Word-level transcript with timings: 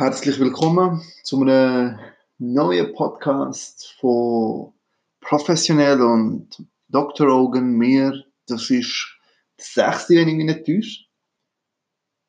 Herzlich 0.00 0.40
willkommen 0.40 1.02
zu 1.24 1.42
einem 1.42 1.98
neuen 2.38 2.94
Podcast 2.94 3.96
von 4.00 4.72
Professionell 5.20 6.00
und 6.00 6.64
Dr. 6.88 7.28
Ogan, 7.28 7.72
mir. 7.72 8.24
Das 8.46 8.70
ist 8.70 9.14
der 9.58 9.92
sechste, 9.92 10.14
wenn 10.14 10.28
ich 10.28 10.36
mich 10.36 10.46
nicht 10.46 10.64
täusche. 10.64 11.04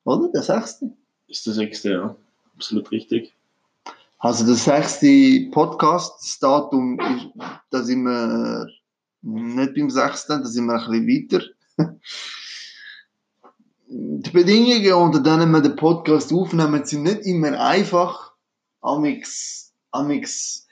Oder? 0.03 0.27
Der 0.33 0.41
sechste? 0.41 0.91
Ist 1.29 1.45
der 1.47 1.53
sechste, 1.53 1.91
ja. 1.91 2.15
Absolut 2.55 2.91
richtig. 2.91 3.33
Also 4.19 4.45
der 4.45 4.55
sechste 4.55 5.47
Podcast-Datum 5.51 6.99
ist, 6.99 7.27
da 7.69 7.83
sind 7.83 8.03
wir 8.03 8.67
nicht 9.21 9.75
beim 9.75 9.89
sechsten, 9.89 10.43
da 10.43 10.45
sind 10.45 10.65
wir 10.65 10.73
ein 10.73 11.05
bisschen 11.05 11.47
weiter. 11.77 11.95
Die 13.93 14.29
Bedingungen, 14.29 14.93
unter 14.93 15.19
denen 15.19 15.51
wir 15.51 15.59
den 15.59 15.75
Podcast 15.75 16.31
aufnehmen, 16.31 16.85
sind 16.85 17.03
nicht 17.03 17.25
immer 17.25 17.59
einfach. 17.59 18.31
Amix, 18.79 19.73
amix 19.91 20.65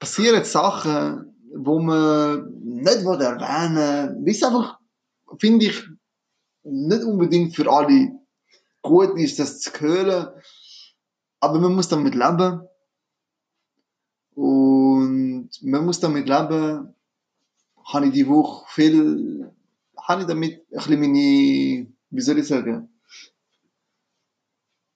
passieren 0.00 0.42
Sachen, 0.42 1.36
wo 1.54 1.78
man 1.78 2.50
nicht 2.60 3.04
erwähnen 3.04 4.24
will, 4.24 4.32
es 4.32 4.42
einfach, 4.42 4.80
finde 5.38 5.66
ich, 5.66 5.80
nicht 6.64 7.04
unbedingt 7.04 7.54
für 7.54 7.70
alle 7.70 8.10
gut 8.82 9.16
ist, 9.16 9.38
das 9.38 9.60
zu 9.60 9.70
hören. 9.78 10.28
Aber 11.38 11.60
man 11.60 11.76
muss 11.76 11.86
damit 11.86 12.16
leben. 12.16 12.62
Und 14.34 15.50
man 15.62 15.84
muss 15.84 16.00
damit 16.00 16.28
leben, 16.28 16.94
habe 17.84 18.06
ich 18.06 18.12
die 18.12 18.26
Woche 18.26 18.66
viel, 18.70 19.52
habe 19.96 20.22
ich 20.22 20.26
damit 20.26 20.66
ein 20.72 20.76
bisschen 20.76 21.00
meine, 21.00 21.97
wie 22.10 22.20
soll 22.20 22.38
ich 22.38 22.46
sagen, 22.46 22.88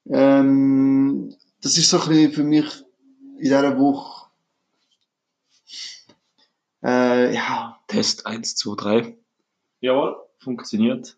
ähm, 0.06 1.34
das 1.60 1.76
ist 1.78 1.90
so 1.90 2.00
ein 2.00 2.08
bisschen 2.08 2.32
für 2.32 2.44
mich 2.44 2.66
in 3.36 3.38
dieser 3.44 3.78
Woche, 3.78 4.28
äh, 6.84 7.34
ja. 7.34 7.78
Test 7.86 8.26
1, 8.26 8.56
2, 8.56 8.74
3. 8.76 9.16
Jawohl, 9.80 10.16
funktioniert. 10.38 11.16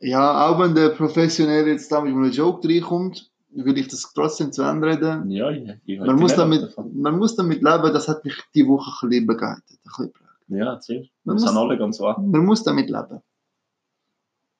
Ja, 0.00 0.48
auch 0.48 0.58
wenn 0.58 0.74
der 0.74 0.90
Professionelle 0.90 1.70
jetzt 1.70 1.90
da 1.90 2.00
mit 2.00 2.12
einem 2.14 2.30
Joke 2.30 2.68
reinkommt, 2.68 3.30
will 3.50 3.78
ich 3.78 3.88
das 3.88 4.12
trotzdem 4.12 4.52
zu 4.52 4.62
Ende 4.62 4.88
reden. 4.88 5.30
Ja, 5.30 5.50
ich, 5.50 5.66
ich 5.86 5.98
man, 6.00 6.16
muss 6.16 6.34
damit, 6.34 6.74
man 6.92 7.16
muss 7.18 7.34
damit 7.36 7.62
leben, 7.62 7.92
das 7.94 8.06
hat 8.08 8.24
mich 8.24 8.34
die 8.54 8.66
Woche 8.66 9.06
ein 9.06 9.08
bisschen 9.08 9.26
begleitet. 9.26 9.64
Ein 9.98 10.10
bisschen 10.10 10.12
ja, 10.58 10.72
erzähl. 10.74 11.08
Man 11.24 11.36
Wir 11.36 11.40
sind 11.40 11.54
muss- 11.54 11.62
alle 11.62 11.78
ganz 11.78 11.98
wahr. 12.00 12.20
man 12.20 12.44
muss 12.44 12.62
damit 12.62 12.90
leben. 12.90 13.22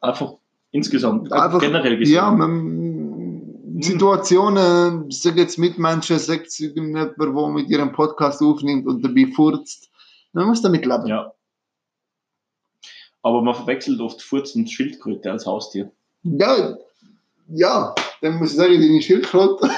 Einfach 0.01 0.35
insgesamt, 0.71 1.33
Einfach- 1.33 1.61
generell 1.61 1.97
gesehen. 1.99 2.15
Ja, 2.15 2.31
man, 2.31 3.81
Situationen, 3.81 5.11
sag 5.11 5.37
jetzt 5.37 5.59
Mitmenschen, 5.59 6.19
sagt 6.19 6.59
irgendjemand, 6.61 7.15
der 7.19 7.49
mit 7.49 7.69
ihrem 7.69 7.93
Podcast 7.93 8.41
aufnimmt 8.43 8.87
und 8.87 9.03
dabei 9.05 9.27
furzt. 9.35 9.91
Man 10.33 10.47
muss 10.47 10.63
damit 10.63 10.85
leben. 10.87 11.07
ja. 11.07 11.33
Aber 13.23 13.43
man 13.43 13.55
verwechselt 13.57 14.01
oft 14.01 14.23
Furz 14.23 14.55
und 14.55 14.71
Schildkröte 14.71 15.33
als 15.33 15.47
Haustier. 15.47 15.91
Ja, 16.23 16.77
ja, 17.49 17.95
dann 18.21 18.37
muss 18.39 18.51
ich 18.53 18.57
sagen, 18.57 18.75
deine 18.81 19.03
Schildkröte 19.03 19.69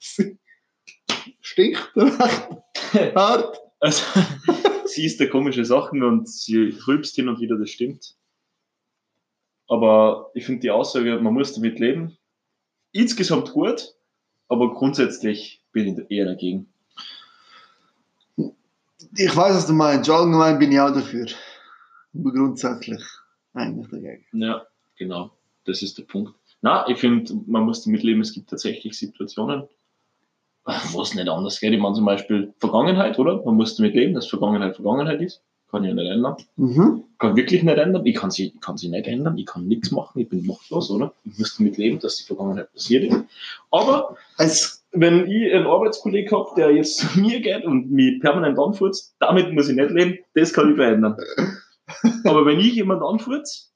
stinkt 1.40 1.92
hart. 3.14 3.58
Also, 3.80 4.02
sie 4.86 5.04
isst 5.04 5.20
da 5.20 5.26
komische 5.26 5.64
Sachen 5.64 6.02
und 6.02 6.28
sie 6.28 6.76
rülpst 6.86 7.14
hin 7.16 7.28
und 7.28 7.40
wieder, 7.40 7.58
das 7.58 7.70
stimmt. 7.70 8.14
Aber 9.68 10.30
ich 10.34 10.44
finde 10.44 10.60
die 10.60 10.70
Aussage, 10.70 11.18
man 11.20 11.34
muss 11.34 11.54
damit 11.54 11.78
leben, 11.78 12.16
insgesamt 12.92 13.52
gut, 13.52 13.94
aber 14.48 14.74
grundsätzlich 14.74 15.62
bin 15.72 15.98
ich 15.98 16.10
eher 16.10 16.26
dagegen. 16.26 16.68
Ich 19.16 19.36
weiß, 19.36 19.54
was 19.54 19.66
du 19.66 19.72
meinst. 19.72 20.10
Allgemein 20.10 20.58
bin 20.58 20.72
ich 20.72 20.80
auch 20.80 20.92
dafür. 20.92 21.26
Aber 22.14 22.32
grundsätzlich 22.32 23.02
eigentlich 23.52 23.88
dagegen. 23.88 24.24
Ja, 24.32 24.66
genau. 24.96 25.30
Das 25.64 25.82
ist 25.82 25.98
der 25.98 26.02
Punkt. 26.04 26.34
Na, 26.62 26.86
ich 26.88 26.98
finde, 26.98 27.32
man 27.46 27.64
muss 27.64 27.84
damit 27.84 28.02
leben, 28.02 28.20
es 28.20 28.32
gibt 28.32 28.50
tatsächlich 28.50 28.98
Situationen, 28.98 29.68
wo 30.92 31.02
es 31.02 31.14
nicht 31.14 31.28
anders 31.28 31.60
geht. 31.60 31.72
Ich 31.72 31.80
meine 31.80 31.94
zum 31.94 32.04
Beispiel 32.04 32.54
Vergangenheit, 32.58 33.18
oder? 33.18 33.42
Man 33.44 33.56
muss 33.56 33.76
damit 33.76 33.94
leben, 33.94 34.14
dass 34.14 34.28
Vergangenheit 34.28 34.74
Vergangenheit 34.76 35.20
ist. 35.20 35.42
Kann 35.74 35.84
ich 35.84 35.94
nicht 35.94 36.08
ändern. 36.10 36.36
Mhm. 36.56 37.04
Kann 37.18 37.34
wirklich 37.36 37.62
nicht 37.64 37.78
ändern. 37.78 38.06
Ich 38.06 38.14
kann 38.16 38.30
sie, 38.30 38.52
ich 38.54 38.60
kann 38.60 38.76
sie 38.76 38.88
nicht 38.88 39.06
ändern. 39.08 39.36
Ich 39.38 39.46
kann 39.46 39.66
nichts 39.66 39.90
machen. 39.90 40.20
Ich 40.20 40.28
bin 40.28 40.46
machtlos, 40.46 40.88
oder? 40.90 41.12
Ich 41.24 41.36
muss 41.38 41.56
damit 41.56 41.76
leben, 41.78 41.98
dass 41.98 42.16
die 42.18 42.24
Vergangenheit 42.24 42.72
passiert 42.72 43.04
ist. 43.04 43.24
Aber 43.72 44.16
Es, 44.38 44.84
wenn 44.92 45.26
ich 45.28 45.52
einen 45.52 45.66
Arbeitskollegen 45.66 46.30
habe, 46.30 46.50
der 46.56 46.70
jetzt 46.70 46.98
zu 46.98 47.18
mir 47.18 47.40
geht 47.40 47.64
und 47.64 47.90
mich 47.90 48.20
permanent 48.20 48.56
anfurzt, 48.58 49.16
damit 49.18 49.52
muss 49.52 49.68
ich 49.68 49.74
nicht 49.74 49.90
leben. 49.90 50.18
Das 50.34 50.52
kann 50.52 50.70
ich 50.70 50.76
verändern. 50.76 51.16
Aber 52.24 52.46
wenn 52.46 52.60
ich 52.60 52.74
jemand 52.74 53.02
anfurzt, 53.02 53.72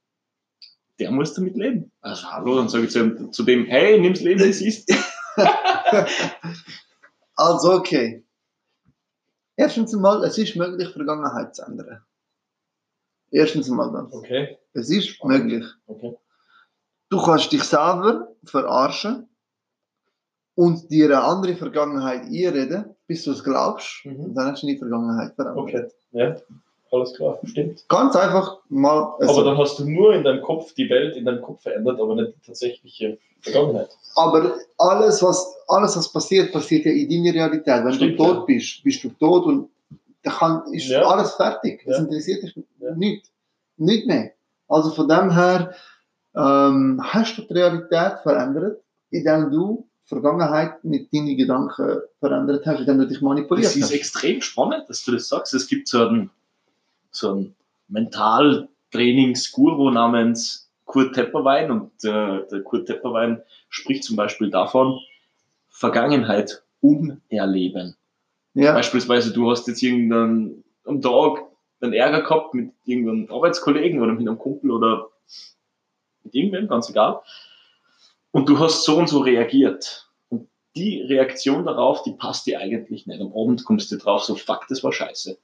der 1.00 1.10
muss 1.10 1.34
damit 1.34 1.56
leben. 1.56 1.90
Also 2.00 2.26
hallo, 2.30 2.56
dann 2.56 2.68
sage 2.68 2.84
ich 2.84 2.90
zu, 2.90 3.00
ihm- 3.00 3.32
zu 3.32 3.42
dem, 3.42 3.66
hey, 3.66 3.98
nimm's 4.00 4.20
Leben, 4.20 4.40
wie 4.40 4.48
es 4.50 4.60
ist. 4.62 4.88
also 7.36 7.72
okay. 7.72 8.24
Erstens 9.58 9.92
einmal, 9.92 10.22
es 10.24 10.38
ist 10.38 10.54
möglich, 10.54 10.88
Vergangenheit 10.90 11.54
zu 11.56 11.62
ändern. 11.62 12.00
Erstens 13.32 13.68
einmal 13.68 13.90
das. 13.92 14.12
Okay, 14.12 14.56
Es 14.72 14.88
ist 14.88 15.22
möglich. 15.24 15.64
okay. 15.86 16.16
Du 17.10 17.20
kannst 17.20 17.50
dich 17.52 17.64
selber 17.64 18.28
verarschen 18.44 19.28
und 20.54 20.88
dir 20.92 21.06
eine 21.06 21.22
andere 21.24 21.56
Vergangenheit 21.56 22.22
einreden, 22.22 22.94
bis 23.08 23.24
du 23.24 23.32
es 23.32 23.42
glaubst. 23.42 24.04
Mhm. 24.04 24.20
Und 24.26 24.34
dann 24.34 24.52
hast 24.52 24.62
du 24.62 24.68
die 24.68 24.78
Vergangenheit 24.78 25.34
verändert. 25.34 25.58
Okay, 25.58 25.88
ja, 26.12 26.36
alles 26.90 27.14
klar, 27.14 27.38
stimmt. 27.44 27.84
Ganz 27.88 28.16
einfach 28.16 28.58
mal. 28.68 28.98
Aber 29.02 29.20
Also, 29.20 29.44
dann 29.44 29.58
hast 29.58 29.78
du 29.78 29.88
nur 29.88 30.14
in 30.14 30.24
deinem 30.24 30.42
Kopf 30.42 30.72
die 30.74 30.88
Welt 30.90 31.16
in 31.16 31.24
deinem 31.24 31.42
Kopf 31.42 31.62
verändert, 31.62 32.00
aber 32.00 32.14
nicht 32.14 32.34
die 32.36 32.46
tatsächliche 32.46 33.18
Vergangenheit. 33.40 33.90
aber 34.16 34.54
alles 34.78 35.22
was, 35.22 35.54
alles, 35.68 35.96
was 35.96 36.12
passiert, 36.12 36.52
passiert 36.52 36.84
ja 36.86 36.92
in 36.92 37.08
deiner 37.08 37.34
Realität. 37.34 37.84
Wenn 37.84 37.92
Stimmt, 37.92 38.18
du 38.18 38.24
tot 38.24 38.46
bist, 38.46 38.82
bist 38.82 39.04
du 39.04 39.10
tot 39.10 39.44
und 39.46 39.70
dann 40.22 40.32
kann, 40.34 40.62
ist 40.72 40.88
Ja. 40.88 41.02
alles 41.06 41.32
fertig. 41.34 41.82
Das 41.86 41.98
Ja. 41.98 42.04
interessiert 42.04 42.42
dich 42.42 42.54
Ja. 42.80 42.94
nicht. 42.96 43.30
Nicht 43.76 44.06
mehr. 44.06 44.32
Also 44.68 44.90
von 44.90 45.08
dem 45.08 45.30
her 45.32 45.72
ähm, 46.36 47.00
hast 47.02 47.38
du 47.38 47.42
die 47.42 47.52
Realität 47.54 48.18
verändert, 48.22 48.80
indem 49.10 49.50
du 49.50 49.86
Vergangenheit 50.04 50.82
mit 50.84 51.12
deinen 51.12 51.36
Gedanken 51.36 52.00
verändert 52.20 52.64
hast, 52.66 52.80
indem 52.80 52.98
du 52.98 53.06
dich 53.06 53.20
manipuliert 53.20 53.66
Das 53.66 53.76
ist 53.76 53.84
hast. 53.84 53.92
extrem 53.92 54.40
spannend, 54.42 54.88
dass 54.88 55.04
du 55.04 55.12
das 55.12 55.28
sagst. 55.28 55.52
Es 55.54 55.66
gibt 55.68 55.86
so 55.88 56.06
einen, 56.06 56.30
so 57.10 57.30
einen 57.30 57.56
Mentaltrainingsguru 57.88 59.90
namens 59.90 60.70
Kurt 60.84 61.14
Tepperwein 61.14 61.70
und 61.70 61.92
äh, 62.04 62.46
der 62.50 62.62
Kurt 62.64 62.86
Tepperwein 62.86 63.42
spricht 63.68 64.04
zum 64.04 64.16
Beispiel 64.16 64.50
davon, 64.50 64.98
Vergangenheit 65.68 66.62
umerleben. 66.80 67.96
Ja, 68.54 68.72
Beispielsweise, 68.72 69.32
du 69.32 69.50
hast 69.50 69.68
jetzt 69.68 69.82
irgendeinen 69.82 70.64
am 70.84 71.02
Tag 71.02 71.44
einen 71.80 71.92
Ärger 71.92 72.22
gehabt 72.22 72.54
mit 72.54 72.72
irgendeinem 72.84 73.30
Arbeitskollegen 73.30 74.00
oder 74.00 74.12
mit 74.12 74.26
einem 74.26 74.38
Kumpel 74.38 74.70
oder 74.70 75.08
mit 76.24 76.34
irgendwem, 76.34 76.68
ganz 76.68 76.90
egal. 76.90 77.20
Und 78.30 78.48
du 78.48 78.58
hast 78.58 78.84
so 78.84 78.96
und 78.96 79.08
so 79.08 79.20
reagiert. 79.20 80.08
Und 80.28 80.48
die 80.74 81.02
Reaktion 81.02 81.64
darauf, 81.64 82.02
die 82.02 82.12
passt 82.12 82.46
dir 82.46 82.58
eigentlich 82.58 83.06
nicht. 83.06 83.20
Am 83.20 83.32
Abend 83.32 83.64
kommst 83.64 83.92
du 83.92 83.96
drauf, 83.96 84.24
so 84.24 84.34
fuck, 84.34 84.66
das 84.68 84.82
war 84.82 84.92
scheiße. 84.92 85.38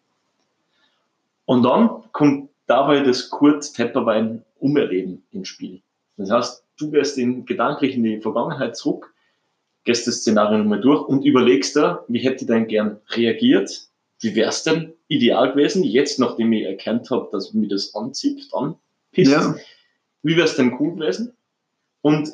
Und 1.47 1.63
dann 1.63 2.03
kommt 2.13 2.51
dabei 2.67 3.01
das 3.01 3.31
Kurt 3.31 3.75
Tepperwein 3.75 4.45
Umerleben 4.59 5.27
ins 5.31 5.49
Spiel. 5.49 5.83
Das 6.17 6.31
heißt, 6.31 6.65
du 6.79 6.91
gehst 6.91 7.19
in, 7.19 7.45
gedanklich 7.45 7.97
in 7.97 8.05
die 8.05 8.21
Vergangenheit 8.21 8.77
zurück, 8.77 9.13
gehst 9.85 10.07
das 10.07 10.17
Szenario 10.17 10.59
nochmal 10.59 10.81
durch 10.81 11.03
und 11.07 11.25
überlegst 11.25 11.77
da, 11.77 12.05
wie 12.09 12.21
hätte 12.21 12.45
ich 12.45 12.47
denn 12.47 12.67
gern 12.67 13.01
reagiert? 13.11 13.89
Wie 14.21 14.35
wär's 14.35 14.63
denn 14.63 14.95
ideal 15.09 15.53
gewesen, 15.53 15.85
jetzt 15.85 16.19
nachdem 16.19 16.53
ich 16.53 16.65
erkannt 16.65 17.11
habe, 17.11 17.29
dass 17.31 17.53
mir 17.53 17.69
das 17.69 17.95
anzieht, 17.95 18.49
dann 18.53 18.77
pisst. 19.13 19.33
ja. 19.33 19.55
Wie 20.23 20.37
wär's 20.37 20.57
denn 20.57 20.77
cool 20.81 20.95
gewesen? 20.95 21.37
Und 22.01 22.33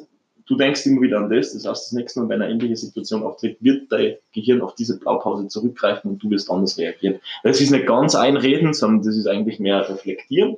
du 0.51 0.57
denkst 0.57 0.85
immer 0.87 1.01
wieder 1.01 1.19
an 1.19 1.31
das, 1.31 1.53
das 1.53 1.65
heißt, 1.65 1.87
das 1.87 1.93
nächste 1.93 2.21
Mal, 2.21 2.29
wenn 2.29 2.43
eine 2.43 2.53
ähnliche 2.53 2.77
Situation 2.77 3.23
auftritt, 3.23 3.57
wird 3.61 3.91
dein 3.93 4.17
Gehirn 4.35 4.61
auf 4.61 4.75
diese 4.75 4.99
Blaupause 4.99 5.47
zurückgreifen 5.47 6.11
und 6.11 6.23
du 6.23 6.29
wirst 6.31 6.51
anders 6.51 6.77
reagieren. 6.77 7.21
Das 7.45 7.61
ist 7.61 7.71
nicht 7.71 7.87
ganz 7.87 8.15
einreden, 8.17 8.75
sondern 8.75 9.05
das 9.07 9.17
ist 9.17 9.29
eigentlich 9.29 9.61
mehr 9.61 9.89
reflektieren. 9.89 10.57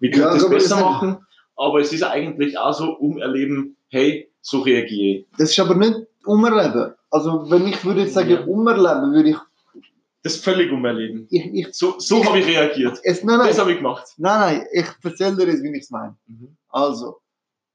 Wie 0.00 0.10
könnte 0.10 0.28
Ja, 0.28 0.34
es 0.36 0.48
besser 0.48 0.80
machen? 0.80 1.18
Aber 1.56 1.78
es 1.80 1.92
ist 1.92 2.02
eigentlich 2.02 2.58
auch 2.58 2.72
so 2.74 2.90
umerleben, 2.98 3.76
hey, 3.88 4.28
so 4.40 4.60
reagiere 4.60 5.18
ich. 5.20 5.26
Das 5.38 5.50
ist 5.50 5.60
aber 5.60 5.74
nicht 5.76 5.94
umerleben. 6.24 6.94
Also 7.10 7.48
wenn 7.50 7.66
ich 7.68 7.84
würde 7.84 8.00
jetzt 8.02 8.14
sagen, 8.14 8.30
Ja. 8.30 8.40
umerleben, 8.44 9.12
würde 9.14 9.30
ich, 9.30 9.36
Das 10.24 10.34
ist 10.34 10.44
völlig 10.44 10.72
umerleben. 10.72 11.26
ich, 11.30 11.54
ich 11.54 11.68
So, 11.72 11.94
so 11.98 12.24
habe 12.24 12.40
ich 12.40 12.46
reagiert. 12.46 12.98
es, 13.04 13.22
nein, 13.22 13.38
nein, 13.38 13.46
Das 13.48 13.58
habe 13.60 13.70
ich 13.72 13.76
gemacht. 13.78 14.08
nein, 14.18 14.40
nein, 14.58 14.66
ich 14.72 14.86
erzähle 15.04 15.36
dir 15.36 15.46
jetzt, 15.52 15.62
wie 15.62 15.70
ich 15.76 15.82
es 15.84 15.90
meine. 15.90 16.16
Mhm. 16.26 16.56
Also, 16.68 17.18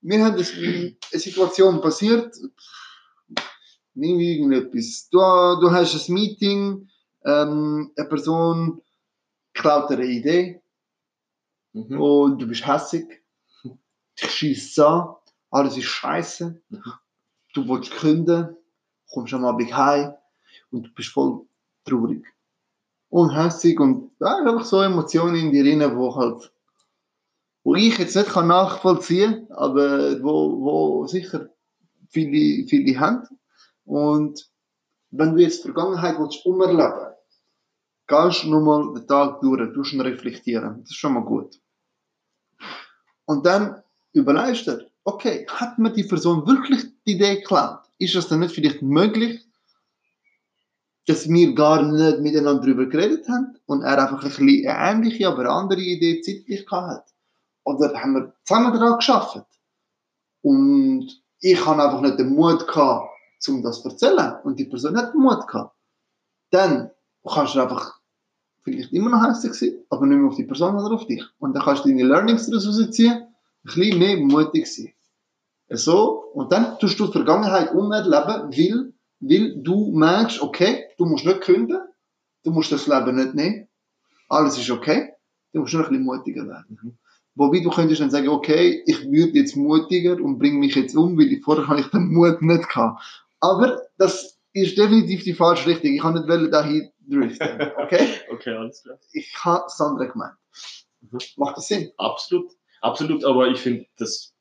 wir 0.07 0.23
haben 0.23 0.37
das, 0.37 0.53
eine 0.53 0.95
Situation 1.11 1.81
passiert, 1.81 2.35
Nimm 3.97 4.19
irgendetwas. 4.19 5.07
Du, 5.09 5.17
du 5.19 5.71
hast 5.71 6.09
ein 6.09 6.13
Meeting, 6.13 6.89
ähm, 7.23 7.91
eine 7.95 8.07
Person 8.09 8.81
klaut 9.53 9.89
eine 9.89 10.05
Idee 10.05 10.61
Mhm. 11.75 11.99
und 11.99 12.41
du 12.41 12.47
bist 12.47 12.65
hässig. 12.65 13.05
Dich 14.21 14.31
schießt 14.31 14.79
an, 14.79 15.15
alles 15.51 15.75
ist 15.75 15.85
scheiße. 15.85 16.61
Mhm. 16.69 16.83
Du 17.53 17.67
willst 17.67 17.91
künden, 17.91 18.55
kommst 19.11 19.33
am 19.33 19.43
Abend 19.43 19.75
heim 19.75 20.13
und 20.71 20.83
du 20.87 20.93
bist 20.93 21.09
voll 21.09 21.41
traurig. 21.83 22.23
Und 23.09 23.31
hässig 23.35 23.77
und 23.79 24.11
ja, 24.21 24.37
einfach 24.37 24.63
so 24.63 24.81
Emotionen 24.81 25.35
in 25.35 25.51
dir 25.51 25.65
rein, 25.65 25.97
wo 25.97 26.15
halt, 26.15 26.49
wo 27.65 27.73
ich 27.73 27.97
jetzt 27.97 28.15
nicht 28.15 28.29
kann 28.29 28.47
nachvollziehen 28.47 29.47
kann, 29.47 29.57
aber 29.57 30.23
wo, 30.23 30.61
wo 30.61 31.07
sicher 31.07 31.49
viele, 32.09 32.65
viele 32.67 32.99
haben. 32.99 33.27
Und 33.85 34.47
wenn 35.09 35.35
du 35.35 35.41
jetzt 35.41 35.63
die 35.63 35.71
Vergangenheit 35.71 36.17
willst 36.19 36.45
umerleben 36.45 37.13
gehst 38.07 38.43
du 38.43 38.49
nochmal 38.49 38.93
den 38.93 39.07
Tag 39.07 39.41
durch, 39.41 39.73
tust 39.73 39.93
ihn 39.93 40.01
reflektieren. 40.01 40.81
Das 40.81 40.91
ist 40.91 40.97
schon 40.97 41.13
mal 41.13 41.23
gut. 41.23 41.59
Und 43.25 43.47
dann 43.47 43.81
überlegst 44.13 44.67
du 44.67 44.77
dir, 44.77 44.87
okay, 45.03 45.47
hat 45.49 45.79
mir 45.79 45.91
die 45.91 46.03
Person 46.03 46.45
wirklich 46.45 46.83
die 47.07 47.13
Idee 47.13 47.37
geklaut? 47.37 47.79
Ist 47.97 48.13
es 48.13 48.27
dann 48.27 48.41
nicht 48.41 48.53
vielleicht 48.53 48.83
möglich, 48.83 49.43
dass 51.07 51.27
wir 51.27 51.55
gar 51.55 51.81
nicht 51.81 52.19
miteinander 52.19 52.61
darüber 52.61 52.85
geredet 52.85 53.27
haben 53.27 53.57
und 53.65 53.81
er 53.81 54.03
einfach 54.03 54.21
ein 54.21 54.29
bisschen 54.29 54.65
ähnliche, 54.65 55.27
aber 55.27 55.49
andere 55.49 55.81
Idee 55.81 56.21
zeitlich 56.21 56.67
gehabt 56.67 56.89
hat? 56.89 57.14
Oder 57.65 57.99
haben 57.99 58.13
wir 58.13 58.33
zusammen 58.43 58.73
daran 58.73 58.97
geschafft? 58.97 59.43
Und 60.41 61.09
ich 61.39 61.65
habe 61.65 61.83
einfach 61.83 62.01
nicht 62.01 62.19
den 62.19 62.35
Mut 62.35 62.65
gehabt, 62.67 63.09
um 63.47 63.61
das 63.61 63.81
zu 63.81 63.89
erzählen. 63.89 64.35
Und 64.43 64.59
die 64.59 64.65
Person 64.65 64.95
hat 64.95 65.13
den 65.13 65.21
Mut 65.21 65.47
gehabt. 65.47 65.75
Dann 66.51 66.91
kannst 67.27 67.55
du 67.55 67.61
einfach 67.61 67.99
vielleicht 68.63 68.93
immer 68.93 69.09
noch 69.09 69.27
hässlich 69.27 69.53
sein, 69.53 69.83
aber 69.89 70.05
nicht 70.05 70.17
mehr 70.17 70.27
auf 70.27 70.35
die 70.35 70.43
Person 70.43 70.75
oder 70.75 70.93
auf 70.93 71.05
dich. 71.07 71.23
Und 71.39 71.53
dann 71.53 71.63
kannst 71.63 71.85
du 71.85 71.89
deine 71.89 72.03
Learnings 72.03 72.47
daraus 72.47 72.67
rausziehen, 72.67 73.13
ein 73.13 73.29
bisschen 73.63 73.99
mehr 73.99 74.17
mutig 74.17 74.67
sein. 74.67 74.93
So, 75.69 76.31
und 76.33 76.51
dann 76.51 76.77
tust 76.79 76.99
du 76.99 77.07
die 77.07 77.11
Vergangenheit 77.11 77.73
umerleben, 77.73 78.13
weil, 78.51 78.93
weil 79.19 79.63
du 79.63 79.91
merkst, 79.91 80.41
okay, 80.41 80.85
du 80.97 81.05
musst 81.05 81.25
nicht 81.25 81.41
künden, 81.41 81.79
du 82.43 82.51
musst 82.51 82.71
das 82.71 82.85
Leben 82.85 83.15
nicht 83.15 83.33
nehmen, 83.33 83.67
alles 84.29 84.57
ist 84.59 84.69
okay, 84.69 85.13
du 85.53 85.61
musst 85.61 85.73
nur 85.73 85.83
ein 85.83 85.89
bisschen 85.89 86.05
mutiger 86.05 86.47
werden. 86.47 86.99
Wobei 87.35 87.59
du 87.59 87.69
könntest 87.69 87.99
dann 88.01 88.09
sagen, 88.11 88.29
okay, 88.29 88.81
ich 88.85 89.03
würde 89.11 89.37
jetzt 89.39 89.55
mutiger 89.57 90.13
und 90.23 90.39
bringe 90.39 90.57
mich 90.59 90.75
jetzt 90.75 90.95
um, 90.95 91.17
weil 91.17 91.31
ich 91.33 91.43
vorher 91.43 91.67
habe 91.67 91.81
ich 91.81 91.87
den 91.87 92.13
Mut 92.13 92.41
nicht 92.41 92.67
gehabt. 92.69 93.01
Aber 93.41 93.81
das 93.97 94.39
ist 94.53 94.77
definitiv 94.77 95.23
die 95.25 95.33
falsche 95.33 95.67
Richtung. 95.69 95.91
Ich 95.93 96.01
kann 96.01 96.13
nicht 96.13 96.27
wollen 96.29 96.49
dahin 96.49 96.89
driften. 97.07 97.71
Okay? 97.77 98.07
Okay, 98.31 98.51
alles 98.55 98.83
klar. 98.83 98.97
Ich 99.13 99.33
habe 99.43 99.63
das 99.65 99.79
andere 99.81 100.07
gemeint. 100.09 100.33
Mhm. 101.01 101.17
Macht 101.37 101.57
das 101.57 101.67
Sinn? 101.67 101.91
Absolut. 101.97 102.51
Absolut, 102.81 103.23
aber 103.25 103.47
ich 103.47 103.59
finde, 103.59 103.85
das 103.97 104.33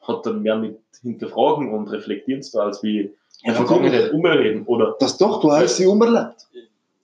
hat 0.00 0.26
dann 0.26 0.42
mehr 0.42 0.56
mit 0.56 0.78
Hinterfragen 1.02 1.72
und 1.72 1.88
Reflektieren 1.88 2.42
zu 2.42 2.52
tun, 2.52 2.60
als 2.62 2.82
wie 2.82 3.14
Ja, 3.42 3.54
Vergangenheit 3.54 4.12
umerleben. 4.12 4.64
Oder 4.66 4.96
Das 5.00 5.16
doch, 5.18 5.40
du 5.40 5.50
hast 5.52 5.76
sie 5.76 5.86
umerlebt. 5.86 6.46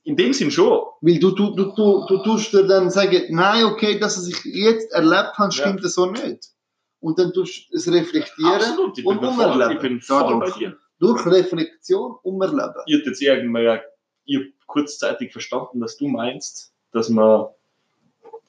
in 0.05 0.17
dem 0.17 0.33
Sinn 0.33 0.50
schon. 0.50 0.81
Weil 1.00 1.19
du, 1.19 1.31
du, 1.31 1.55
du, 1.55 1.73
du, 1.77 2.06
du 2.09 2.19
tust 2.25 2.53
dir 2.53 2.67
dann 2.67 2.91
sagen, 2.91 3.23
nein, 3.31 3.65
okay, 3.65 3.99
das, 3.99 4.19
was 4.19 4.27
ich 4.27 4.45
jetzt 4.45 4.93
erlebt 4.93 5.39
habe, 5.39 5.53
stimmt 5.53 5.85
das 5.85 5.95
so 5.95 6.06
nicht. 6.11 6.49
Und 7.00 7.19
dann 7.19 7.33
tust 7.33 7.71
du 7.71 7.77
es 7.77 7.87
reflektieren 7.91 8.55
Absolut. 8.55 8.99
Ich 8.99 9.06
und 9.06 9.21
bin, 9.21 9.31
voll, 9.31 9.45
umerleben. 9.45 9.73
ich 9.77 9.81
bin 9.83 10.00
voll 10.00 10.39
bei 10.41 10.50
dir. 10.50 10.77
durch 10.99 11.25
Reflexion 11.27 12.17
umerleben. 12.23 12.75
Ich 12.87 12.97
hätte 12.97 13.11
jetzt 13.11 13.23
irgendwann, 13.23 13.81
ich 14.25 14.37
hab 14.39 14.45
kurzzeitig 14.67 15.31
verstanden, 15.33 15.81
dass 15.81 15.97
du 15.97 16.09
meinst, 16.09 16.73
dass 16.93 17.09
man 17.09 17.47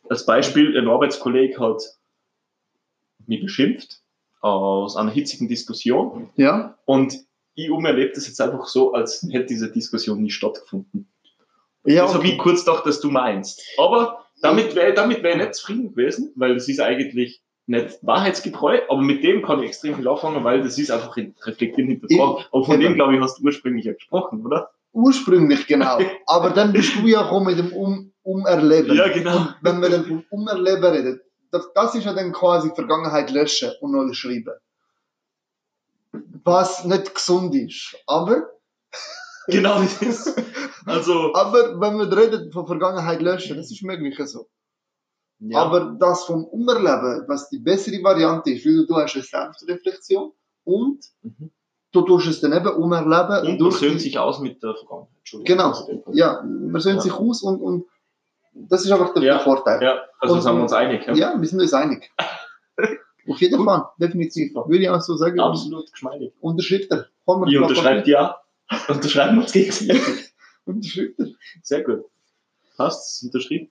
als 0.10 0.25
Beispiel 0.25 0.75
ein 0.78 0.88
Arbeitskollege 0.88 1.60
hat 1.60 1.84
mich 3.28 3.42
beschimpft 3.42 4.01
aus 4.42 4.96
einer 4.96 5.12
hitzigen 5.12 5.48
Diskussion 5.48 6.30
Ja? 6.36 6.78
und 6.86 7.13
ich 7.54 7.69
umerlebe 7.69 8.13
das 8.16 8.25
jetzt 8.28 8.42
einfach 8.42 8.66
so, 8.68 8.94
als 8.94 9.22
hätte 9.30 9.46
diese 9.48 9.69
Diskussion 9.72 10.22
nie 10.24 10.31
stattgefunden. 10.31 11.07
Ja, 11.86 12.04
das 12.04 12.14
habe 12.14 12.28
ich 12.28 12.38
kurz 12.38 12.66
gedacht, 12.66 12.86
dass 12.86 13.00
du 13.00 13.10
meinst. 13.10 13.62
Aber 13.78 14.26
damit 14.42 14.76
wäre 14.76 14.94
damit 14.94 15.24
wär 15.24 15.31
ich 15.31 15.38
nicht 15.38 15.56
zufrieden 15.56 15.90
gewesen, 15.96 16.31
weil 16.36 16.54
das 16.54 16.68
ist 16.68 16.80
eigentlich 16.80 17.42
nicht 17.68 18.00
wahrheitsgetreu, 18.02 18.80
aber 18.90 19.02
mit 19.02 19.24
dem 19.24 19.44
kann 19.44 19.62
ich 19.62 19.70
extrem 19.70 19.96
viel 19.96 20.08
anfangen, 20.08 20.44
weil 20.44 20.64
das 20.64 20.78
ist 20.80 20.90
einfach 20.90 21.16
in 21.18 21.36
reflektieren 21.46 21.90
hinterfragen. 21.92 22.46
Aber 22.52 22.66
von 22.66 22.80
dem, 22.80 22.96
glaube 22.96 23.16
ich, 23.16 23.22
hast 23.22 23.40
du 23.40 23.44
ursprünglich 23.44 23.86
ja 23.86 23.94
gesprochen, 23.94 24.46
oder? 24.46 24.72
ursprünglich 24.94 25.68
genau. 25.68 26.00
Aber 26.26 26.52
dann 26.52 26.74
bist 26.74 26.96
du 26.96 27.08
ja 27.08 27.24
gekommen 27.24 27.48
mit 27.48 27.60
dem 27.60 27.74
um 27.74 28.12
Umerleben. 28.24 28.96
Ja, 28.96 29.08
genau. 29.08 29.38
Und 29.38 29.56
wenn 29.62 29.82
wir 29.82 29.90
dann 29.90 30.06
vom 30.06 30.24
Umerleben 30.30 30.86
reden, 30.86 31.22
das, 31.52 31.72
das 31.74 31.96
ist 31.96 32.06
ja 32.06 32.14
dann 32.14 32.32
quasi 32.32 32.70
Vergangenheit 32.75 33.32
löschen 33.32 33.72
und 33.82 33.92
neu 33.92 34.14
schreiben. 34.14 34.54
Was 36.44 36.86
nicht 36.86 37.16
gesund 37.16 37.56
ist. 37.56 37.96
Aber, 38.06 38.50
Genau 39.57 39.80
das 39.81 40.01
ist. 40.01 40.42
Also, 40.86 41.34
aber 41.36 41.80
wenn 41.80 41.98
wir 41.98 42.16
reden 42.16 42.51
von 42.51 42.66
Vergangenheit 42.68 43.22
löschen, 43.22 43.57
das 43.57 43.72
ist 43.72 43.84
möglich 43.84 44.18
so. 44.28 44.48
ja. 45.40 45.60
Aber 45.60 45.96
das 46.00 46.25
vom 46.25 46.46
Umerleben, 46.46 47.25
was 47.28 47.50
die 47.50 47.60
bessere 47.60 48.01
Variante 48.04 48.51
ist, 48.51 48.66
weil 48.66 48.86
du 48.86 48.96
hast 48.96 49.16
eine 49.16 49.24
Selbstreflexion 49.24 50.31
und 50.63 51.00
Mhm. 51.22 51.51
du 51.92 52.01
tust 52.01 52.28
es 52.28 52.42
dann 52.42 52.54
eben 52.54 52.74
umerleben. 52.75 53.60
und 53.62 53.72
versöhnt 53.72 53.96
die- 53.96 54.00
sich 54.00 54.18
aus 54.19 54.40
mit 54.40 54.62
der 54.63 54.75
Vergangenheit. 54.75 55.46
Genau. 55.46 55.68
Also, 55.69 56.01
Ja, 56.12 56.42
man 56.44 56.81
söhnt 56.81 56.98
Ja. 56.98 57.01
sich 57.01 57.13
aus 57.13 57.42
und, 57.44 57.62
und 57.62 57.86
das 58.54 58.84
ist 58.86 58.92
einfach 58.92 59.13
der, 59.13 59.24
Ja. 59.24 59.40
Vorteil. 59.40 59.81
Ja, 59.84 60.00
also 60.19 60.36
Und- 60.36 60.42
sind 60.42 60.56
wir 60.56 60.62
uns 60.63 60.74
einig. 60.74 61.06
Ja? 61.07 61.13
Ja, 61.13 61.40
wir 61.42 61.48
sind 61.48 61.62
uns 61.62 61.74
einig. 61.74 62.12
Auf 63.30 63.40
jeden. 63.42 63.63
Fall, 63.63 63.86
definitiv. 64.00 64.56
Würde 64.56 64.78
ich 64.84 64.90
auch 64.90 65.01
so 65.01 65.16
sagen. 65.16 65.40
Absolut 65.40 65.92
geschmeidig. 65.92 66.34
Unterschreibt 66.42 66.92
er. 66.92 67.06
Komm, 67.25 67.48
Ich 67.48 67.57
unterschreibe 67.60 68.10
ja. 68.10 68.38
Unterschreiben 68.88 69.36
wir 69.36 69.44
uns 69.44 69.51
gegenseitig. 69.51 70.33
Unterschreibt 70.66 71.19
er. 71.19 71.27
Sehr 71.63 71.83
gut. 71.83 72.06
Passt, 72.77 73.24
unterschrieben. 73.24 73.69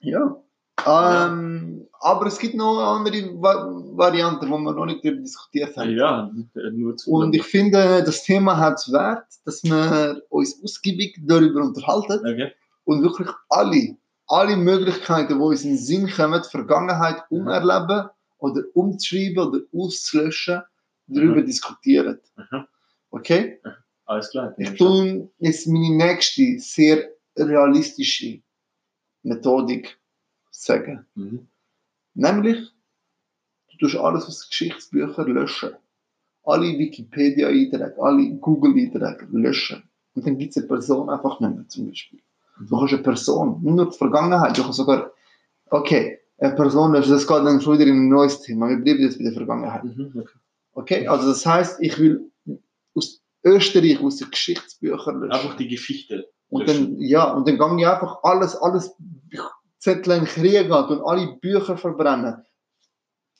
Ja. 0.00 0.36
Ähm, 0.86 1.86
aber 2.00 2.26
es 2.26 2.38
gibt 2.38 2.54
noch 2.54 2.78
andere 2.78 3.40
Va 3.40 3.68
Varianten, 3.94 4.46
die 4.46 4.50
wir 4.50 4.72
noch 4.72 4.86
nicht 4.86 5.04
darüber 5.04 5.20
diskutiert 5.20 5.76
haben. 5.76 5.90
Ja, 5.90 6.30
nur 6.72 6.96
zu. 6.96 7.10
Und 7.10 7.34
ich 7.34 7.44
finde, 7.44 8.02
das 8.04 8.24
Thema 8.24 8.56
hat 8.56 8.78
es 8.78 8.92
wert, 8.92 9.26
dass 9.44 9.62
wir 9.62 10.22
uns 10.28 10.62
ausgiebig 10.62 11.20
darüber 11.22 11.62
unterhalten 11.62 12.20
okay. 12.20 12.52
und 12.84 13.02
wirklich 13.02 13.28
alle, 13.48 13.96
alle 14.26 14.56
Möglichkeiten, 14.56 15.34
die 15.34 15.40
uns 15.40 15.62
in 15.62 15.70
den 15.70 15.78
Sinn 15.78 16.10
kommen, 16.10 16.42
die 16.42 16.50
Vergangenheit 16.50 17.22
umerleben 17.30 18.08
oder 18.38 18.62
umzuschreiben 18.74 19.38
oder 19.38 19.60
auszulöschen, 19.72 20.62
darüber 21.06 21.42
diskutieren. 21.42 22.18
Mhm. 22.36 22.64
Okay? 23.10 23.60
Alles 24.06 24.30
klar. 24.30 24.54
Ich 24.58 24.74
tue 24.74 25.30
jetzt 25.38 25.66
meine 25.68 25.96
nächste, 25.96 26.58
sehr 26.58 27.10
realistische 27.36 28.42
Methodik 29.22 29.98
sagen. 30.50 31.06
Mhm. 31.14 31.46
Nämlich, 32.14 32.70
du 33.70 33.76
tust 33.78 33.96
alles 33.96 34.26
aus 34.26 34.48
Geschichtsbüchern 34.48 35.32
löschen. 35.32 35.70
Alle 36.44 36.76
Wikipedia-Einträge, 36.78 37.94
alle 38.02 38.30
Google-Einträge 38.32 39.28
löschen. 39.30 39.82
Und 40.14 40.26
dann 40.26 40.36
gibt 40.36 40.50
es 40.50 40.58
eine 40.58 40.66
Person 40.66 41.08
einfach 41.08 41.40
nicht 41.40 41.54
mehr, 41.54 41.68
zum 41.68 41.88
Beispiel. 41.88 42.20
Du 42.68 42.80
hast 42.80 42.92
eine 42.92 43.02
Person, 43.02 43.62
nicht 43.62 43.74
nur 43.74 43.90
die 43.90 43.96
Vergangenheit, 43.96 44.58
du 44.58 44.62
kannst 44.62 44.76
sogar, 44.76 45.12
okay, 45.70 46.18
eine 46.38 46.54
Person 46.54 46.92
löschen, 46.92 47.12
das 47.12 47.26
geht 47.26 47.36
dann 47.38 47.60
schon 47.60 47.78
wieder 47.78 47.90
in 47.90 47.96
ein 47.96 48.08
neues 48.08 48.40
Thema. 48.40 48.68
Wir 48.68 48.76
bleiben 48.76 49.00
jetzt 49.00 49.18
bei 49.18 49.24
der 49.24 49.32
Vergangenheit. 49.32 49.84
Mhm. 49.84 50.12
Okay. 50.16 50.38
Okay, 50.74 51.06
also 51.06 51.28
das 51.28 51.44
heißt, 51.46 51.80
ich 51.80 51.98
will 51.98 52.30
aus 52.94 53.21
Österreich, 53.44 54.00
aus 54.00 54.16
den 54.16 54.30
Geschichtsbüchern 54.30 55.20
löschen. 55.20 55.32
Einfach 55.32 55.56
die 55.56 55.68
Geschichte. 55.68 56.28
Und 56.48 56.68
dann, 56.68 57.00
ja, 57.00 57.32
und 57.32 57.48
dann 57.48 57.58
gang 57.58 57.78
ich 57.78 57.86
einfach 57.86 58.18
alles, 58.22 58.54
alles 58.56 58.94
Zettel 59.78 60.12
in 60.18 60.24
Krieg 60.26 60.70
an 60.70 60.84
und 60.88 61.02
alle 61.02 61.36
Bücher 61.40 61.76
verbrennen. 61.76 62.44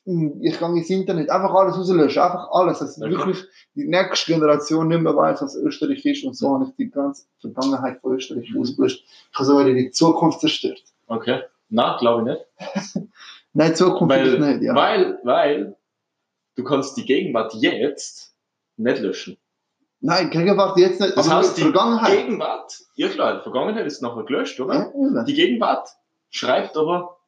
Ich 0.04 0.58
gehe 0.58 0.68
ins 0.68 0.90
Internet, 0.90 1.30
einfach 1.30 1.54
alles 1.54 1.76
rauslöschen, 1.76 2.20
einfach 2.22 2.48
alles, 2.50 2.80
dass 2.80 3.00
Okay. 3.00 3.10
wirklich 3.10 3.44
die 3.76 3.84
nächste 3.86 4.32
Generation 4.32 4.88
nicht 4.88 5.00
mehr 5.02 5.14
weiß, 5.14 5.42
was 5.42 5.54
Österreich 5.54 6.04
ist 6.04 6.24
und 6.24 6.36
so 6.36 6.54
habe 6.54 6.64
ich 6.68 6.74
die 6.74 6.90
ganze 6.90 7.26
Vergangenheit 7.40 8.00
von 8.00 8.14
Österreich 8.16 8.50
Mhm. 8.52 8.60
ausgelöscht. 8.62 9.04
Ich 9.30 9.34
habe 9.38 9.44
sogar 9.44 9.64
die 9.64 9.90
Zukunft 9.92 10.40
zerstört. 10.40 10.82
Okay. 11.06 11.42
Na, 11.68 11.96
glaube 11.98 12.22
ich 12.22 12.36
nicht. 12.98 13.08
Nein, 13.52 13.76
Zukunft 13.76 14.12
Weil, 14.16 14.26
ist 14.26 14.40
nicht, 14.40 14.62
ja. 14.62 14.74
weil, 14.74 15.20
weil 15.22 15.76
du 16.56 16.64
kannst 16.64 16.96
die 16.96 17.04
Gegenwart 17.04 17.54
jetzt 17.54 18.34
nicht 18.76 18.98
löschen. 19.00 19.36
Nein, 20.04 20.30
Gegenwart 20.30 20.76
jetzt 20.78 21.00
nicht, 21.00 21.16
Das 21.16 21.28
aber 21.28 21.38
heißt, 21.38 21.56
die 21.56 21.60
Vergangenheit. 21.62 22.18
Gegenwart, 22.26 22.76
ja 22.96 23.08
klar, 23.08 23.36
die 23.38 23.42
Vergangenheit 23.42 23.86
ist 23.86 24.02
nachher 24.02 24.24
gelöscht, 24.24 24.58
oder? 24.60 24.92
Ja. 24.94 25.22
Die 25.24 25.34
Gegenwart 25.34 25.88
schreibt 26.30 26.76
aber 26.76 27.18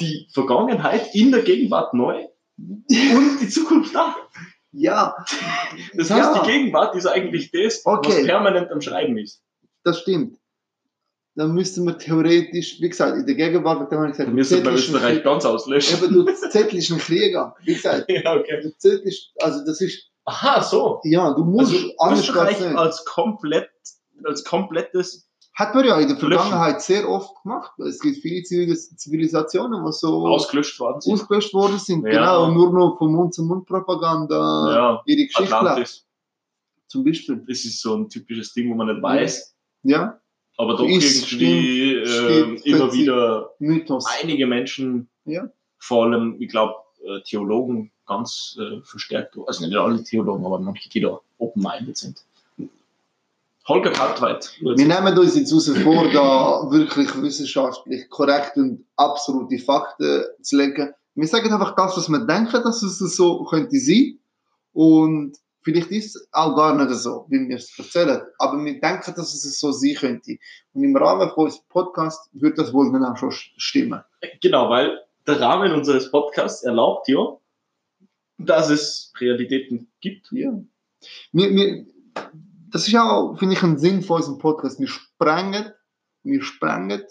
die 0.00 0.26
Vergangenheit 0.32 1.14
in 1.14 1.30
der 1.32 1.42
Gegenwart 1.42 1.92
neu 1.92 2.24
und 2.58 3.38
die 3.40 3.48
Zukunft 3.48 3.96
auch. 3.96 4.14
Ja, 4.74 5.14
Das 5.94 6.10
heißt, 6.10 6.34
Ja. 6.34 6.42
die 6.42 6.50
Gegenwart 6.50 6.94
ist 6.96 7.04
eigentlich 7.04 7.50
das, 7.50 7.84
was 7.84 7.98
Okay. 7.98 8.24
permanent 8.24 8.70
am 8.70 8.80
Schreiben 8.80 9.18
ist. 9.18 9.42
das 9.84 10.00
stimmt. 10.00 10.38
Dann 11.34 11.52
müssten 11.52 11.84
wir 11.84 11.98
theoretisch, 11.98 12.80
wie 12.80 12.88
gesagt, 12.88 13.18
in 13.18 13.26
der 13.26 13.34
Gegenwart, 13.34 13.92
da 13.92 13.96
habe 13.96 14.06
ich 14.06 14.12
gesagt, 14.12 14.28
Dann 14.28 14.34
müssen 14.34 14.64
wir 14.64 14.72
Österreich 14.72 15.22
ganz 15.22 15.44
auslöschen. 15.44 16.02
Eben, 16.02 16.14
du, 16.14 16.22
das 16.22 16.40
Zettel 16.40 16.78
ist 16.78 16.90
ein 16.90 16.96
Krieger. 16.96 17.54
Wie 17.64 17.74
gesagt, 17.74 18.06
ja, 18.08 18.34
okay. 18.34 18.62
der 18.62 18.78
Zettel 18.78 19.00
ist, 19.08 19.30
also 19.42 19.62
das 19.66 19.82
ist, 19.82 20.10
Aha, 20.24 20.62
so. 20.62 21.00
ja, 21.04 21.32
du 21.34 21.44
musst, 21.44 21.74
Also 21.98 22.20
Österreich 22.32 22.60
nicht. 22.60 22.76
als 22.76 23.04
komplett, 23.04 23.70
als 24.24 24.44
komplettes, 24.44 25.28
Hat 25.54 25.74
man 25.74 25.84
ja 25.84 25.98
in 25.98 26.08
der 26.08 26.16
Löschen. 26.16 26.28
Vergangenheit 26.30 26.80
sehr 26.80 27.08
oft 27.08 27.30
gemacht. 27.42 27.72
Es 27.78 27.98
gibt 28.00 28.18
viele 28.22 28.40
Zivilis- 28.42 28.96
Zivilisationen, 28.96 29.84
die 29.84 29.92
so 29.92 30.26
ausgelöscht 30.28 30.78
worden 30.80 31.00
sind. 31.00 31.12
ausgelöscht 31.14 31.52
worden 31.52 31.78
sind. 31.78 32.04
Ja. 32.06 32.10
Genau, 32.12 32.44
und 32.46 32.54
nur 32.54 32.72
noch 32.72 32.96
von 32.98 33.12
Mund-zu-Mund-Propaganda 33.12 34.74
ja, 34.74 35.02
ihre 35.06 35.26
Geschichte. 35.26 35.56
Atlantis. 35.56 36.06
Zum 36.88 37.04
Beispiel. 37.04 37.44
Das 37.48 37.64
ist 37.64 37.80
so 37.80 37.94
ein 37.96 38.08
typisches 38.08 38.52
Ding, 38.54 38.70
wo 38.70 38.74
man 38.74 38.86
nicht 38.88 39.02
weiß, 39.02 39.54
Ja, 39.84 40.20
aber 40.56 40.76
doch 40.76 40.86
Ist, 40.86 41.32
irgendwie 41.32 42.06
stimmt, 42.06 42.06
äh, 42.06 42.06
stimmt. 42.06 42.66
immer 42.66 42.92
wieder 42.92 43.50
Mythos. 43.58 44.06
einige 44.22 44.46
Menschen, 44.46 45.10
Ja. 45.24 45.48
vor 45.78 46.04
allem, 46.06 46.36
ich 46.40 46.48
glaube, 46.48 46.74
Theologen 47.24 47.90
ganz 48.06 48.58
äh, 48.60 48.80
verstärkt, 48.82 49.36
also 49.46 49.64
nicht 49.64 49.76
alle 49.76 50.02
Theologen, 50.02 50.44
aber 50.44 50.58
manche, 50.58 50.88
die 50.88 51.00
da 51.00 51.18
open-minded 51.38 51.96
sind. 51.96 52.24
Holger 53.68 53.92
Kaltweit. 53.92 54.50
Wir 54.60 54.74
nehmen 54.74 55.16
uns 55.16 55.36
jetzt 55.36 55.52
raus 55.52 55.70
vor, 55.82 56.08
da 56.12 56.68
wirklich 56.70 57.14
wissenschaftlich 57.22 58.08
korrekt 58.10 58.56
und 58.56 58.84
absolute 58.96 59.58
Fakten 59.58 60.24
zu 60.42 60.56
legen. 60.56 60.92
Wir 61.14 61.28
sagen 61.28 61.52
einfach 61.52 61.76
das, 61.76 61.96
was 61.96 62.08
wir 62.08 62.26
denken, 62.26 62.62
dass 62.62 62.82
es 62.82 62.98
so 62.98 63.44
könnte 63.44 63.78
sein. 63.78 64.18
Und 64.72 65.36
vielleicht 65.62 65.90
ist 65.92 66.16
es 66.16 66.28
auch 66.32 66.56
gar 66.56 66.74
nicht 66.74 66.90
so, 66.98 67.26
wie 67.28 67.48
wir 67.48 67.56
es 67.56 67.78
erzählen. 67.78 68.22
Aber 68.38 68.64
wir 68.64 68.80
denken, 68.80 69.14
dass 69.14 69.32
es 69.32 69.60
so 69.60 69.70
sein 69.70 69.94
könnte. 69.94 70.38
Und 70.74 70.82
im 70.82 70.96
Rahmen 70.96 71.30
von 71.30 71.44
unserem 71.44 71.64
Podcast 71.68 72.30
wird 72.32 72.58
das 72.58 72.72
wohl 72.72 72.90
dann 72.90 73.04
auch 73.04 73.16
schon 73.16 73.30
stimmen. 73.30 74.02
Genau, 74.40 74.70
weil 74.70 74.98
der 75.26 75.40
Rahmen 75.40 75.72
unseres 75.72 76.10
Podcasts 76.10 76.62
erlaubt 76.62 77.08
ja, 77.08 77.36
dass 78.38 78.70
es 78.70 79.12
Realitäten 79.20 79.90
gibt. 80.00 80.28
Ja. 80.32 80.52
Wir, 81.32 81.50
wir, 81.50 81.86
das 82.70 82.88
ist 82.88 82.96
auch, 82.96 83.36
finde 83.38 83.54
ich, 83.54 83.62
ein 83.62 83.78
Sinn 83.78 84.02
von 84.02 84.16
unserem 84.16 84.38
Podcast. 84.38 84.80
Wir 84.80 84.88
sprengen, 84.88 85.72
wir 86.22 86.42
sprengen 86.42 87.02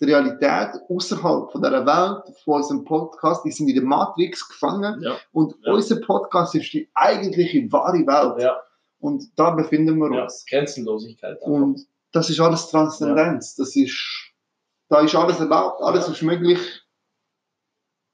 die 0.00 0.04
Realität 0.04 0.80
außerhalb 0.88 1.50
von 1.50 1.60
dieser 1.62 1.84
Welt, 1.84 2.36
von 2.44 2.54
unserem 2.56 2.84
Podcast. 2.84 3.44
Die 3.44 3.50
sind 3.50 3.68
in 3.68 3.74
der 3.74 3.84
Matrix 3.84 4.48
gefangen. 4.48 5.00
Ja, 5.02 5.16
Und 5.32 5.54
Ja. 5.62 5.72
unser 5.72 5.96
Podcast 6.00 6.54
ist 6.54 6.72
die 6.72 6.88
eigentliche 6.94 7.70
wahre 7.72 8.06
Welt. 8.06 8.40
ja, 8.42 8.56
Und 9.00 9.24
da 9.36 9.50
befinden 9.50 9.98
wir 9.98 10.14
ja. 10.14 10.22
uns. 10.22 10.44
Grenzenlosigkeit. 10.48 11.36
einfach. 11.38 11.46
Und 11.48 11.86
das 12.12 12.30
ist 12.30 12.40
alles 12.40 12.68
Transzendenz. 12.68 13.56
Das 13.56 13.74
ist, 13.76 14.32
da 14.88 15.00
ist 15.00 15.14
alles 15.14 15.40
erlaubt, 15.40 15.82
alles 15.82 16.08
ist 16.08 16.22
möglich. 16.22 16.58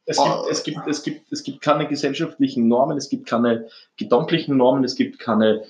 Es 0.07 0.19
gibt, 0.19 0.51
es, 0.51 0.63
gibt, 0.63 0.87
es, 0.87 1.03
gibt, 1.03 1.33
es 1.33 1.43
gibt 1.45 1.61
keine 1.63 1.89
gesellschaftlichen 1.89 2.69
Normen, 2.69 2.97
es 2.99 3.09
gibt 3.09 3.27
keine 3.27 3.69
gedanklichen 3.97 4.57
Normen, 4.57 4.85
es 4.85 4.97
gibt 4.97 5.19
keine, 5.19 5.65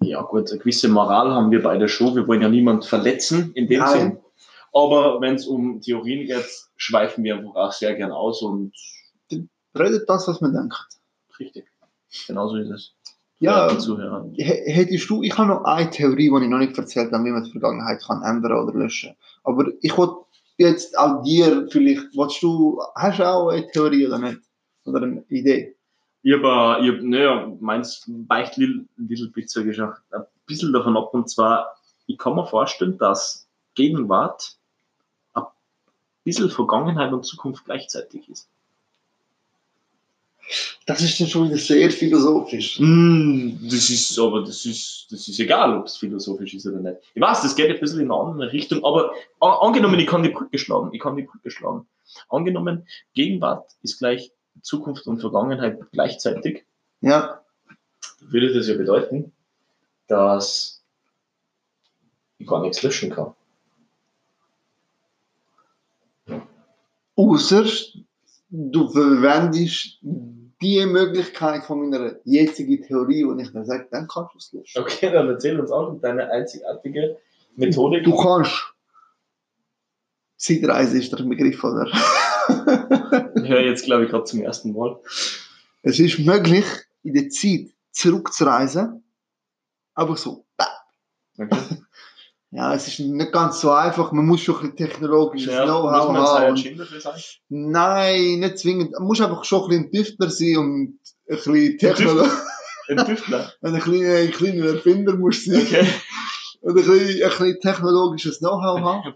ja 0.00 0.22
gut, 0.22 0.50
eine 0.50 0.58
gewisse 0.58 0.88
Moral 0.88 1.30
haben 1.32 1.50
wir 1.50 1.62
beide 1.62 1.88
schon, 1.88 2.16
wir 2.16 2.26
wollen 2.26 2.42
ja 2.42 2.48
niemand 2.48 2.84
verletzen 2.84 3.52
in 3.54 3.68
dem 3.68 3.80
Nein. 3.80 3.98
Sinn. 4.00 4.18
Aber 4.72 5.20
wenn 5.20 5.34
es 5.36 5.46
um 5.46 5.80
Theorien 5.80 6.26
geht, 6.26 6.46
schweifen 6.76 7.24
wir 7.24 7.36
einfach 7.36 7.54
auch 7.54 7.72
sehr 7.72 7.94
gern 7.94 8.12
aus 8.12 8.42
und 8.42 8.72
Redet 9.78 10.08
das, 10.08 10.26
was 10.26 10.40
man 10.40 10.52
denkt. 10.52 10.74
richtig. 11.38 11.66
Genauso 12.26 12.56
ist 12.56 12.70
es. 12.70 12.94
Ja. 13.38 13.68
H- 13.70 13.74
Hättest 14.36 15.08
du, 15.08 15.22
ich 15.22 15.36
habe 15.38 15.48
noch 15.48 15.64
eine 15.64 15.90
Theorie, 15.90 16.30
die 16.30 16.44
ich 16.44 16.50
noch 16.50 16.58
nicht 16.58 16.76
erzählt 16.76 17.12
habe, 17.12 17.24
wie 17.24 17.30
man 17.30 17.44
die 17.44 17.52
Vergangenheit 17.52 18.02
kann 18.02 18.22
ändern 18.22 18.64
oder 18.66 18.76
löschen. 18.76 19.14
Aber 19.44 19.66
ich 19.80 19.96
wollte 19.96 20.14
jetzt 20.58 20.98
auch 20.98 21.22
dir 21.22 21.66
vielleicht, 21.70 22.14
willst 22.14 22.42
du, 22.42 22.80
hast 22.94 23.18
du 23.18 23.26
auch 23.26 23.48
eine 23.48 23.66
Theorie 23.68 24.06
oder 24.06 24.18
nicht? 24.18 24.40
Oder 24.84 25.02
eine 25.02 25.24
Idee? 25.28 25.76
Ich 26.22 26.34
habe, 26.34 26.84
ich 26.84 26.92
hab, 26.92 27.02
naja, 27.02 27.52
meins 27.60 28.04
weicht 28.26 28.56
little, 28.56 28.84
little 28.96 29.28
bit, 29.28 29.48
sag 29.48 29.66
ich 29.66 29.80
auch, 29.80 29.94
ein 30.10 30.24
bisschen 30.46 30.72
davon 30.72 30.96
ab. 30.96 31.14
Und 31.14 31.30
zwar, 31.30 31.76
ich 32.06 32.18
kann 32.18 32.34
mir 32.34 32.46
vorstellen, 32.46 32.98
dass 32.98 33.48
Gegenwart 33.74 34.56
ein 35.34 35.44
bisschen 36.24 36.50
Vergangenheit 36.50 37.12
und 37.12 37.24
Zukunft 37.24 37.64
gleichzeitig 37.64 38.28
ist. 38.28 38.50
Das 40.86 41.02
ist 41.02 41.20
dann 41.20 41.26
schon 41.26 41.48
wieder 41.48 41.58
sehr 41.58 41.90
philosophisch. 41.90 42.78
Mm, 42.80 43.56
das 43.62 43.90
ist, 43.90 44.18
aber 44.18 44.40
das 44.42 44.64
ist, 44.64 45.06
das 45.10 45.28
ist 45.28 45.38
egal, 45.38 45.78
ob 45.78 45.86
es 45.86 45.96
philosophisch 45.96 46.54
ist 46.54 46.66
oder 46.66 46.80
nicht. 46.80 46.98
Ich 47.14 47.20
weiß, 47.20 47.42
das 47.42 47.54
geht 47.54 47.70
ein 47.70 47.80
bisschen 47.80 48.00
in 48.00 48.10
eine 48.10 48.20
andere 48.20 48.52
Richtung, 48.52 48.84
aber 48.84 49.12
angenommen, 49.40 49.98
ich 49.98 50.06
kann 50.06 50.22
die 50.22 50.30
Brücke 50.30 50.58
schlagen, 50.58 50.90
ich 50.92 51.00
kann 51.00 51.16
die 51.16 51.22
Brücke 51.22 51.50
schlagen. 51.50 51.86
Angenommen, 52.28 52.86
Gegenwart 53.14 53.70
ist 53.82 53.98
gleich 53.98 54.32
Zukunft 54.62 55.06
und 55.06 55.20
Vergangenheit 55.20 55.78
gleichzeitig. 55.92 56.64
Ja, 57.00 57.42
würde 58.20 58.52
das 58.52 58.68
ja 58.68 58.76
bedeuten, 58.76 59.32
dass 60.08 60.82
ich 62.38 62.46
gar 62.46 62.62
nichts 62.62 62.82
löschen 62.82 63.10
kann. 63.10 63.34
außer 67.18 67.64
du 68.48 68.88
verwendest 68.88 69.98
die 70.60 70.84
Möglichkeit 70.86 71.64
von 71.64 71.88
meiner 71.88 72.16
jetzigen 72.24 72.82
Theorie, 72.82 73.24
und 73.24 73.38
ich 73.38 73.52
dann 73.52 73.64
sage, 73.64 73.86
dann 73.90 74.08
kannst 74.08 74.34
du 74.34 74.38
es 74.38 74.52
löschen. 74.52 74.82
Okay, 74.82 75.10
dann 75.12 75.28
erzähl 75.28 75.58
uns 75.58 75.70
auch 75.70 75.94
deine 76.00 76.30
einzigartige 76.30 77.18
Methodik. 77.56 78.04
Du 78.04 78.16
kannst. 78.16 78.74
Zeitreise 80.36 80.98
ist 80.98 81.12
der 81.12 81.24
Begriff, 81.24 81.62
oder? 81.62 81.86
Ich 83.42 83.48
höre 83.48 83.60
jetzt, 83.60 83.84
glaube 83.84 84.04
ich, 84.04 84.10
gerade 84.10 84.24
zum 84.24 84.42
ersten 84.42 84.72
Mal. 84.72 85.00
Es 85.82 85.98
ist 85.98 86.18
möglich, 86.18 86.64
in 87.02 87.14
der 87.14 87.30
Zeit 87.30 87.68
zurückzureisen. 87.92 89.02
Aber 89.94 90.16
so. 90.16 90.44
Okay. 91.38 91.78
Ja, 92.50 92.72
es 92.74 92.88
ist 92.88 93.00
nicht 93.00 93.32
ganz 93.32 93.60
so 93.60 93.70
einfach. 93.70 94.10
Man 94.12 94.26
muss 94.26 94.40
schon 94.40 94.56
ein 94.56 94.72
bisschen 94.72 94.76
technologisches 94.76 95.52
Ja, 95.52 95.66
muss 95.66 95.68
Know-how 95.68 96.56
jetzt 96.64 96.76
haben. 96.78 97.00
sein? 97.00 97.22
nein, 97.48 98.40
nicht 98.40 98.58
zwingend. 98.58 98.92
Man 98.92 99.04
muss 99.06 99.20
einfach 99.20 99.44
schon 99.44 99.64
ein 99.64 99.68
bisschen 99.68 99.84
ein 99.84 99.92
Tüftler 99.92 100.30
sein 100.30 100.56
und 100.56 100.98
ein 101.28 101.36
bisschen 101.36 101.78
Technolo 101.78 102.26
Ein 102.88 103.04
Tüftler. 103.04 103.52
ein 103.62 103.78
kleiner, 103.80 104.14
ein 104.14 104.30
kleiner 104.30 104.64
Erfinder 104.66 105.14
musst 105.16 105.46
du 105.46 105.52
sein. 105.52 105.62
Okay. 105.62 105.86
Und 106.60 106.70
ein 106.70 106.74
bisschen, 106.74 107.22
ein 107.22 107.28
bisschen 107.28 107.60
technologisches 107.60 108.38
Know-how 108.40 108.80
haben. 108.80 109.14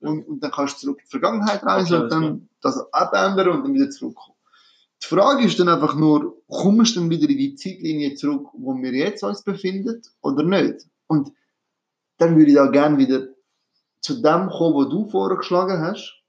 Und, 0.00 0.28
und 0.28 0.42
dann 0.44 0.50
kannst 0.50 0.76
du 0.76 0.80
zurück 0.86 0.98
in 0.98 1.04
die 1.06 1.10
Vergangenheit 1.10 1.62
reisen 1.64 1.94
Okay, 1.94 2.02
und 2.02 2.12
dann 2.12 2.48
das 2.60 2.92
abändern 2.92 3.48
und 3.48 3.64
dann 3.64 3.72
wieder 3.72 3.88
zurückkommen. 3.88 4.36
Die 5.02 5.06
Frage 5.06 5.46
ist 5.46 5.58
dann 5.58 5.68
einfach 5.70 5.94
nur, 5.94 6.36
kommst 6.48 6.94
du 6.94 7.00
dann 7.00 7.08
wieder 7.10 7.30
in 7.30 7.38
die 7.38 7.54
Zeitlinie 7.54 8.14
zurück, 8.14 8.48
wo 8.52 8.74
wir 8.74 8.92
jetzt 8.92 9.22
uns 9.22 9.42
befinden, 9.42 10.02
oder 10.20 10.42
nicht? 10.42 10.86
Und 11.06 11.32
dann 12.18 12.36
würde 12.36 12.50
ich 12.50 12.56
da 12.56 12.66
gerne 12.66 12.98
wieder 12.98 13.28
zu 14.00 14.22
dem 14.22 14.48
kommen, 14.48 14.74
was 14.74 14.88
du 14.90 15.08
vorgeschlagen 15.08 15.80
hast, 15.80 16.22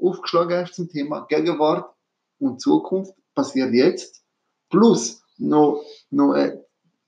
aufgeschlagen 0.00 0.58
hast 0.58 0.74
zum 0.74 0.88
Thema 0.88 1.26
Gegenwart 1.26 1.94
und 2.38 2.60
Zukunft, 2.60 3.14
passiert 3.34 3.72
jetzt, 3.74 4.24
plus 4.70 5.22
noch, 5.38 5.82
noch 6.10 6.32
eine, 6.32 6.64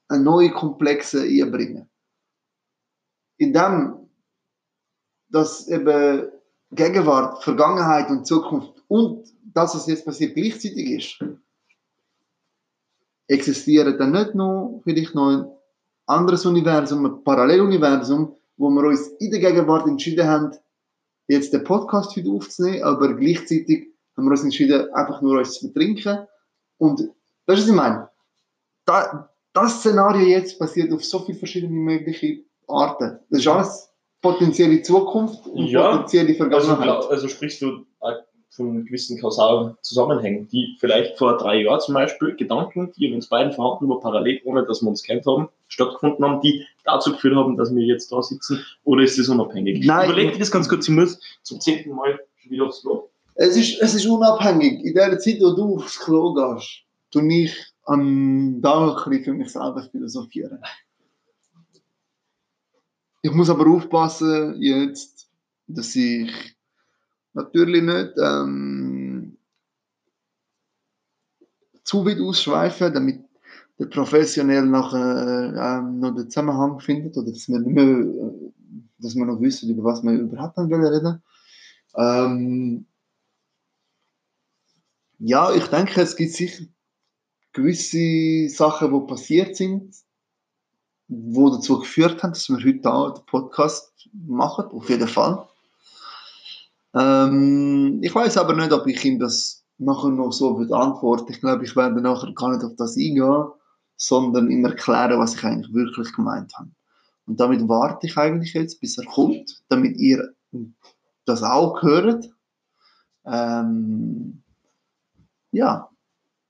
eine 0.09 0.23
neue 0.23 0.51
Komplexe 0.51 1.23
einbringen. 1.23 1.89
In 3.39 3.53
dem 3.53 4.07
dass 5.29 5.69
eben 5.69 6.31
Gegenwart, 6.71 7.43
Vergangenheit 7.43 8.11
und 8.11 8.27
Zukunft 8.27 8.83
und 8.89 9.29
das, 9.43 9.75
was 9.75 9.87
jetzt 9.87 10.05
passiert, 10.05 10.35
gleichzeitig 10.35 10.91
ist, 10.91 11.25
existiert 13.29 13.99
dann 13.99 14.13
nicht 14.13 14.35
noch 14.35 14.81
vielleicht 14.85 15.15
noch 15.15 15.31
ein 15.31 15.56
anderes 16.07 16.47
Universum, 16.47 17.05
ein 17.07 17.25
Paralleluniversum, 17.25 18.35
wo 18.57 18.71
wir 18.71 18.85
uns 18.85 19.09
in 19.19 19.31
der 19.31 19.41
Gegenwart 19.41 19.87
entschieden 19.87 20.27
haben, 20.27 20.53
jetzt 21.29 21.53
den 21.53 21.65
Podcast 21.65 22.17
wieder 22.17 22.31
aufzunehmen, 22.31 22.83
aber 22.85 23.15
gleichzeitig 23.15 23.89
haben 24.17 24.25
wir 24.25 24.31
uns 24.31 24.45
entschieden, 24.45 24.93
einfach 24.95 25.21
nur 25.21 25.39
uns 25.39 25.55
zu 25.55 25.67
betrinken. 25.69 26.27
Und 26.79 27.01
das 27.47 27.59
ist, 27.59 27.65
was 27.65 27.69
ich 27.71 27.75
meine. 27.75 28.09
Da, 28.85 29.29
das 29.53 29.81
Szenario 29.81 30.27
jetzt 30.27 30.59
passiert 30.59 30.93
auf 30.93 31.05
so 31.05 31.19
viele 31.21 31.39
verschiedene 31.39 31.73
mögliche 31.73 32.45
Arten. 32.69 33.19
Das 33.31 33.41
ist 33.41 33.49
alles 33.49 33.91
potenzielle 34.23 34.83
Zukunft 34.83 35.47
und 35.47 35.67
Ja, 35.67 35.91
potenzielle 35.93 36.29
Also, 36.29 36.39
Vergangenheit. 36.39 36.83
glaub- 36.83 37.11
also 37.11 37.29
sprichst 37.29 37.63
du 37.63 37.85
von 38.57 38.85
gewissen 38.85 39.21
kausalen 39.21 39.77
Zusammenhängen, 39.83 40.49
die 40.49 40.77
vielleicht 40.81 41.19
vor 41.19 41.37
drei 41.37 41.63
Jahren 41.63 41.81
zum 41.81 41.95
Beispiel 41.95 42.35
Gedanken, 42.37 42.93
die 42.97 43.07
in 43.07 43.15
uns 43.15 43.29
beiden 43.29 43.53
vorhanden 43.53 43.89
waren, 43.89 44.01
parallel, 44.01 44.41
ohne 44.45 44.65
dass 44.65 44.83
wir 44.83 44.89
uns 44.89 45.03
kennt 45.03 45.27
haben, 45.27 45.49
stattgefunden 45.69 46.25
haben, 46.25 46.41
die 46.41 46.65
dazu 46.85 47.13
geführt 47.13 47.37
haben, 47.37 47.57
dass 47.57 47.75
wir 47.75 47.85
jetzt 47.85 48.11
da 48.11 48.23
sitzen? 48.23 48.65
Oder 48.85 49.03
ist 49.03 49.19
das 49.19 49.29
unabhängig? 49.29 49.87
Nein. 49.87 50.09
Überleg 50.09 50.33
dir 50.33 50.39
das 50.39 50.51
ganz 50.51 50.69
kurz, 50.69 50.89
ich 50.89 50.95
muss 50.95 51.21
zum 51.43 51.61
zehnten 51.61 51.91
Mal 51.91 52.19
schon 52.37 52.51
wieder 52.51 52.67
aufs 52.67 52.83
Klo. 52.83 53.09
Es 53.35 53.57
ist, 53.57 53.81
es 53.83 53.95
ist 53.95 54.07
unabhängig. 54.07 54.85
In 54.85 54.95
der 54.95 55.19
Zeit, 55.19 55.39
wo 55.41 55.55
du 55.55 55.77
aufs 55.77 55.99
Klo 55.99 56.33
gehst, 56.33 56.85
tu 57.11 57.21
ich 57.29 57.55
an 57.85 58.61
da 58.61 58.97
ein 58.97 59.23
für 59.23 59.33
mich 59.33 59.53
selber 59.53 59.83
philosophieren. 59.91 60.59
Ich 63.23 63.33
muss 63.33 63.51
aber 63.51 63.67
aufpassen 63.69 64.57
jetzt, 64.61 65.29
dass 65.67 65.95
ich 65.97 66.56
natürlich 67.37 67.83
nicht 67.83 68.15
ähm, 68.19 69.37
zu 71.85 72.05
weit 72.05 72.21
ausschweife, 72.21 72.91
damit 72.91 73.21
der 73.79 73.87
professionell 73.87 74.65
nachher 74.65 75.55
ähm, 75.55 76.01
noch 76.01 76.15
den 76.15 76.31
Zusammenhang 76.31 76.81
findet 76.81 77.17
oder 77.17 77.31
dass 77.31 77.47
wir, 77.49 77.59
nicht 77.59 77.75
mehr, 77.75 77.85
äh, 77.85 78.53
dass 78.99 79.15
wir 79.15 79.27
noch 79.27 79.41
wissen, 79.41 79.71
über 79.71 79.85
was 79.85 80.03
wir 80.03 80.13
überhaupt 80.13 80.59
reden. 80.59 81.23
Ähm, 81.95 82.87
ja, 85.19 85.55
ich 85.55 85.67
denke, 85.67 86.01
es 86.01 86.17
gibt 86.17 86.33
sicher 86.33 86.65
gewisse 87.53 88.49
Sachen, 88.49 88.93
die 88.93 89.07
passiert 89.07 89.57
sind, 89.57 89.95
die 91.09 91.51
dazu 91.51 91.79
geführt 91.81 92.23
haben, 92.23 92.33
dass 92.33 92.49
wir 92.49 92.57
heute 92.57 92.81
da 92.81 93.11
den 93.11 93.27
Podcast 93.27 94.09
machen, 94.13 94.67
auf 94.67 94.89
jeden 94.89 95.09
Fall. 95.09 95.47
Ähm, 96.95 98.01
ich 98.03 98.15
weiß 98.15 98.37
aber 98.39 98.55
nicht, 98.55 98.73
ob 98.73 98.87
ich 98.87 99.05
ihm 99.05 99.19
das 99.19 99.65
nachher 99.79 100.11
noch 100.11 100.33
so 100.33 100.59
würde 100.59 100.77
antworten. 100.77 101.33
Ich 101.33 101.41
glaube, 101.41 101.65
ich 101.65 101.77
werde 101.77 102.01
nachher 102.01 102.33
gar 102.33 102.53
nicht 102.53 102.65
auf 102.65 102.77
das 102.77 102.97
eingehen, 102.97 103.49
sondern 103.97 104.51
ihm 104.51 104.65
erklären, 104.65 105.19
was 105.19 105.35
ich 105.35 105.45
eigentlich 105.45 105.73
wirklich 105.75 106.13
gemeint 106.15 106.53
habe. 106.57 106.71
Und 107.27 107.41
damit 107.41 107.69
warte 107.69 108.07
ich 108.07 108.17
eigentlich 108.17 108.55
jetzt, 108.55 108.81
bis 108.81 108.99
er 108.99 109.05
kommt, 109.05 109.63
damit 109.69 109.97
ihr 109.99 110.33
das 111.25 111.43
auch 111.43 111.83
hört. 111.83 112.31
Ähm, 113.25 114.43
ja, 115.51 115.91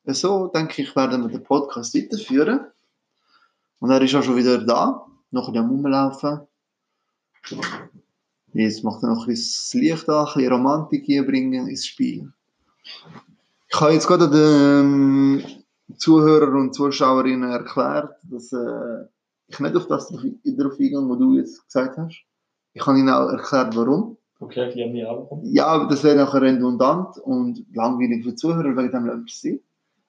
so 0.04 0.48
denke 0.48 0.82
ich, 0.82 0.94
werden 0.94 1.22
wir 1.22 1.30
den 1.30 1.42
Podcast 1.42 1.94
weiterführen. 1.94 2.66
Und 3.80 3.90
er 3.90 4.02
ist 4.02 4.14
auch 4.14 4.22
schon 4.22 4.36
wieder 4.36 4.58
da, 4.58 5.06
noch 5.30 5.48
am 5.48 5.70
Rumlaufen. 5.70 6.40
Jetzt 8.52 8.84
macht 8.84 9.02
er 9.02 9.10
noch 9.10 9.22
ein 9.22 9.26
bisschen 9.26 9.80
Licht 9.80 10.08
an, 10.08 10.26
ein 10.26 10.34
bisschen 10.34 10.52
Romantik 10.52 11.04
hier 11.04 11.26
bringen 11.26 11.68
ins 11.68 11.86
Spiel. 11.86 12.32
Ich 13.68 13.80
habe 13.80 13.92
jetzt 13.92 14.06
gerade 14.06 14.30
den 14.30 15.44
Zuhörer 15.96 16.52
und 16.52 16.74
Zuschauerinnen 16.74 17.50
erklärt, 17.50 18.14
dass 18.22 18.52
äh, 18.52 19.04
ich 19.48 19.60
nicht 19.60 19.76
auf 19.76 19.86
das 19.86 20.08
darauf 20.08 20.72
eingehe, 20.72 21.08
was 21.08 21.18
du 21.18 21.34
jetzt 21.34 21.64
gesagt 21.66 21.96
hast. 21.98 22.24
Ich 22.72 22.86
habe 22.86 22.98
ihnen 22.98 23.10
auch 23.10 23.28
erklärt, 23.28 23.76
warum. 23.76 24.16
Okay, 24.38 24.60
erklär 24.60 24.88
mir 24.88 25.10
auch 25.10 25.30
warum. 25.30 25.40
Ja, 25.44 25.66
aber 25.66 25.88
das 25.88 26.04
wäre 26.04 26.16
nachher 26.16 26.42
redundant 26.42 27.18
und 27.18 27.64
langweilig 27.72 28.24
für 28.24 28.30
die 28.30 28.36
Zuhörer, 28.36 28.76
wegen 28.76 28.90
dem 28.90 29.04
wir 29.04 29.22
es. 29.24 29.46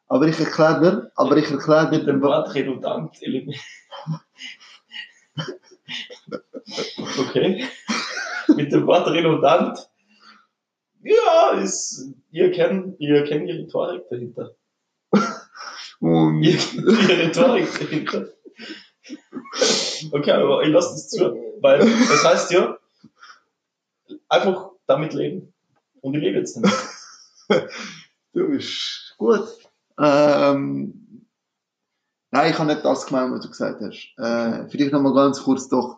Aber 0.10 0.28
ich 0.28 0.40
erkläre 0.40 0.80
dir, 0.80 1.12
aber 1.16 1.38
ich 1.38 1.50
erkläre 1.52 1.90
dir 1.90 1.98
Mit 2.00 2.08
dem 2.08 2.22
Wort 2.22 2.54
redundant. 2.54 3.20
okay. 7.20 7.66
Mit 8.56 8.72
dem 8.72 8.88
Wort 8.88 9.08
redundant. 9.08 9.90
Ja, 11.04 11.52
ist, 11.52 12.10
ihr 12.32 12.52
kennt, 12.52 13.00
ihr 13.00 13.24
kennt 13.24 13.48
die 13.48 13.54
Rhetorik 13.54 14.10
dahinter. 14.10 14.56
Und 16.00 16.44
Ihr 16.44 16.58
kennt 16.58 16.88
die 16.88 17.14
Rhetorik 17.14 17.80
dahinter. 17.80 18.28
Okay, 20.12 20.32
aber 20.32 20.64
ich 20.64 20.70
lasse 20.70 20.94
das 20.94 21.10
zu, 21.10 21.56
weil 21.62 21.80
das 21.80 22.24
heißt 22.24 22.52
ja, 22.52 22.78
einfach 24.30 24.72
damit 24.86 25.14
leben. 25.14 25.54
Und 26.02 26.16
ich 26.16 26.22
lebe 26.22 26.38
jetzt 26.38 26.56
damit. 26.56 26.72
du 28.34 28.50
bist 28.50 29.16
gut. 29.18 29.48
Ähm, 30.00 31.26
nein, 32.32 32.52
ich 32.52 32.60
habe 32.60 32.72
nicht 32.72 32.86
das 32.86 33.06
gemeint, 33.06 33.34
was 33.34 33.42
du 33.42 33.50
gesagt 33.50 33.82
hast. 33.82 34.14
Äh, 34.18 34.70
vielleicht 34.70 34.92
nochmal 34.92 35.14
ganz 35.14 35.42
kurz 35.42 35.68
doch. 35.68 35.97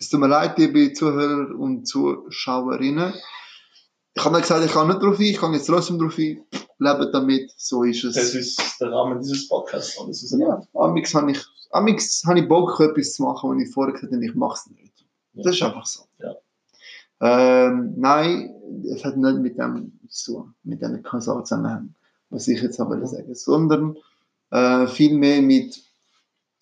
Es 0.00 0.10
tut 0.10 0.20
mir 0.20 0.28
leid, 0.28 0.58
liebe 0.58 0.92
Zuhörer 0.92 1.58
und 1.58 1.86
Zuschauerinnen. 1.86 3.14
Ich 4.14 4.24
habe 4.24 4.36
nicht 4.36 4.42
gesagt, 4.42 4.64
ich 4.64 4.72
kann 4.72 4.86
nicht 4.86 5.02
drauf 5.02 5.18
ein, 5.18 5.24
ich 5.24 5.36
kann 5.36 5.52
jetzt 5.52 5.66
trotzdem 5.66 5.98
drauf 5.98 6.16
ein. 6.18 6.44
Leben 6.78 7.10
damit, 7.12 7.52
so 7.56 7.82
ist 7.82 8.04
es. 8.04 8.14
Das 8.14 8.32
ist 8.34 8.80
der 8.80 8.92
Rahmen 8.92 9.20
dieses 9.20 9.48
Podcasts. 9.48 9.98
Und 9.98 10.08
das 10.08 10.22
ist 10.22 10.38
Ja, 10.38 10.62
amix 10.74 11.12
habe 11.14 11.32
ich, 11.32 11.44
amix 11.72 12.22
habe 12.24 12.38
ich 12.38 12.48
Bock, 12.48 12.78
etwas 12.78 13.14
zu 13.14 13.24
machen, 13.24 13.50
was 13.50 13.62
ich 13.62 13.74
vorher 13.74 13.92
gesagt 13.92 14.12
habe, 14.12 14.24
ich 14.24 14.34
mache 14.36 14.54
es 14.54 14.70
nicht. 14.70 15.04
Das 15.34 15.56
ist 15.56 15.62
einfach 15.62 15.86
so. 15.86 16.04
Ja. 16.18 16.36
Ähm, 17.20 17.94
nein, 17.96 18.54
es 18.92 19.04
hat 19.04 19.16
nicht 19.16 19.38
mit 19.38 19.58
dem 19.58 19.98
zu 20.08 20.34
tun, 20.34 20.54
mit 20.62 20.80
dem 20.80 21.02
Kausalzusammenhang, 21.02 21.94
was 22.30 22.46
ich 22.46 22.62
jetzt 22.62 22.78
aber 22.78 23.04
sagen 23.04 23.34
sondern 23.34 23.96
äh, 24.50 24.86
vielmehr 24.86 25.42
mit, 25.42 25.82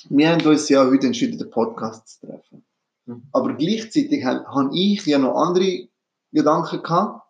wir 0.09 0.31
haben 0.31 0.47
uns 0.47 0.71
ja 0.71 0.87
heute 0.87 1.09
entschieden, 1.09 1.39
den 1.39 1.51
Podcast 1.51 2.09
zu 2.09 2.27
treffen. 2.27 2.65
Mhm. 3.07 3.23
Aber 3.33 3.55
gleichzeitig 3.55 4.25
habe 4.25 4.45
hab 4.47 4.71
ich 4.73 5.05
ja 5.07 5.19
noch 5.19 5.37
andere 5.37 5.89
Gedanken 6.33 6.83
gehabt, 6.83 7.23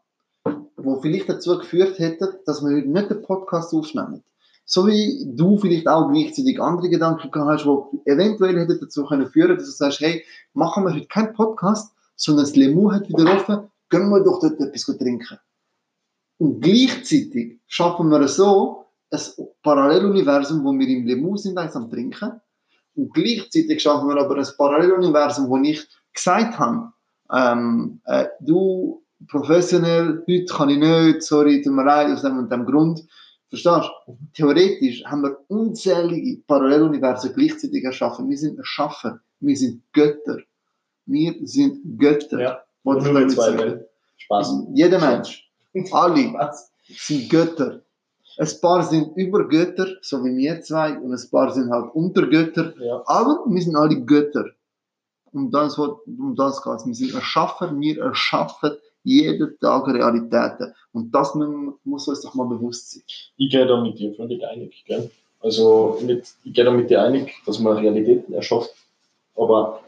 die 0.47 1.01
vielleicht 1.01 1.29
dazu 1.29 1.59
geführt 1.59 1.99
hätten, 1.99 2.29
dass 2.45 2.63
wir 2.63 2.77
heute 2.77 2.89
nicht 2.89 3.11
den 3.11 3.23
Podcast 3.23 3.73
aufnehmen. 3.73 4.25
So 4.65 4.87
wie 4.89 5.25
du 5.37 5.59
vielleicht 5.59 5.87
auch 5.87 6.11
gleichzeitig 6.11 6.61
andere 6.61 6.89
Gedanken 6.89 7.31
gehabt 7.31 7.65
hast, 7.65 7.65
die 7.65 8.11
eventuell 8.11 8.59
hätten 8.59 8.81
dazu 8.81 9.05
können 9.07 9.29
führen, 9.29 9.57
dass 9.57 9.67
du 9.67 9.73
sagst, 9.73 10.01
hey, 10.01 10.25
machen 10.55 10.85
wir 10.85 10.93
heute 10.93 11.07
keinen 11.07 11.35
Podcast, 11.35 11.95
sondern 12.17 12.47
das 12.47 12.57
Lemu 12.57 12.91
hat 12.91 13.09
wieder 13.09 13.33
offen, 13.33 13.71
gehen 13.91 14.09
wir 14.11 14.25
doch 14.25 14.41
dort 14.41 14.61
etwas 14.61 14.85
trinken. 14.99 15.39
Und 16.39 16.61
gleichzeitig 16.61 17.61
schaffen 17.67 18.09
wir 18.11 18.27
so 18.27 18.87
ein 19.11 19.21
Paralleluniversum, 19.63 20.65
wo 20.65 20.73
wir 20.73 20.89
im 20.89 21.07
Lemu 21.07 21.37
sind, 21.37 21.57
eins 21.59 21.77
am 21.77 21.89
Trinken. 21.89 22.41
Und 22.97 23.13
gleichzeitig 23.15 23.83
schaffen 23.83 24.09
wir 24.09 24.17
aber 24.17 24.37
ein 24.37 24.47
Paralleluniversum, 24.57 25.49
wo 25.49 25.59
ich 25.59 25.87
gesagt 26.13 26.59
habe, 26.59 26.93
ähm, 27.33 28.01
äh, 28.07 28.27
du, 28.41 29.03
professionell, 29.29 30.23
heute 30.29 30.47
kann 30.47 30.71
ich 30.71 30.79
nicht, 30.79 31.23
sorry, 31.23 31.63
tut 31.63 31.73
mir 31.73 31.85
leid, 31.85 32.11
aus 32.11 32.23
dem 32.23 32.39
und 32.39 32.51
dem 32.51 32.65
Grund. 32.65 33.03
Verstehst 33.49 33.91
du? 34.07 34.19
Theoretisch 34.35 35.05
haben 35.05 35.23
wir 35.23 35.39
unzählige 35.49 36.43
Paralleluniversen 36.47 37.33
gleichzeitig 37.35 37.85
erschaffen. 37.85 38.29
Wir 38.29 38.39
sind 38.39 38.59
erschaffen. 38.59 39.21
Wir 39.41 39.57
sind 39.57 39.83
Götter. 39.93 40.39
Wir 41.07 41.35
sind 41.45 41.99
Götter. 41.99 42.41
Ja. 42.41 42.59
Und 42.83 42.99
ich 42.99 43.05
nur 43.05 43.15
damit 43.15 43.33
sagen. 43.33 43.81
Spaß. 44.19 44.67
Jeder 44.75 44.99
Mensch, 44.99 45.49
alle 45.93 46.33
Was? 46.35 46.73
sind 46.89 47.29
Götter. 47.31 47.83
Ein 48.39 48.49
paar 48.61 48.83
sind 48.83 49.17
über 49.17 49.49
Götter, 49.49 49.87
so 50.03 50.23
wie 50.25 50.37
wir 50.37 50.61
zwei, 50.61 50.99
und 50.99 51.13
ein 51.13 51.31
paar 51.31 51.51
sind 51.53 51.71
halt 51.71 51.95
unter 51.95 52.27
Götter. 52.27 52.75
Ja. 52.81 53.03
Aber 53.07 53.45
wir 53.47 53.63
sind 53.63 53.77
alle 53.77 54.01
Götter. 54.01 54.47
Um 55.33 55.51
das, 55.51 55.79
um 55.79 56.35
das 56.37 56.63
geht 56.63 56.75
es. 56.75 56.87
Wir 56.87 56.95
sind 56.95 57.15
Erschaffer, 57.15 57.73
wir 57.79 57.99
erschaffen 58.03 58.73
jeden 59.05 59.59
Tag 59.61 59.87
Realitäten. 59.89 60.75
Und 60.93 61.15
das 61.15 61.35
mu- 61.35 61.75
muss 61.85 62.09
uns 62.09 62.23
doch 62.23 62.35
mal 62.35 62.47
bewusst 62.47 62.93
sein. 62.93 63.03
Ich 63.37 63.51
gehe 63.51 63.67
da 63.67 63.81
mit 63.81 63.99
dir 63.99 64.15
völlig 64.15 64.45
einig. 64.47 64.85
Gell? 64.87 65.11
Also 65.41 65.99
mit, 66.03 66.27
ich 66.45 66.53
gehe 66.53 66.65
da 66.65 66.71
mit 66.71 66.91
dir 66.91 67.03
einig, 67.03 67.35
dass 67.47 67.59
man 67.59 67.77
Realitäten 67.77 68.33
erschafft. 68.35 68.75
Aber 69.37 69.81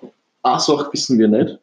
eine 0.42 0.60
Sache 0.60 0.88
wissen 0.92 1.18
wir 1.18 1.28
nicht. 1.28 1.58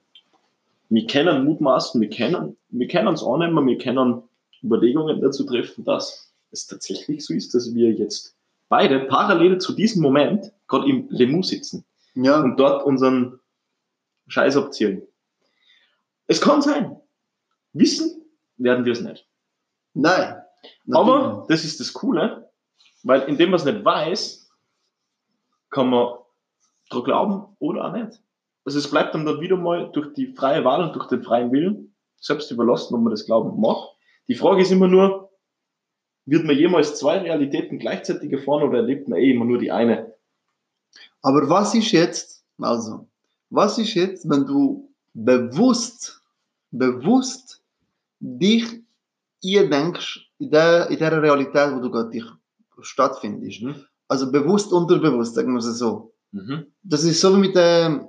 Wir 0.90 1.08
können 1.08 1.46
mutmaßen, 1.46 2.00
wir 2.02 2.10
können, 2.10 2.58
wir 2.70 3.08
uns 3.08 3.24
annehmen, 3.24 3.66
wir 3.68 3.78
können 3.78 4.24
Überlegungen 4.64 5.22
dazu 5.22 5.44
treffen, 5.46 5.84
dass 5.86 6.32
es 6.56 6.68
tatsächlich 6.68 7.26
so 7.26 7.34
ist, 7.34 7.54
dass 7.54 7.74
wir 7.74 7.92
jetzt 7.92 8.36
beide 8.70 9.02
parallel 9.02 9.60
zu 9.60 9.74
diesem 9.74 10.02
Moment 10.02 10.52
gerade 10.68 10.90
im 10.90 11.08
Lemu 11.10 11.44
sitzen 11.44 11.86
Ja, 12.16 12.42
und 12.42 12.58
dort 12.58 12.86
unseren 12.86 13.40
Scheiß 14.28 14.58
abzielen. 14.58 15.04
Es 16.28 16.42
kann 16.42 16.62
sein. 16.62 17.00
Wissen 17.74 18.26
werden 18.58 18.86
wir 18.86 18.94
es 18.94 19.02
nicht. 19.02 19.28
nein. 19.94 20.42
Aber 20.92 21.46
das 21.48 21.64
ist 21.64 21.80
das 21.80 21.94
Coole, 21.94 22.50
weil 23.04 23.22
indem 23.24 23.52
man 23.52 23.60
es 23.60 23.66
nicht 23.66 23.86
weiß, 23.86 24.50
kann 25.70 25.90
man 25.92 26.16
daran 26.90 27.04
glauben 27.06 27.56
oder 27.60 27.86
auch 27.86 27.92
nicht. 27.94 28.20
Also 28.64 28.80
es 28.80 28.90
bleibt 28.90 29.14
dann 29.14 29.26
dort 29.26 29.42
wieder 29.42 29.58
mal 29.58 29.92
durch 29.92 30.14
die 30.16 30.34
freie 30.34 30.66
Wahl 30.66 30.82
und 30.84 30.96
durch 30.96 31.08
den 31.08 31.22
freien 31.22 31.52
Willen 31.52 31.94
selbst 32.20 32.50
überlassen, 32.50 32.96
ob 32.96 33.02
man 33.02 33.12
das 33.12 33.28
Glauben 33.28 33.62
macht. 33.62 33.90
Die 34.28 34.34
Frage 34.34 34.64
ist 34.64 34.72
immer 34.72 34.88
nur, 34.88 35.25
wird 36.26 36.46
man 36.46 36.58
jemals 36.58 36.98
zwei 36.98 37.20
Realitäten 37.20 37.80
gleichzeitig 37.80 38.32
erfahren 38.32 38.64
oder 38.64 38.80
erlebt 38.80 39.08
man 39.08 39.20
eh 39.20 39.32
immer 39.32 39.46
nur 39.46 39.60
die 39.60 39.72
eine? 39.72 40.14
Aber 41.22 41.50
was 41.50 41.76
ist 41.76 41.92
jetzt, 41.92 42.44
also, 42.60 43.08
was 43.50 43.78
ist 43.78 43.94
jetzt, 43.94 44.30
wenn 44.30 44.46
du 44.46 44.90
bewusst, 45.14 46.22
bewusst 46.72 47.62
dich 48.20 48.66
ihr 49.42 49.70
denkst, 49.70 50.32
in 50.40 50.52
der, 50.52 50.90
in 50.90 50.98
der 50.98 51.22
Realität, 51.22 51.74
wo 51.74 51.80
du 51.80 51.92
gerade 51.92 52.10
dich 52.10 52.26
stattfindest. 52.82 53.64
Also 54.08 54.32
bewusst, 54.32 54.72
unterbewusst, 54.72 55.36
sagen 55.36 55.54
wir 55.54 55.60
es 55.60 55.78
so. 55.78 56.14
Mhm. 56.32 56.68
Das 56.84 57.04
ist 57.04 57.22
so 57.22 57.36
wie 57.36 57.40
mit 57.40 57.56
dem, 57.56 58.08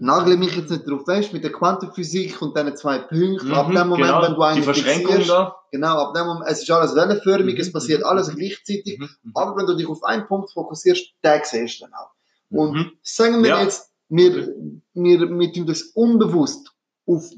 Nagle 0.00 0.36
mich 0.36 0.56
jetzt 0.56 0.70
nicht 0.70 0.88
drauf 0.88 1.02
fest, 1.04 1.32
mit 1.32 1.42
der 1.42 1.50
Quantenphysik 1.52 2.40
und 2.40 2.56
diesen 2.56 2.76
zwei 2.76 2.98
Punkten. 2.98 3.48
Mhm, 3.48 3.54
ab 3.54 3.66
dem 3.66 3.88
Moment, 3.88 4.06
genau, 4.06 4.22
wenn 4.22 4.34
du 4.34 4.42
einen 4.42 4.56
die 4.58 4.62
Verschränkung 4.62 5.16
fixierst, 5.16 5.30
da. 5.30 5.56
Genau, 5.72 5.96
ab 5.98 6.14
dem 6.14 6.26
Moment, 6.26 6.46
es 6.48 6.62
ist 6.62 6.70
alles 6.70 6.94
wellenförmig, 6.94 7.54
Mhm, 7.54 7.60
es 7.60 7.72
passiert 7.72 8.00
mhm, 8.00 8.06
alles 8.06 8.28
mhm. 8.28 8.36
gleichzeitig. 8.36 8.98
Mhm, 8.98 9.08
mhm. 9.22 9.32
Aber 9.34 9.56
wenn 9.56 9.66
du 9.66 9.74
dich 9.74 9.88
auf 9.88 10.04
einen 10.04 10.26
Punkt 10.28 10.52
fokussierst, 10.52 11.14
den 11.24 11.40
siehst 11.42 11.80
du 11.80 11.84
dann 11.84 11.94
auch. 11.94 12.10
Und 12.50 12.92
sagen 13.02 13.42
wir 13.42 13.50
Ja. 13.50 13.62
jetzt, 13.62 13.90
wir, 14.08 14.54
wir, 14.94 15.20
wir 15.28 15.52
tun 15.52 15.66
das 15.66 15.82
unbewusst 15.94 16.72
auf 17.06 17.30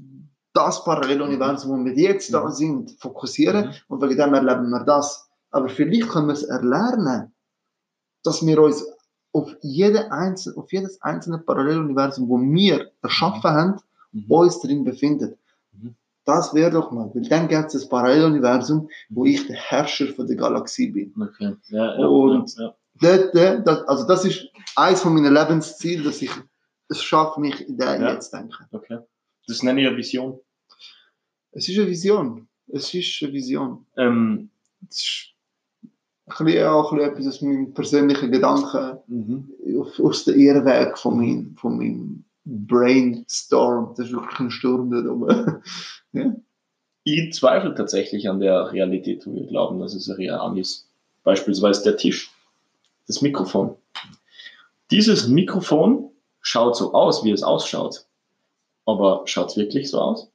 das 0.53 0.85
Paralleluniversum, 0.85 1.81
wo 1.81 1.85
wir 1.85 1.95
jetzt 1.95 2.33
da 2.35 2.51
sind, 2.51 2.91
fokussieren 3.01 3.75
und 3.89 4.03
wegen 4.03 4.17
dem 4.17 4.35
erleben 4.35 4.69
wir 4.71 4.85
das. 4.85 5.29
Aber 5.51 5.69
vielleicht 5.69 6.09
können 6.09 6.27
wir 6.29 6.35
es 6.35 6.43
erlernen, 6.43 7.35
dass 8.23 8.45
wir 8.45 8.61
uns 8.61 8.85
auf, 9.33 9.55
jede 9.63 10.11
einzelne, 10.13 10.57
auf 10.57 10.73
jedes 10.73 11.01
einzelne 11.03 11.39
Paralleluniversum, 11.39 12.29
wo 12.29 12.39
wir 12.41 12.91
erschaffen 13.03 13.43
haben, 13.51 13.81
Mhm. 14.13 14.25
uns 14.29 14.61
drin 14.61 14.83
befinden. 14.85 15.37
Mhm. 15.73 15.95
Das 16.25 16.53
wäre 16.53 16.71
doch 16.73 16.91
mal, 16.91 17.11
weil 17.15 17.23
dann 17.29 17.47
gibt 17.49 17.67
es 17.67 17.73
das 17.75 17.89
Paralleluniversum, 17.89 18.89
wo 19.09 19.25
ich 19.25 19.47
der 19.47 19.57
Herrscher 19.57 20.09
von 20.09 20.27
der 20.27 20.37
Galaxie 20.37 20.91
bin. 20.91 21.15
Okay. 21.21 21.55
Ja, 21.69 21.99
ja, 21.99 22.07
Und- 22.07 22.55
ja, 22.57 22.75
ja. 23.35 23.57
Das, 23.61 23.79
also 23.87 24.07
das 24.07 24.25
ist 24.25 24.49
eines 24.77 25.01
von 25.03 25.15
meinen 25.15 25.33
Lebenszielen, 25.33 26.05
dass 26.05 26.21
ich 26.23 26.31
es 26.89 27.03
schaffe, 27.03 27.41
mich 27.41 27.69
in 27.69 27.79
der 27.79 28.01
Ja. 28.01 28.13
jetzt 28.15 28.33
denken. 28.33 28.65
Okay. 28.73 28.99
Das 29.47 29.63
nenne 29.63 29.81
ich 29.81 29.87
eine 29.87 29.97
Vision. 29.97 30.41
Es 31.53 31.69
ist 31.69 31.79
eine 31.79 31.89
Vision. 31.89 32.49
Es 32.67 32.93
ist 32.95 33.23
eine 33.23 33.33
Vision. 33.33 33.87
Ähm, 33.97 34.51
das 34.81 34.97
ist- 34.99 35.27
Ein 36.39 36.47
bisschen, 36.47 36.67
auch 36.67 36.93
ein 36.93 36.99
bisschen 36.99 37.13
etwas 37.13 37.27
aus 37.27 37.43
meinem 37.43 37.75
persönlichen 37.75 38.31
Gedanken, 38.31 38.99
mhm. 39.09 39.49
aus 40.03 40.25
der 40.25 40.37
Irrweg 40.37 40.97
von 40.97 41.17
meinem, 41.17 41.57
von 41.57 41.77
meinem 41.77 42.25
Brainstorm. 42.45 43.95
Das 43.97 44.07
ist 44.07 44.13
wirklich 44.13 44.39
ein 44.41 44.51
Sturm 44.51 44.91
da 44.91 45.11
oben. 45.11 45.63
Ich 47.03 47.33
zweifle 47.33 47.75
tatsächlich 47.75 48.29
an 48.29 48.41
der 48.41 48.73
Realität, 48.73 49.27
wo 49.27 49.35
wir 49.35 49.47
glauben, 49.47 49.81
dass 49.81 49.95
es 49.95 50.17
real 50.19 50.57
ist. 50.59 50.87
Beispielsweise 51.25 51.83
der 51.83 51.97
Tisch, 51.97 52.31
das 53.07 53.23
Mikrofon. 53.23 53.75
Dieses 54.91 55.27
Mikrofon 55.27 56.11
schaut 56.43 56.77
so 56.77 56.93
aus, 56.93 57.25
wie 57.25 57.31
es 57.31 57.43
ausschaut. 57.43 58.05
Aber 58.85 59.23
schaut 59.25 59.49
es 59.49 59.57
wirklich 59.57 59.89
so 59.91 59.99
aus? 59.99 60.31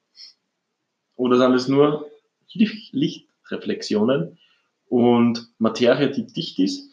Oder 1.18 1.38
sind 1.38 1.54
es 1.54 1.68
nur 1.68 2.10
Licht- 2.54 2.94
Lichtreflexionen 2.94 4.40
und 4.90 5.50
Materie, 5.58 6.12
die 6.12 6.26
dicht 6.26 6.60
ist? 6.60 6.90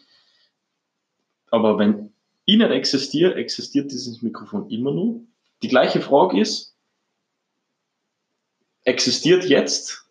Aber 1.51 1.77
wenn 1.77 2.11
ich 2.45 2.57
nicht 2.57 2.71
existiere, 2.71 3.35
existiert 3.35 3.91
dieses 3.91 4.21
Mikrofon 4.21 4.69
immer 4.69 4.91
nur. 4.91 5.21
Die 5.61 5.67
gleiche 5.67 6.01
Frage 6.01 6.39
ist, 6.41 6.75
existiert 8.83 9.45
jetzt 9.45 10.05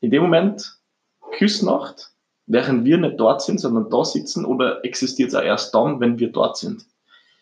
in 0.00 0.10
dem 0.10 0.22
Moment 0.22 0.78
Küssnacht, 1.32 2.12
während 2.46 2.84
wir 2.84 2.98
nicht 2.98 3.18
dort 3.18 3.42
sind, 3.42 3.58
sondern 3.58 3.88
da 3.90 4.04
sitzen, 4.04 4.44
oder 4.44 4.84
existiert 4.84 5.30
es 5.30 5.34
auch 5.34 5.42
erst 5.42 5.74
dann, 5.74 6.00
wenn 6.00 6.18
wir 6.18 6.30
dort 6.30 6.58
sind? 6.58 6.84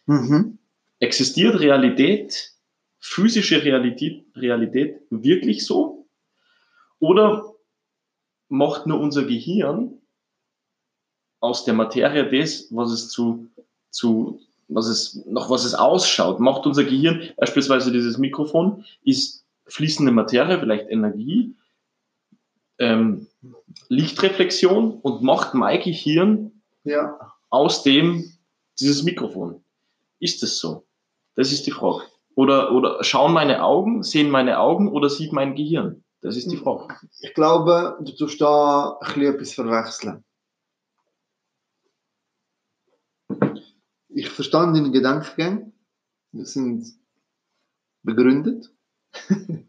Mhm. 0.06 0.58
Existiert 1.00 1.58
Realität, 1.58 2.52
physische 3.00 3.64
Realität, 3.64 4.24
Realität 4.36 5.00
wirklich 5.10 5.66
so? 5.66 6.06
Oder 7.00 7.51
macht 8.52 8.86
nur 8.86 9.00
unser 9.00 9.24
Gehirn 9.24 9.98
aus 11.40 11.64
der 11.64 11.72
Materie 11.74 12.30
das, 12.30 12.68
was 12.70 12.92
es 12.92 13.08
zu, 13.08 13.48
zu 13.90 14.40
was 14.68 14.86
es, 14.86 15.24
nach 15.26 15.48
was 15.48 15.64
es 15.64 15.74
ausschaut? 15.74 16.38
Macht 16.38 16.66
unser 16.66 16.84
Gehirn, 16.84 17.30
beispielsweise 17.38 17.90
dieses 17.90 18.18
Mikrofon, 18.18 18.84
ist 19.02 19.44
fließende 19.66 20.12
Materie, 20.12 20.58
vielleicht 20.60 20.90
Energie, 20.90 21.56
ähm, 22.78 23.26
Lichtreflexion 23.88 25.00
und 25.00 25.22
macht 25.22 25.54
mein 25.54 25.80
Gehirn 25.80 26.62
Ja. 26.84 27.18
aus 27.48 27.82
dem 27.82 28.32
dieses 28.78 29.02
Mikrofon. 29.02 29.64
Ist 30.20 30.42
es 30.42 30.58
so? 30.58 30.84
Das 31.36 31.52
ist 31.52 31.66
die 31.66 31.70
Frage. 31.70 32.04
Oder, 32.34 32.72
oder 32.72 33.02
schauen 33.02 33.32
meine 33.32 33.62
Augen, 33.64 34.02
sehen 34.02 34.30
meine 34.30 34.58
Augen 34.58 34.88
oder 34.92 35.08
sieht 35.08 35.32
mein 35.32 35.54
Gehirn? 35.54 36.01
Das 36.22 36.36
ist 36.36 36.50
die 36.50 36.56
Frage. 36.56 36.96
Ich 37.20 37.34
glaube, 37.34 37.98
du 38.00 38.12
tust 38.12 38.40
da 38.40 38.96
ein 39.00 39.06
bisschen 39.06 39.34
etwas 39.34 39.52
verwechseln. 39.54 40.24
Ich 44.08 44.30
verstand 44.30 44.76
deine 44.76 44.92
Gedankengänge. 44.92 45.72
Die 46.30 46.44
sind 46.44 46.86
begründet. 48.04 48.72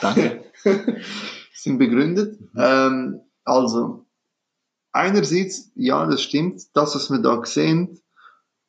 Danke. 0.00 0.44
sind 1.52 1.78
begründet. 1.78 2.40
Mhm. 2.40 2.48
Ähm, 2.56 3.20
also, 3.44 4.06
einerseits, 4.92 5.70
ja, 5.74 6.06
das 6.06 6.22
stimmt. 6.22 6.62
Das, 6.74 6.94
was 6.94 7.10
wir 7.10 7.18
da 7.18 7.44
sehen, 7.44 8.00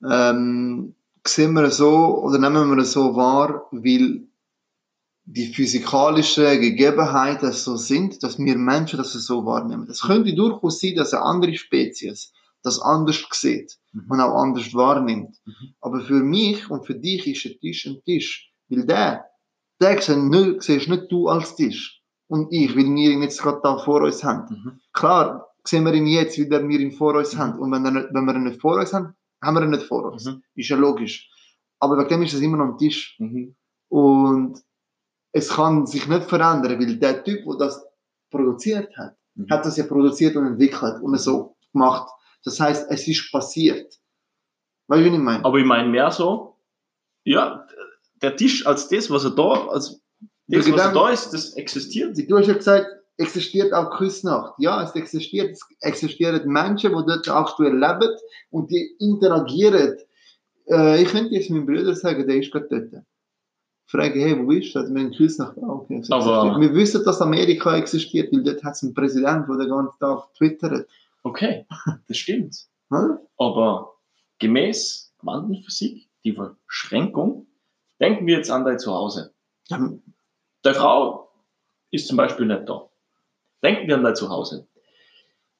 ähm, 0.03 0.95
sehen 1.25 1.53
wir 1.53 1.71
so 1.71 2.19
oder 2.19 2.39
nehmen 2.39 2.75
wir 2.75 2.83
es 2.83 2.91
so 2.91 3.15
wahr, 3.15 3.69
weil 3.71 4.27
die 5.25 5.47
physikalischen 5.47 6.59
Gegebenheiten 6.61 7.51
so 7.51 7.75
sind, 7.75 8.21
dass 8.23 8.37
wir 8.37 8.57
Menschen 8.57 8.97
das 8.97 9.13
so 9.13 9.45
wahrnehmen. 9.45 9.87
Es 9.89 10.01
könnte 10.01 10.33
durchaus 10.33 10.79
sein, 10.79 10.95
dass 10.95 11.13
eine 11.13 11.23
andere 11.23 11.55
Spezies 11.55 12.31
das 12.61 12.79
anders 12.79 13.23
sieht 13.31 13.77
Mhm. 13.95 14.11
und 14.11 14.19
auch 14.21 14.35
anders 14.41 14.73
wahrnimmt. 14.73 15.35
Mhm. 15.45 15.73
Aber 15.81 16.01
für 16.01 16.21
mich 16.21 16.69
und 16.69 16.85
für 16.85 16.95
dich 16.95 17.25
ist 17.27 17.45
ein 17.45 17.59
Tisch 17.59 17.85
ein 17.85 18.01
Tisch. 18.03 18.51
Weil 18.69 18.85
der, 18.85 19.25
der 19.81 20.01
siehst 20.01 20.89
nicht, 20.89 21.11
du 21.11 21.27
als 21.27 21.55
Tisch. 21.55 22.01
Und 22.27 22.51
ich, 22.51 22.71
weil 22.71 22.85
wir 22.85 23.11
ihn 23.11 23.21
jetzt 23.21 23.41
gerade 23.41 23.59
da 23.63 23.77
vor 23.77 24.01
uns 24.01 24.23
haben. 24.23 24.45
Mhm. 24.49 24.79
Klar, 24.93 25.47
sehen 25.63 25.85
wir 25.85 25.93
ihn 25.93 26.07
jetzt, 26.07 26.37
wie 26.37 26.49
wir 26.49 26.79
ihn 26.79 26.91
vor 26.91 27.15
uns 27.15 27.37
haben. 27.37 27.59
Und 27.59 27.71
wenn, 27.71 27.85
er 27.85 27.91
nicht, 27.91 28.07
wenn 28.11 28.25
wir 28.25 28.35
ihn 28.35 28.43
nicht 28.43 28.61
vor 28.61 28.77
uns 28.77 28.93
haben, 28.93 29.13
haben 29.41 29.55
wir 29.55 29.63
ihn 29.63 29.69
nicht 29.69 29.83
vor 29.83 30.11
uns. 30.11 30.25
Mhm. 30.25 30.41
Ist 30.55 30.69
ja 30.69 30.77
logisch. 30.77 31.29
Aber 31.79 31.97
wegen 31.97 32.09
dem 32.09 32.23
ist 32.23 32.33
es 32.33 32.41
immer 32.41 32.57
noch 32.57 32.73
ein 32.73 32.77
Tisch. 32.77 33.15
Mhm. 33.19 33.55
Und 33.89 34.61
es 35.35 35.49
kann 35.49 35.85
sich 35.85 36.07
nicht 36.07 36.29
verändern, 36.29 36.79
weil 36.79 36.95
der 36.95 37.23
Typ, 37.23 37.43
der 37.45 37.57
das 37.57 37.85
produziert 38.31 38.95
hat, 38.97 39.15
Mhm. 39.35 39.49
hat 39.49 39.65
das 39.65 39.75
ja 39.75 39.85
produziert 39.85 40.35
und 40.37 40.47
entwickelt 40.47 41.01
und 41.01 41.17
so 41.17 41.57
gemacht. 41.73 42.09
Das 42.45 42.59
heißt, 42.59 42.89
es 42.89 43.07
ist 43.07 43.31
passiert. 43.31 43.99
Weißt 44.87 45.01
du, 45.01 45.11
wie 45.11 45.13
ich 45.13 45.21
meine? 45.21 45.43
Aber 45.43 45.57
ich 45.57 45.65
meine 45.65 45.89
mehr 45.89 46.09
so, 46.09 46.55
ja, 47.25 47.67
der 48.21 48.35
Tisch 48.37 48.65
als 48.65 48.87
das, 48.87 49.09
was 49.09 49.25
er 49.25 49.31
da, 49.31 49.67
als 49.67 50.01
das, 50.47 50.71
was 50.71 50.79
er 50.79 50.93
da 50.93 51.09
ist, 51.09 51.33
das 51.33 51.53
existiert. 51.57 52.17
Du 52.29 52.37
hast 52.37 52.47
ja 52.47 52.53
gesagt, 52.53 52.87
existiert 53.17 53.73
auch 53.73 53.97
Küssnacht. 53.97 54.53
Ja, 54.59 54.83
es 54.83 54.95
existiert. 54.95 55.51
Es 55.51 55.61
existieren 55.81 56.47
Menschen, 56.47 56.91
die 56.91 57.03
dort 57.05 57.27
aktuell 57.27 57.77
leben 57.77 58.11
und 58.51 58.71
die 58.71 58.95
interagieren. 58.99 59.97
Äh, 60.69 61.01
ich 61.01 61.09
könnte 61.09 61.33
jetzt 61.33 61.49
meinem 61.49 61.65
Bruder 61.65 61.93
sagen, 61.95 62.25
der 62.25 62.37
ist 62.37 62.51
gerade 62.51 62.67
dort. 62.69 63.03
Fragen, 63.87 64.19
hey, 64.19 64.37
wo 64.39 64.47
bist 64.47 64.73
du? 64.73 64.79
Also, 64.79 64.93
wir 64.93 65.01
haben 65.03 65.11
Küssnacht. 65.11 65.57
Ah, 65.61 65.67
okay, 65.67 66.01
Aber-. 66.09 66.59
Wir 66.59 66.73
wissen, 66.73 67.03
dass 67.05 67.21
Amerika 67.21 67.75
existiert, 67.77 68.33
weil 68.33 68.43
dort 68.43 68.63
hat 68.63 68.73
es 68.73 68.83
einen 68.83 68.93
Präsidenten, 68.93 69.57
der 69.57 69.65
den 69.65 69.69
ganzen 69.69 69.99
Tag 69.99 70.33
twittert. 70.35 70.87
Okay, 71.23 71.65
das 72.07 72.17
stimmt. 72.17 72.67
Aber 73.37 73.93
gemäß 74.39 75.13
Quantenphysik, 75.19 76.07
die 76.23 76.33
Verschränkung, 76.33 77.47
denken 77.99 78.25
wir 78.25 78.37
jetzt 78.37 78.51
an 78.51 78.65
dein 78.65 78.79
Zuhause. 78.79 79.33
Ja, 79.67 79.91
Deine 80.61 80.75
Frau 80.75 81.29
ist 81.91 82.07
zum 82.07 82.17
Beispiel 82.17 82.47
nicht 82.47 82.67
da. 82.67 82.89
Denken 83.63 83.87
wir 83.87 83.95
an 83.95 84.03
dein 84.03 84.15
Zuhause. 84.15 84.67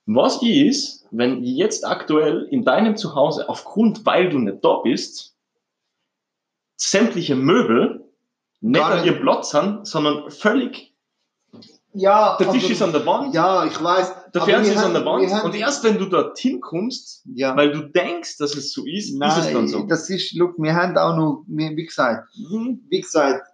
Was 0.07 0.41
ist, 0.41 1.07
wenn 1.11 1.43
jetzt 1.43 1.85
aktuell 1.85 2.47
in 2.51 2.63
deinem 2.63 2.95
Zuhause, 2.95 3.49
aufgrund, 3.49 4.05
weil 4.05 4.29
du 4.29 4.39
nicht 4.39 4.63
da 4.63 4.77
bist, 4.77 5.35
sämtliche 6.75 7.35
Möbel 7.35 8.04
nicht 8.69 8.81
an 8.83 9.05
ihrem 9.05 9.21
Platz 9.21 9.51
sind, 9.51 9.85
sondern 9.87 10.29
völlig, 10.31 10.93
ja 11.93 12.35
der 12.37 12.51
Tisch 12.51 12.63
aber- 12.65 12.73
ist 12.73 12.81
an 12.81 12.91
der 12.91 13.05
Wand, 13.05 13.33
Ja, 13.33 13.65
ich 13.65 13.81
weiß. 13.81 14.31
der 14.33 14.41
Fernseher 14.41 14.73
ist 14.75 14.83
an 14.83 14.93
der 14.93 15.05
haben- 15.05 15.21
Wand 15.21 15.31
haben- 15.33 15.45
und 15.45 15.55
erst 15.55 15.83
wenn 15.83 15.97
du 15.97 16.05
dorthin 16.05 16.59
kommst, 16.59 17.23
ja. 17.33 17.55
weil 17.55 17.71
du 17.71 17.81
denkst, 17.89 18.37
dass 18.37 18.55
es 18.55 18.73
so 18.73 18.85
ist, 18.85 19.17
Nein, 19.17 19.29
ist 19.29 19.45
es 19.47 19.53
dann 19.53 19.67
so. 19.67 19.83
das 19.87 20.09
ist, 20.09 20.33
look, 20.35 20.55
wir 20.57 20.75
haben 20.75 20.97
auch 20.97 21.15
noch, 21.15 21.43
wie 21.47 21.85
gesagt, 21.85 22.27
Mhm. 22.37 22.81
wie 22.89 23.01
gesagt, 23.01 23.45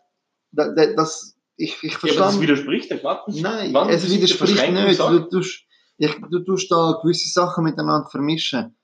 da, 0.52 0.70
da, 0.74 0.88
das, 0.94 1.36
ich, 1.56 1.78
ich 1.84 1.92
Ja, 1.94 1.98
aber 2.00 2.08
das 2.08 2.16
verstand. 2.16 2.42
widerspricht 2.42 2.90
der 2.90 3.00
Quanten. 3.00 3.40
Nein, 3.42 3.74
Wann 3.74 3.90
es 3.90 4.10
widerspricht 4.10 4.72
nicht. 4.72 5.00
Du 5.00 5.20
tust, 5.30 5.62
ich, 5.98 6.16
du 6.32 6.40
tust 6.40 6.72
da 6.72 7.00
gewisse 7.02 7.30
Sachen 7.30 7.64
miteinander 7.64 8.10
vermischen. 8.10 8.76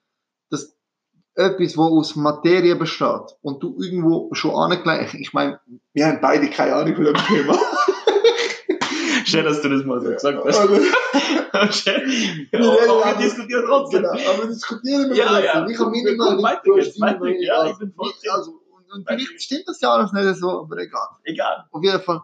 Etwas, 1.37 1.77
wo 1.77 1.83
aus 1.99 2.15
Materie 2.15 2.75
besteht 2.75 3.35
und 3.41 3.61
du 3.61 3.77
irgendwo 3.79 4.29
schon 4.33 4.55
angelegt, 4.55 5.13
ich 5.13 5.33
meine, 5.33 5.59
wir 5.93 6.07
haben 6.07 6.19
beide 6.19 6.49
keine 6.49 6.73
Ahnung 6.75 6.95
von 6.95 7.05
dem 7.05 7.15
Thema. 7.15 7.57
Schön, 9.25 9.43
dass 9.45 9.61
du 9.61 9.69
das 9.69 9.83
mal 9.83 10.01
so 10.01 10.09
gesagt 10.09 10.39
hast. 10.45 10.57
Aber- 10.59 10.79
Schön. 11.71 12.01
Wir 12.51 12.59
Ja, 12.59 12.69
reden 12.71 12.89
aber 12.89 13.05
wir 13.19 13.25
diskutieren 13.25 13.63
trotzdem. 13.67 14.01
genau, 14.03 14.31
aber 14.33 14.47
diskutieren 14.47 15.09
wir 15.09 15.15
Ja, 15.17 15.39
ja. 15.39 15.67
Ich 15.67 15.79
habe 15.79 15.91
weiter 15.91 16.61
Meinung. 16.69 16.75
geht's. 16.75 16.97
Ja, 16.97 17.65
ich 17.65 17.69
Also, 17.71 17.79
bin 17.79 17.93
voll 17.93 18.11
also, 18.29 18.51
und, 18.71 18.93
und 18.93 19.07
vielleicht 19.07 19.41
stimmt 19.41 19.63
das 19.67 19.81
ja 19.81 19.91
alles 19.93 20.13
nicht 20.13 20.35
so, 20.39 20.49
aber 20.61 20.77
egal. 20.77 21.07
Egal. 21.23 21.65
Auf 21.71 21.83
jeden 21.83 21.99
Fall, 22.01 22.21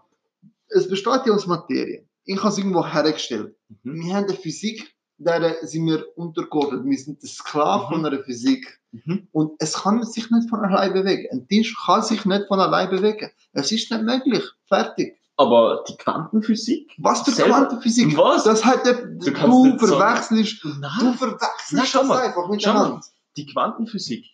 es 0.70 0.88
besteht 0.88 1.22
ja 1.26 1.34
aus 1.34 1.46
Materie. 1.48 2.08
Ich 2.26 2.38
habe 2.40 2.50
es 2.50 2.58
irgendwo 2.58 2.86
hergestellt. 2.86 3.56
Mhm. 3.84 4.04
Wir 4.06 4.16
haben 4.16 4.26
eine 4.26 4.34
Physik, 4.36 4.93
der 5.18 5.66
sind 5.68 5.86
wir 5.88 6.06
untergeordnet. 6.18 6.84
Wir 6.86 6.98
sind 6.98 7.22
der 7.22 7.30
Sklave 7.30 7.86
Mhm. 7.86 7.90
von 7.90 8.06
einer 8.06 8.24
Physik. 8.24 8.80
Mhm. 8.92 9.28
Und 9.32 9.54
es 9.60 9.74
kann 9.74 10.04
sich 10.04 10.30
nicht 10.30 10.50
von 10.50 10.60
allein 10.62 10.94
bewegen. 10.94 11.28
Ein 11.32 11.48
Tisch 11.48 11.76
kann 11.86 12.02
sich 12.04 12.26
nicht 12.26 12.48
von 12.48 12.60
allein 12.60 12.90
bewegen. 12.90 13.30
Es 13.54 13.72
ist 13.72 13.90
nicht 13.92 14.04
möglich. 14.04 14.44
Fertig. 14.68 15.20
Aber 15.36 15.84
die 15.88 15.96
Quantenphysik? 15.98 16.92
Was 17.00 17.22
für 17.24 17.32
Selber- 17.32 17.50
Quantenphysik? 17.68 18.16
Was? 18.18 18.44
Das 18.44 18.64
hat 18.64 18.86
der, 18.86 18.94
Du 18.94 19.18
du, 19.18 19.26
sagen- 19.32 19.80
verwechselst, 19.80 20.64
du 20.64 20.70
Nein. 20.80 21.14
verwechselst 21.16 21.96
das 21.96 22.08
mal. 22.08 22.20
einfach 22.22 22.36
Schau 22.36 22.48
mal. 22.48 22.56
miteinander. 22.56 23.02
Die 23.38 23.46
Quantenphysik. 23.48 24.26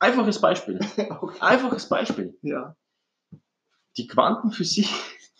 Einfaches 0.00 0.40
Beispiel. 0.40 0.80
Einfaches 1.40 1.88
Beispiel. 1.88 2.36
Ja. 2.42 2.74
Die 3.96 4.06
Quantenphysik. 4.06 4.88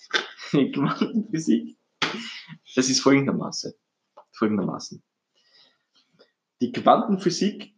Die 0.53 0.71
Quantenphysik. 0.71 1.77
Das 2.77 2.89
ist 2.89 3.01
folgendermaßen. 3.01 3.73
Folgendermaßen. 4.41 5.03
Die 6.61 6.73
Quantenphysik 6.73 7.75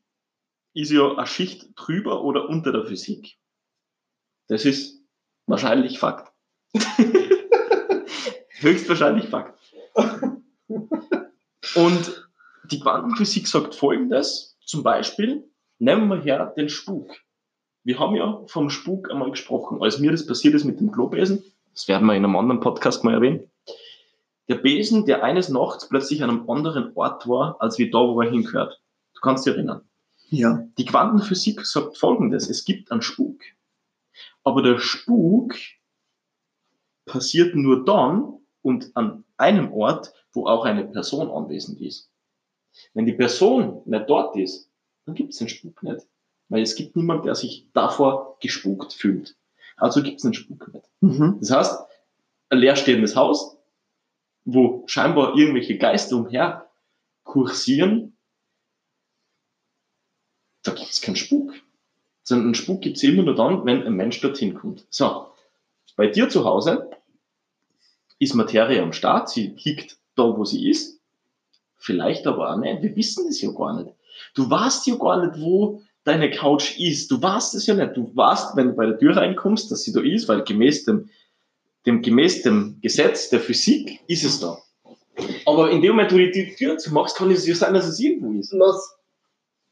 ist 0.74 0.90
ja 0.90 1.16
eine 1.16 1.26
Schicht 1.26 1.70
drüber 1.76 2.22
oder 2.22 2.48
unter 2.48 2.72
der 2.72 2.86
Physik. 2.86 3.36
Das 4.48 4.64
ist 4.64 5.02
wahrscheinlich 5.46 5.98
Fakt. 5.98 6.32
Höchstwahrscheinlich 8.60 9.28
Fakt. 9.28 9.58
Und 11.74 12.28
die 12.70 12.80
Quantenphysik 12.80 13.48
sagt 13.48 13.74
folgendes, 13.74 14.56
zum 14.64 14.82
Beispiel, 14.82 15.50
nehmen 15.78 16.08
wir 16.08 16.20
her 16.20 16.54
den 16.56 16.68
Spuk. 16.68 17.10
Wir 17.82 17.98
haben 17.98 18.14
ja 18.14 18.44
vom 18.46 18.70
Spuk 18.70 19.10
einmal 19.10 19.30
gesprochen, 19.30 19.82
als 19.82 19.98
mir 19.98 20.12
das 20.12 20.26
passiert 20.26 20.54
ist 20.54 20.64
mit 20.64 20.78
dem 20.78 20.92
Klobesen, 20.92 21.42
das 21.72 21.88
werden 21.88 22.06
wir 22.06 22.14
in 22.14 22.24
einem 22.24 22.36
anderen 22.36 22.60
Podcast 22.60 23.02
mal 23.02 23.14
erwähnen, 23.14 23.50
der 24.48 24.56
Besen, 24.56 25.06
der 25.06 25.22
eines 25.22 25.48
Nachts 25.48 25.88
plötzlich 25.88 26.22
an 26.22 26.30
einem 26.30 26.50
anderen 26.50 26.92
Ort 26.94 27.28
war, 27.28 27.56
als 27.60 27.78
wie 27.78 27.90
da, 27.90 27.98
wo 27.98 28.20
er 28.20 28.30
hingehört. 28.30 28.80
Du 29.14 29.20
kannst 29.20 29.46
dich 29.46 29.54
erinnern. 29.54 29.82
Ja. 30.30 30.66
Die 30.78 30.84
Quantenphysik 30.84 31.64
sagt 31.66 31.98
folgendes, 31.98 32.48
es 32.48 32.64
gibt 32.64 32.90
einen 32.90 33.02
Spuk. 33.02 33.40
Aber 34.44 34.62
der 34.62 34.78
Spuk 34.78 35.54
passiert 37.04 37.54
nur 37.54 37.84
dann 37.84 38.38
und 38.62 38.90
an 38.94 39.24
einem 39.36 39.72
Ort, 39.72 40.12
wo 40.32 40.46
auch 40.46 40.64
eine 40.64 40.84
Person 40.84 41.30
anwesend 41.30 41.80
ist. 41.80 42.10
Wenn 42.94 43.06
die 43.06 43.12
Person 43.12 43.82
nicht 43.84 44.08
dort 44.08 44.36
ist, 44.36 44.70
dann 45.04 45.14
gibt 45.14 45.32
es 45.32 45.38
den 45.38 45.48
Spuk 45.48 45.82
nicht. 45.82 46.06
Weil 46.48 46.62
es 46.62 46.74
gibt 46.74 46.96
niemand, 46.96 47.24
der 47.24 47.34
sich 47.34 47.66
davor 47.72 48.36
gespukt 48.40 48.92
fühlt. 48.92 49.36
Also 49.76 50.02
gibt 50.02 50.16
es 50.16 50.22
den 50.22 50.34
Spuk 50.34 50.72
nicht. 50.72 50.86
Mhm. 51.00 51.38
Das 51.40 51.50
heißt, 51.50 51.80
ein 52.50 52.58
leerstehendes 52.58 53.16
Haus, 53.16 53.51
wo 54.44 54.84
scheinbar 54.86 55.36
irgendwelche 55.36 55.78
Geister 55.78 56.16
umher 56.16 56.70
kursieren, 57.24 58.16
da 60.62 60.72
gibt 60.72 60.90
es 60.90 61.00
keinen 61.00 61.16
Spuk. 61.16 61.54
Sondern 62.24 62.46
einen 62.46 62.54
Spuk 62.54 62.82
gibt 62.82 62.96
es 62.96 63.02
immer 63.02 63.24
nur 63.24 63.34
dann, 63.34 63.64
wenn 63.64 63.84
ein 63.84 63.94
Mensch 63.94 64.20
dorthin 64.20 64.54
kommt. 64.54 64.86
So, 64.90 65.26
bei 65.96 66.06
dir 66.06 66.28
zu 66.28 66.44
Hause 66.44 66.90
ist 68.18 68.34
Materie 68.34 68.80
am 68.80 68.92
Start, 68.92 69.28
sie 69.28 69.56
liegt 69.64 69.98
da, 70.14 70.36
wo 70.36 70.44
sie 70.44 70.70
ist. 70.70 71.00
Vielleicht 71.76 72.26
aber 72.28 72.52
auch 72.52 72.58
nicht. 72.58 72.82
Wir 72.82 72.94
wissen 72.94 73.26
es 73.28 73.42
ja 73.42 73.50
gar 73.50 73.82
nicht. 73.82 73.92
Du 74.34 74.48
weißt 74.48 74.86
ja 74.86 74.94
gar 74.94 75.26
nicht, 75.26 75.40
wo 75.42 75.82
deine 76.04 76.30
Couch 76.30 76.78
ist. 76.78 77.10
Du 77.10 77.20
weißt 77.20 77.54
es 77.56 77.66
ja 77.66 77.74
nicht. 77.74 77.96
Du 77.96 78.14
weißt, 78.14 78.56
wenn 78.56 78.68
du 78.68 78.74
bei 78.74 78.86
der 78.86 78.98
Tür 78.98 79.16
reinkommst, 79.16 79.70
dass 79.70 79.82
sie 79.82 79.92
da 79.92 80.00
ist, 80.00 80.28
weil 80.28 80.44
gemäß 80.44 80.84
dem, 80.84 81.10
dem, 81.86 82.02
gemäß 82.02 82.42
dem 82.42 82.78
Gesetz 82.80 83.30
der 83.30 83.40
Physik 83.40 84.00
ist 84.06 84.24
es 84.24 84.40
da. 84.40 84.58
Aber 85.46 85.70
in 85.70 85.82
dem 85.82 85.92
Moment, 85.92 86.12
wo 86.12 86.16
du 86.16 86.30
die 86.30 86.54
Tür 86.54 86.78
zumachst, 86.78 87.16
kann 87.16 87.30
es 87.30 87.46
ja 87.46 87.54
sein, 87.54 87.74
dass 87.74 87.86
es 87.86 88.00
irgendwo 88.00 88.32
ist. 88.38 88.52
Lass, 88.52 88.96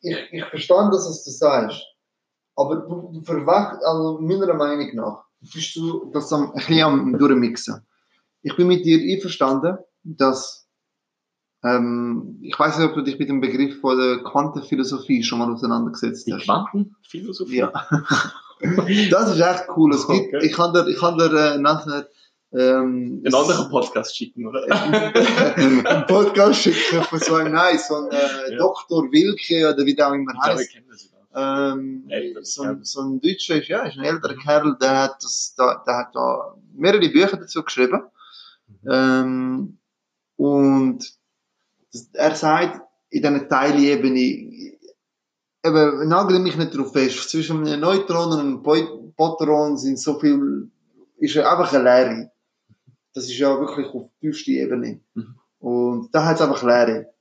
ich, 0.03 0.16
ich 0.33 0.44
verstehe 0.44 0.88
das, 0.90 1.09
was 1.09 1.25
du 1.25 1.31
sagst. 1.31 1.83
Aber 2.57 2.77
du, 2.77 3.12
du 3.12 3.23
verwechselst, 3.23 3.85
also 3.85 4.18
meiner 4.20 4.55
Meinung 4.55 4.94
nach, 4.94 5.25
bist 5.40 5.75
du 5.77 6.11
das 6.12 6.33
am, 6.33 6.51
ein 6.51 6.55
bisschen 6.55 6.83
am 6.83 7.18
Durchmixen. 7.18 7.87
Ich 8.42 8.57
bin 8.57 8.68
mit 8.68 8.85
dir 8.85 8.99
einverstanden, 8.99 9.79
dass, 10.03 10.68
ähm, 11.62 12.38
ich 12.42 12.59
weiß 12.59 12.79
nicht, 12.79 12.88
ob 12.88 12.94
du 12.94 13.03
dich 13.03 13.18
mit 13.18 13.29
dem 13.29 13.40
Begriff 13.40 13.81
von 13.81 13.96
der 13.96 14.23
Quantenphilosophie 14.23 15.23
schon 15.23 15.38
mal 15.38 15.53
auseinandergesetzt 15.53 16.27
Die 16.27 16.35
hast. 16.35 16.44
Quantenphilosophie. 16.44 17.57
Ja. 17.57 17.73
Das 19.11 19.31
ist 19.35 19.40
echt 19.40 19.64
cool. 19.77 19.94
Es 19.94 20.07
gibt, 20.07 20.35
Okay. 20.35 20.46
ich 20.46 20.53
kann 20.53 20.73
dir, 20.73 20.87
ich 20.88 20.99
kann 20.99 21.16
dir 21.18 21.33
äh, 21.33 21.59
nachher 21.59 22.09
ähm, 22.53 23.23
Einen 23.25 23.35
anderen 23.35 23.70
Podcast 23.70 24.16
schicken, 24.16 24.46
oder? 24.46 24.64
einen 24.70 26.07
Podcast 26.07 26.62
schicken 26.62 27.03
von 27.05 27.18
so 27.20 27.35
einem, 27.37 27.53
nein, 27.53 27.79
so 27.79 27.94
ein 27.96 28.11
äh, 28.11 28.53
Ja. 28.53 28.59
Dr. 28.59 29.05
Wilke 29.12 29.73
oder 29.73 29.87
wie 29.87 29.94
der 29.94 30.09
auch 30.09 30.14
immer 30.14 30.33
heißt. 30.42 30.70
das 30.90 31.05
ja. 31.35 31.73
Ähm, 31.73 32.11
so, 32.42 32.62
ein, 32.64 32.83
so 32.85 33.03
ein 33.03 33.20
Deutscher 33.20 33.57
ist, 33.57 33.68
ja, 33.68 33.83
ist 33.87 33.96
ein 33.99 34.05
älterer 34.05 34.35
Kerl, 34.35 34.77
der 34.81 35.03
hat, 35.05 35.23
das, 35.23 35.55
da, 35.57 35.83
der 35.87 35.96
hat 35.96 36.14
da 36.14 36.57
mehrere 36.75 37.09
Bücher 37.09 37.37
dazu 37.37 37.62
geschrieben. 37.62 38.03
Ähm, 38.90 39.79
und 40.37 40.99
das, 41.92 42.09
er 42.14 42.35
sagt, 42.35 42.81
in 43.11 43.23
dieser 43.23 43.49
Teilebene, 43.49 44.20
eben, 45.64 46.09
nagel 46.09 46.38
mich 46.38 46.57
nicht 46.57 46.77
drauf 46.77 46.92
fest, 46.92 47.29
zwischen 47.31 47.66
einem 47.66 47.81
Neutron 47.81 48.33
und 48.33 48.40
einem 48.40 49.12
Potron 49.16 49.77
sind 49.77 49.99
so 49.99 50.18
viel, 50.18 50.70
ist 51.18 51.35
ja 51.35 51.51
einfach 51.51 51.73
eine 51.73 51.85
Leere. 51.85 52.31
Das 53.14 53.25
ist 53.25 53.38
ja 53.38 53.59
wirklich 53.59 53.88
auf 53.88 54.11
tiefster 54.20 54.53
Ebene. 54.53 55.01
Mhm. 55.14 55.35
Und 55.59 56.14
da 56.14 56.25
hat 56.25 56.37
es 56.37 56.42
einfach 56.42 56.62
Leere. 56.62 57.12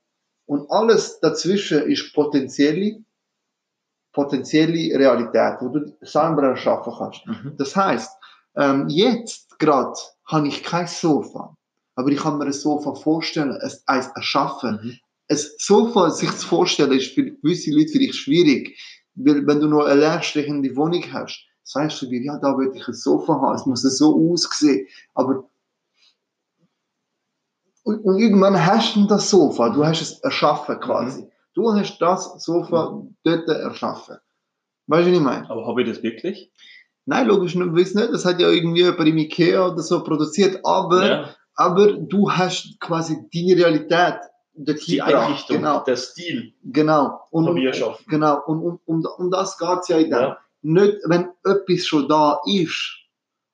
Und 0.46 0.70
alles 0.72 1.20
dazwischen 1.20 1.84
ist 1.84 2.14
potenzielle, 2.14 3.04
potenzielle 4.12 4.98
Realität, 4.98 5.58
wo 5.60 5.70
du 5.70 5.96
selber 6.02 6.44
erschaffen 6.44 6.94
kannst. 6.98 7.26
Mhm. 7.26 7.56
Das 7.58 7.76
heißt, 7.76 8.12
ähm, 8.56 8.88
jetzt 8.90 9.60
gerade 9.60 9.94
habe 10.26 10.48
ich 10.48 10.64
kein 10.64 10.88
Sofa, 10.88 11.56
aber 11.96 12.10
ich 12.10 12.20
kann 12.20 12.38
mir 12.38 12.46
ein 12.46 12.54
Sofa 12.54 12.96
vorstellen, 12.96 13.58
es 13.62 13.84
eins 13.88 14.08
erschaffen. 14.16 14.80
Mhm. 14.82 15.00
Ein 15.30 15.38
Sofa 15.58 16.10
sich 16.10 16.32
zu 16.32 16.48
vorstellen, 16.48 16.94
ist 16.94 17.14
für 17.14 17.24
gewisse 17.24 17.72
Leute 17.72 17.90
vielleicht 17.90 18.16
schwierig, 18.16 18.80
weil 19.16 19.46
wenn 19.46 19.60
du 19.60 19.68
noch 19.68 19.86
eine 19.86 20.00
leerstehende 20.00 20.76
Wohnung 20.76 21.04
hast, 21.14 21.46
sagst 21.64 22.02
du 22.02 22.08
dir, 22.08 22.22
ja, 22.22 22.38
da 22.38 22.58
will 22.58 22.72
ich 22.74 22.88
ein 22.88 22.94
Sofa 22.94 23.34
haben, 23.34 23.56
es 23.56 23.66
muss 23.66 23.82
so 23.82 24.32
aussehen, 24.32 24.88
aber 25.14 25.50
und, 27.84 28.04
und 28.04 28.20
irgendwann 28.20 28.66
hast 28.66 28.96
du 28.96 29.08
das 29.08 29.30
Sofa, 29.30 29.70
du 29.70 29.86
hast 29.86 30.02
es 30.02 30.20
erschaffen 30.20 30.80
quasi. 30.80 31.28
Du 31.56 31.74
hast 31.74 31.98
das 32.00 32.44
Sofa 32.44 33.04
dort 33.24 33.50
erschaffen. 33.50 34.18
Weißt 34.88 35.08
du, 35.08 35.12
was 35.12 35.18
ich 35.18 35.24
meine? 35.24 35.50
Aber 35.50 35.66
habe 35.66 35.82
ich 35.82 35.90
das 35.90 36.04
wirklich? 36.04 36.52
Nein, 37.06 37.28
logisch 37.28 37.56
nicht, 37.56 37.74
weiß 37.74 37.96
nicht. 37.96 38.14
Das 38.14 38.26
hat 38.26 38.40
ja 38.40 38.50
irgendwie 38.50 38.84
jemand 38.84 39.08
im 39.08 39.18
Ikea 39.18 39.68
oder 39.68 39.82
so 39.82 40.04
produziert, 40.04 40.60
aber, 40.64 41.08
ja. 41.08 41.36
aber 41.56 41.94
du 41.94 42.32
hast 42.32 42.80
quasi 42.80 43.18
deine 43.34 43.56
Realität 43.56 44.20
dorthin 44.66 44.86
Die. 44.96 45.02
Einrichtung, 45.02 45.58
Genau, 45.58 45.80
der 45.84 45.96
Stil 45.98 46.54
genau. 46.64 47.22
Und, 47.32 47.58
erschaffen. 47.64 48.06
genau. 48.08 48.42
Und 48.46 48.60
um, 48.62 48.80
um, 48.86 49.06
um 49.18 49.32
das 49.32 49.58
geht 49.58 49.80
es 49.82 49.88
ja. 49.90 49.98
Ja, 50.00 50.38
Nicht, 50.62 50.98
wenn 51.06 51.30
etwas 51.46 51.86
schon 51.86 52.08
da 52.08 52.40
ist, 52.46 52.98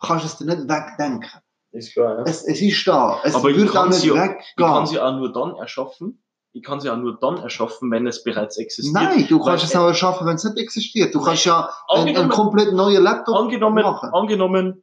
kannst 0.02 0.24
du 0.24 0.28
es 0.28 0.38
dir 0.38 0.46
nicht 0.46 0.68
wegdenken. 0.70 1.30
ist 1.72 1.94
klar, 1.94 2.18
ja. 2.20 2.24
Es, 2.24 2.44
es 2.46 2.62
ist 2.62 2.88
da. 2.88 3.20
Es 3.24 3.36
Aber 3.36 3.50
ich 3.50 3.58
wird 3.58 3.70
auch 3.70 3.74
kann 3.74 3.90
nicht 3.90 4.00
sie 4.02 4.08
ja- 4.10 4.16
weggehen. 4.16 4.40
Ich 4.40 4.56
kann 4.64 4.86
sie 4.88 5.00
auch 5.00 5.16
nur 5.16 5.32
dann 5.32 5.56
erschaffen. 5.56 6.22
Ich 6.54 6.64
kann 6.64 6.80
sie 6.80 6.90
auch 6.90 6.96
nur 6.98 7.20
dann 7.20 7.38
erschaffen, 7.38 7.92
wenn 7.92 8.08
es 8.08 8.24
bereits 8.24 8.58
existiert. 8.58 8.94
Nein, 8.96 9.28
du 9.28 9.40
kannst 9.44 9.66
es 9.66 9.76
auch 9.76 9.88
erschaffen, 9.88 10.26
wenn 10.26 10.36
es 10.36 10.44
nicht 10.46 10.58
existiert. 10.58 11.14
Du 11.14 11.20
kannst 11.22 11.44
ja 11.46 11.70
einen, 11.90 12.30
komplett 12.30 12.72
neuen 12.74 13.04
Laptop 13.04 13.36
angenommen, 13.36 13.84
machen. 13.84 14.10
angenommen, 14.14 14.82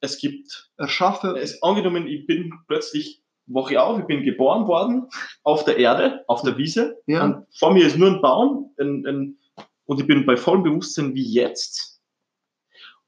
es 0.00 0.18
gibt, 0.18 0.70
erschaffen. 0.78 1.36
es, 1.36 1.62
angenommen, 1.62 2.06
ich 2.06 2.26
bin 2.26 2.52
plötzlich, 2.66 3.21
wache 3.46 3.72
ich 3.74 3.78
auf, 3.78 3.98
ich 3.98 4.06
bin 4.06 4.22
geboren 4.22 4.66
worden, 4.66 5.08
auf 5.42 5.64
der 5.64 5.76
Erde, 5.78 6.24
auf 6.28 6.42
der 6.42 6.56
Wiese, 6.56 6.96
Ja. 7.06 7.24
und 7.24 7.46
vor 7.58 7.72
mir 7.72 7.86
ist 7.86 7.98
nur 7.98 8.08
ein 8.08 8.20
Baum, 8.22 8.70
ein, 8.78 9.04
ein, 9.06 9.38
und 9.86 10.00
ich 10.00 10.06
bin 10.06 10.24
bei 10.26 10.36
vollem 10.36 10.62
Bewusstsein 10.62 11.14
wie 11.14 11.24
jetzt. 11.32 12.00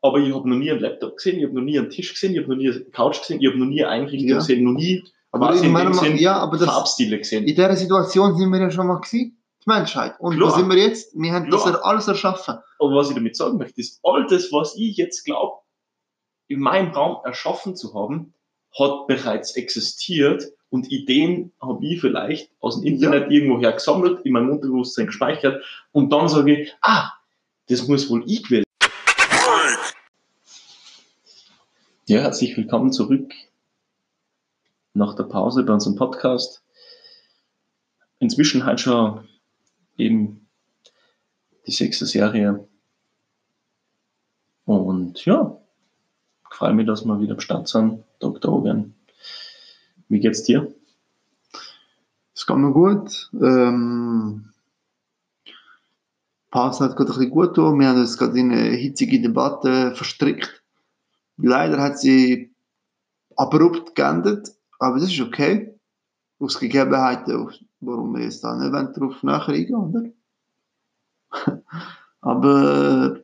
Aber 0.02 0.18
ich 0.18 0.34
habe 0.34 0.48
noch 0.48 0.56
nie 0.56 0.70
einen 0.70 0.80
Laptop 0.80 1.16
gesehen, 1.16 1.38
ich 1.38 1.44
habe 1.44 1.54
noch 1.54 1.62
nie 1.62 1.78
einen 1.78 1.88
Tisch 1.88 2.12
gesehen, 2.12 2.32
ich 2.32 2.40
habe 2.40 2.50
noch 2.50 2.56
nie 2.56 2.68
eine 2.70 2.80
Couch 2.86 3.20
gesehen, 3.20 3.40
ich 3.40 3.46
habe 3.48 3.58
noch 3.58 3.66
nie 3.66 3.82
eine 3.84 4.02
Einrichtung 4.02 4.28
Ja. 4.28 4.36
gesehen, 4.36 4.64
noch 4.64 4.72
nie 4.72 5.02
aber 5.30 5.46
quasi 5.48 5.66
in 5.66 5.74
dem 5.74 5.82
mal, 5.84 5.94
Sinn 5.94 6.16
ja, 6.18 6.36
aber 6.36 6.58
das, 6.58 6.68
Farbstile 6.68 7.18
gesehen. 7.18 7.44
in 7.44 7.54
dieser 7.56 7.74
Situation 7.74 8.36
sind 8.36 8.50
wir 8.50 8.60
ja 8.60 8.70
schon 8.70 8.86
mal 8.86 9.00
gewesen. 9.00 9.40
Die 9.64 9.70
Menschheit. 9.70 10.14
Und 10.20 10.36
wo 10.36 10.46
Klar. 10.46 10.58
sind 10.58 10.68
wir 10.68 10.76
jetzt? 10.76 11.14
Wir 11.18 11.32
haben 11.32 11.50
das 11.50 11.62
Klar. 11.62 11.74
ja 11.76 11.80
alles 11.80 12.06
erschaffen. 12.06 12.56
Aber 12.78 12.94
was 12.94 13.08
ich 13.08 13.14
damit 13.16 13.34
sagen 13.34 13.56
möchte, 13.56 13.80
ist, 13.80 13.98
all 14.04 14.26
das, 14.26 14.52
was 14.52 14.76
ich 14.76 14.96
jetzt 14.98 15.24
glaube, 15.24 15.54
in 16.48 16.60
meinem 16.60 16.92
Raum 16.92 17.16
erschaffen 17.24 17.74
zu 17.74 17.94
haben, 17.94 18.34
hat 18.78 19.06
bereits 19.06 19.56
existiert 19.56 20.44
und 20.70 20.90
Ideen 20.90 21.52
habe 21.60 21.86
ich 21.86 22.00
vielleicht 22.00 22.50
aus 22.60 22.80
dem 22.80 22.86
Internet 22.86 23.24
ja. 23.24 23.30
irgendwoher 23.30 23.72
gesammelt, 23.72 24.24
in 24.24 24.32
meinem 24.32 24.50
Unterbewusstsein 24.50 25.06
gespeichert 25.06 25.64
und 25.92 26.12
dann 26.12 26.28
sage 26.28 26.62
ich, 26.62 26.74
ah, 26.82 27.12
das 27.68 27.86
muss 27.86 28.10
wohl 28.10 28.24
ich 28.26 28.42
gewesen 28.42 28.64
Ja, 32.06 32.20
herzlich 32.20 32.54
willkommen 32.56 32.92
zurück 32.92 33.32
nach 34.92 35.14
der 35.14 35.24
Pause 35.24 35.62
bei 35.62 35.72
unserem 35.72 35.96
Podcast. 35.96 36.62
Inzwischen 38.18 38.66
halt 38.66 38.80
schon 38.80 39.26
eben 39.96 40.46
die 41.66 41.72
sechste 41.72 42.04
Serie. 42.04 42.68
Und 44.66 45.24
ja, 45.24 45.58
freue 46.54 46.72
mich, 46.72 46.86
dass 46.86 47.04
wir 47.04 47.20
wieder 47.20 47.34
am 47.34 47.40
Start 47.40 47.68
sind. 47.68 48.04
Dr. 48.20 48.52
Hogan, 48.52 48.94
wie 50.08 50.20
geht's 50.20 50.44
dir? 50.44 50.72
Es 52.34 52.46
geht 52.46 52.56
mir 52.56 52.72
gut. 52.72 53.30
Ähm, 53.34 54.52
Pause 56.50 56.84
hat 56.84 56.96
gerade 56.96 57.12
ein 57.12 57.30
gut 57.30 57.54
getan. 57.54 57.80
Wir 57.80 57.88
haben 57.88 57.98
uns 57.98 58.16
gerade 58.16 58.38
in 58.38 58.52
eine 58.52 58.76
hitzige 58.76 59.20
Debatte 59.20 59.94
verstrickt. 59.96 60.62
Leider 61.36 61.82
hat 61.82 61.98
sie 61.98 62.54
abrupt 63.36 63.96
geendet, 63.96 64.54
aber 64.78 65.00
das 65.00 65.10
ist 65.10 65.20
okay. 65.20 65.76
Aus 66.38 66.60
Gegebenheiten, 66.60 67.50
warum 67.80 68.14
wir 68.14 68.22
jetzt 68.22 68.44
da 68.44 68.54
nicht 68.54 68.96
darauf 68.96 69.24
eingehen, 69.24 69.74
oder? 69.74 70.02
aber 72.20 73.23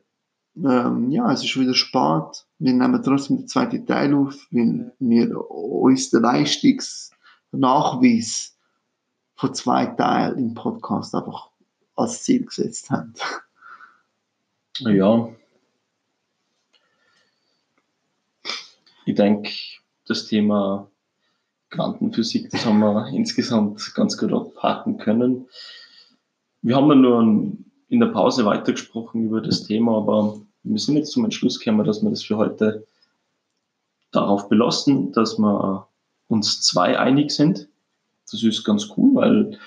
ähm, 0.57 1.11
ja, 1.11 1.31
es 1.31 1.43
ist 1.43 1.59
wieder 1.59 1.73
spät. 1.73 2.45
Wir 2.59 2.73
nehmen 2.73 3.01
trotzdem 3.03 3.37
den 3.37 3.47
zweiten 3.47 3.85
Teil 3.85 4.13
auf, 4.13 4.35
weil 4.51 4.93
wir 4.99 5.51
uns 5.51 6.09
den 6.09 6.21
Leistungsnachweis 6.21 8.57
von 9.35 9.55
zwei 9.55 9.85
Teilen 9.85 10.37
im 10.37 10.53
Podcast 10.53 11.15
einfach 11.15 11.49
als 11.95 12.23
Ziel 12.23 12.45
gesetzt 12.45 12.89
haben. 12.89 13.13
Ja. 14.79 15.29
Ich 19.05 19.15
denke, 19.15 19.51
das 20.07 20.27
Thema 20.27 20.89
Quantenphysik, 21.69 22.49
das 22.49 22.65
haben 22.65 22.79
wir 22.79 23.07
insgesamt 23.13 23.93
ganz 23.95 24.17
gut 24.17 24.33
abhaken 24.33 24.97
können. 24.97 25.47
Wir 26.61 26.75
haben 26.75 26.89
ja 26.89 26.95
nur 26.95 27.21
in 27.91 27.99
der 27.99 28.07
Pause 28.07 28.45
weitergesprochen 28.45 29.25
über 29.25 29.41
das 29.41 29.63
Thema, 29.63 29.97
aber 29.97 30.39
wir 30.63 30.79
sind 30.79 30.95
jetzt 30.95 31.11
zum 31.11 31.25
Entschluss 31.25 31.59
gekommen, 31.59 31.85
dass 31.85 32.01
wir 32.01 32.09
das 32.09 32.23
für 32.23 32.37
heute 32.37 32.87
darauf 34.11 34.47
belassen, 34.47 35.11
dass 35.11 35.37
wir 35.37 35.87
uns 36.29 36.61
zwei 36.61 36.97
einig 36.97 37.31
sind. 37.31 37.67
Das 38.31 38.41
ist 38.41 38.63
ganz 38.63 38.87
cool, 38.95 39.15
weil 39.15 39.59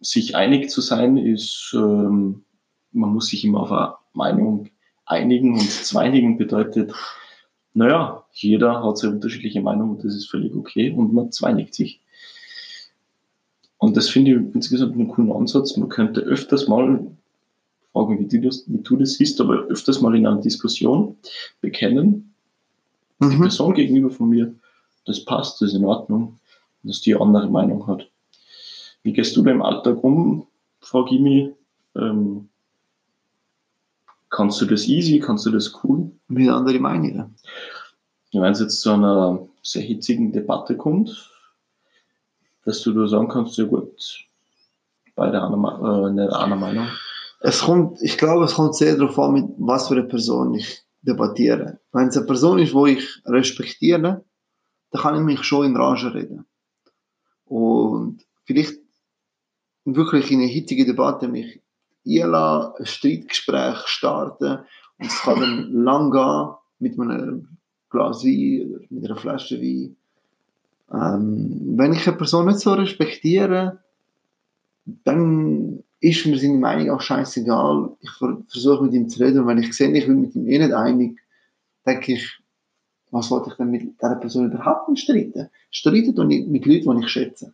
sich 0.00 0.36
einig 0.36 0.68
zu 0.68 0.82
sein 0.82 1.16
ist, 1.16 1.72
ähm, 1.74 2.44
man 2.92 3.14
muss 3.14 3.28
sich 3.28 3.42
immer 3.42 3.60
auf 3.60 3.72
eine 3.72 3.94
Meinung 4.12 4.68
einigen 5.06 5.54
und 5.54 5.70
zweinigen 5.70 6.36
bedeutet, 6.36 6.92
naja, 7.72 8.22
jeder 8.32 8.84
hat 8.84 8.98
seine 8.98 9.14
unterschiedliche 9.14 9.62
Meinung 9.62 9.92
und 9.92 10.04
das 10.04 10.14
ist 10.14 10.28
völlig 10.28 10.54
okay 10.54 10.90
und 10.90 11.14
man 11.14 11.32
zweinigt 11.32 11.74
sich. 11.74 12.02
Und 13.78 13.96
das 13.96 14.10
finde 14.10 14.32
ich 14.32 14.54
insgesamt 14.54 14.92
einen 14.92 15.08
coolen 15.08 15.32
Ansatz. 15.32 15.78
Man 15.78 15.88
könnte 15.88 16.20
öfters 16.20 16.68
mal, 16.68 17.06
fragen, 17.92 18.18
wie 18.18 18.26
du 18.26 18.46
das, 18.46 18.64
wie 18.66 18.78
du 18.78 18.96
das 18.96 19.14
siehst, 19.14 19.40
aber 19.40 19.64
öfters 19.64 20.00
mal 20.00 20.14
in 20.14 20.26
einer 20.26 20.40
Diskussion 20.40 21.16
bekennen, 21.60 22.34
mhm. 23.18 23.30
die 23.30 23.36
Person 23.36 23.74
gegenüber 23.74 24.10
von 24.10 24.28
mir, 24.28 24.54
das 25.06 25.24
passt, 25.24 25.60
das 25.60 25.70
ist 25.70 25.76
in 25.76 25.84
Ordnung, 25.84 26.38
dass 26.82 27.00
die 27.00 27.14
andere 27.14 27.48
Meinung 27.48 27.86
hat. 27.86 28.08
Wie 29.02 29.12
gehst 29.12 29.36
du 29.36 29.42
da 29.42 29.50
im 29.50 29.62
Alltag 29.62 30.02
um, 30.04 30.46
Frau 30.80 31.04
Gimi? 31.04 31.54
Ähm, 31.96 32.48
kannst 34.28 34.60
du 34.60 34.66
das 34.66 34.86
easy? 34.86 35.18
Kannst 35.18 35.46
du 35.46 35.50
das 35.50 35.72
cool? 35.82 36.10
Mit 36.28 36.48
andere 36.48 36.78
Meinungen. 36.78 37.34
Wenn 38.32 38.52
es 38.52 38.60
jetzt 38.60 38.80
zu 38.80 38.92
einer 38.92 39.48
sehr 39.62 39.82
hitzigen 39.82 40.32
Debatte 40.32 40.76
kommt, 40.76 41.30
dass 42.64 42.82
du 42.82 42.92
da 42.92 43.08
sagen 43.08 43.28
kannst, 43.28 43.56
ja 43.58 43.64
gut, 43.64 44.26
beide 45.16 45.42
einer, 45.42 46.06
äh, 46.06 46.12
nicht 46.12 46.32
einer 46.32 46.56
Meinung. 46.56 46.86
Es 47.40 47.62
kommt, 47.62 48.00
ich 48.02 48.18
glaube, 48.18 48.44
es 48.44 48.54
kommt 48.54 48.76
sehr 48.76 48.96
darauf 48.96 49.18
an, 49.18 49.32
mit 49.32 49.44
was 49.56 49.88
für 49.88 49.94
eine 49.94 50.04
Person 50.04 50.54
ich 50.54 50.82
debattiere. 51.02 51.80
Wenn 51.92 52.08
es 52.08 52.16
eine 52.16 52.26
Person 52.26 52.58
ist, 52.58 52.74
die 52.74 52.92
ich 52.92 53.22
respektiere, 53.24 54.24
dann 54.90 55.02
kann 55.02 55.16
ich 55.16 55.22
mich 55.22 55.42
schon 55.42 55.66
in 55.66 55.76
Rage 55.76 56.12
reden. 56.12 56.46
Und 57.46 58.24
vielleicht 58.44 58.78
wirklich 59.84 60.30
in 60.30 60.40
eine 60.40 60.48
hitzige 60.48 60.84
Debatte 60.84 61.28
mich 61.28 61.62
einlassen, 62.06 62.74
ein 62.78 62.86
Streitgespräch 62.86 63.86
starten 63.86 64.58
und 64.98 65.06
es 65.06 65.20
kann 65.20 65.40
dann 65.40 65.72
lang 65.84 66.10
gehen 66.10 66.54
mit 66.78 66.98
einem 66.98 67.56
Glas 67.88 68.24
Wein 68.24 68.74
oder 68.74 68.84
mit 68.90 69.04
einer 69.04 69.16
Flasche 69.16 69.60
Wein. 69.60 69.96
Ähm, 70.92 71.74
wenn 71.76 71.92
ich 71.92 72.06
eine 72.06 72.16
Person 72.16 72.46
nicht 72.46 72.60
so 72.60 72.72
respektiere, 72.72 73.82
dann 74.84 75.82
ist 76.00 76.26
mir 76.26 76.38
seine 76.38 76.58
Meinung 76.58 76.90
auch 76.90 77.00
scheißegal. 77.00 77.90
Ich 78.00 78.10
versuche 78.10 78.84
mit 78.84 78.94
ihm 78.94 79.08
zu 79.08 79.22
reden 79.22 79.40
und 79.40 79.46
wenn 79.46 79.58
ich 79.58 79.72
sehe, 79.74 79.92
ich 79.92 80.06
bin 80.06 80.20
mit 80.20 80.34
ihm 80.34 80.48
eh 80.48 80.58
nicht 80.58 80.72
einig, 80.72 81.18
denke 81.86 82.14
ich, 82.14 82.40
was 83.10 83.30
wollte 83.30 83.50
ich 83.50 83.56
denn 83.56 83.70
mit 83.70 83.82
dieser 83.82 84.16
Person 84.16 84.50
überhaupt 84.50 84.88
nicht 84.88 85.02
streiten? 85.02 85.50
Streiten 85.70 86.18
und 86.18 86.28
mit 86.28 86.66
Leuten, 86.66 86.96
die 86.96 87.04
ich 87.04 87.10
schätze. 87.10 87.52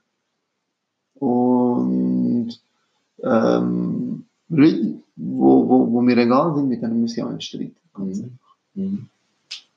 Und 1.14 2.60
ähm, 3.22 4.26
Leute, 4.48 5.00
wo, 5.16 5.68
wo, 5.68 5.92
wo 5.92 6.00
mir 6.02 6.16
egal 6.18 6.54
sind, 6.54 6.68
mit 6.68 6.82
denen 6.82 7.00
muss 7.00 7.16
ich 7.16 7.22
auch 7.22 7.32
nicht 7.32 7.46
streiten. 7.46 7.76
Mhm. 7.96 8.38
Mhm. 8.74 9.08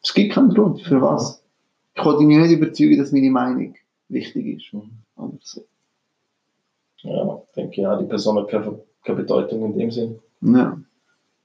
Es 0.04 0.14
gibt 0.14 0.34
keinen 0.34 0.54
Grund, 0.54 0.82
für 0.82 1.02
was. 1.02 1.42
Ich 1.96 2.02
konnte 2.02 2.24
mich 2.24 2.38
nicht 2.38 2.52
überzeugen, 2.52 2.98
dass 2.98 3.12
meine 3.12 3.32
Meinung 3.32 3.76
wichtig 4.10 4.46
ist. 4.58 4.74
Mhm. 4.74 5.40
So. 5.42 5.66
Ja, 7.02 7.42
ich 7.48 7.54
denke 7.54 7.82
ja, 7.82 7.96
die 7.98 8.06
Person 8.06 8.38
hat 8.38 8.50
keine, 8.50 8.80
keine 9.04 9.18
Bedeutung 9.18 9.66
in 9.66 9.78
dem 9.78 9.92
Sinn. 9.92 10.20
Ja. 10.42 10.78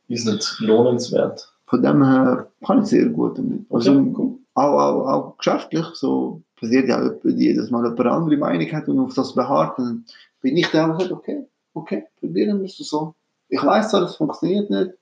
Ist 0.08 0.26
nicht 0.26 0.60
lohnenswert. 0.60 1.52
Von 1.66 1.82
dem 1.82 2.04
her 2.04 2.50
kann 2.66 2.82
ich 2.82 2.86
sehr 2.86 3.06
gut 3.06 3.38
damit. 3.38 3.66
Also, 3.70 3.92
cool. 3.92 4.38
auch, 4.54 4.78
auch, 4.78 5.08
auch 5.08 5.36
geschäftlich, 5.38 5.86
so 5.94 6.42
passiert 6.56 6.88
ja 6.88 7.10
jedes 7.24 7.70
Mal 7.70 7.82
jemand 7.82 8.00
eine 8.00 8.10
andere 8.10 8.36
Meinung 8.36 8.72
hat 8.72 8.88
und 8.88 9.00
auf 9.00 9.14
das 9.14 9.34
beharrt, 9.34 9.78
dann 9.78 10.04
bin 10.40 10.56
ich 10.56 10.68
der, 10.68 10.88
der 10.88 11.00
sagt, 11.00 11.12
okay, 11.12 11.46
okay, 11.72 12.04
probieren 12.20 12.58
wir 12.60 12.66
es 12.66 12.76
so. 12.76 13.14
Ich 13.48 13.62
weiß 13.62 13.90
zwar, 13.90 14.02
das 14.02 14.16
funktioniert 14.16 14.70
nicht, 14.70 14.92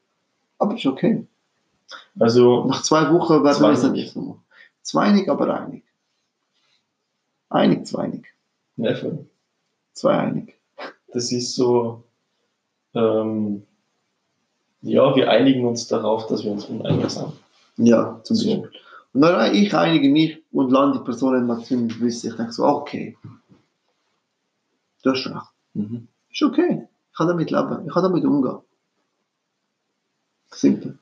aber 0.59 0.75
ist 0.75 0.87
okay. 0.87 1.27
Also, 2.19 2.65
Nach 2.67 2.83
zwei 2.83 3.12
Wochen 3.12 3.45
werden 3.45 3.62
wir 3.62 3.71
es 3.71 3.83
nicht 3.91 4.12
so 4.12 4.21
machen. 4.21 4.45
Zweinig, 4.83 5.29
aber 5.29 5.61
einig. 5.61 5.85
Einig, 7.49 7.87
zweinig. 7.87 8.27
Ja, 8.77 8.95
voll. 8.95 9.27
Zwei 9.92 10.18
einig. 10.18 10.59
Das 11.12 11.33
ist 11.33 11.55
so, 11.55 12.05
ähm, 12.94 13.66
ja, 14.81 15.14
wir 15.14 15.31
einigen 15.31 15.66
uns 15.66 15.87
darauf, 15.88 16.26
dass 16.26 16.44
wir 16.44 16.52
uns 16.52 16.64
uneinig 16.66 17.11
sind. 17.11 17.33
Ja, 17.76 18.20
zum 18.24 18.37
Beispiel. 18.37 18.70
Und 19.12 19.20
dann 19.20 19.55
ich 19.55 19.74
einige 19.74 20.09
mich 20.09 20.42
und 20.52 20.70
lande 20.70 20.98
die 20.98 21.05
Person 21.05 21.46
mal 21.46 21.62
ziemlich 21.62 22.00
wissen. 22.00 22.31
Ich 22.31 22.37
denke 22.37 22.52
so, 22.52 22.64
okay. 22.64 23.16
Du 25.02 25.11
hast 25.11 25.26
recht. 25.26 25.52
Mhm. 25.74 26.09
Ist 26.31 26.42
okay. 26.42 26.88
Ich 27.11 27.16
kann 27.16 27.28
damit 27.28 27.50
leben. 27.50 27.87
Ich 27.87 27.92
kann 27.92 28.02
damit 28.02 28.24
umgehen. 28.24 28.61
Simpel. 30.50 30.98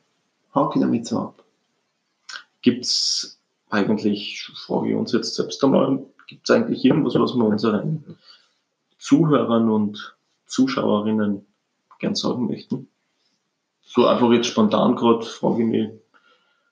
Hake 0.54 0.80
damit 0.80 1.06
so 1.06 1.18
ab. 1.18 1.44
Gibt 2.62 2.84
es 2.84 3.38
eigentlich, 3.68 4.50
frage 4.66 4.90
ich 4.90 4.96
uns 4.96 5.12
jetzt 5.12 5.34
selbst 5.34 5.62
einmal, 5.64 6.04
gibt 6.26 6.48
es 6.48 6.54
eigentlich 6.54 6.84
irgendwas, 6.84 7.14
was 7.14 7.34
wir 7.34 7.44
unseren 7.44 8.16
Zuhörern 9.00 9.68
und 9.68 10.16
Zuschauerinnen 10.46 11.44
gern 11.98 12.14
sagen 12.14 12.46
möchten? 12.46 12.88
So 13.82 14.06
einfach 14.06 14.30
jetzt 14.30 14.46
spontan 14.46 14.94
gerade 14.94 15.24
frage 15.24 15.62
ich 15.62 15.68
mich, 15.68 15.90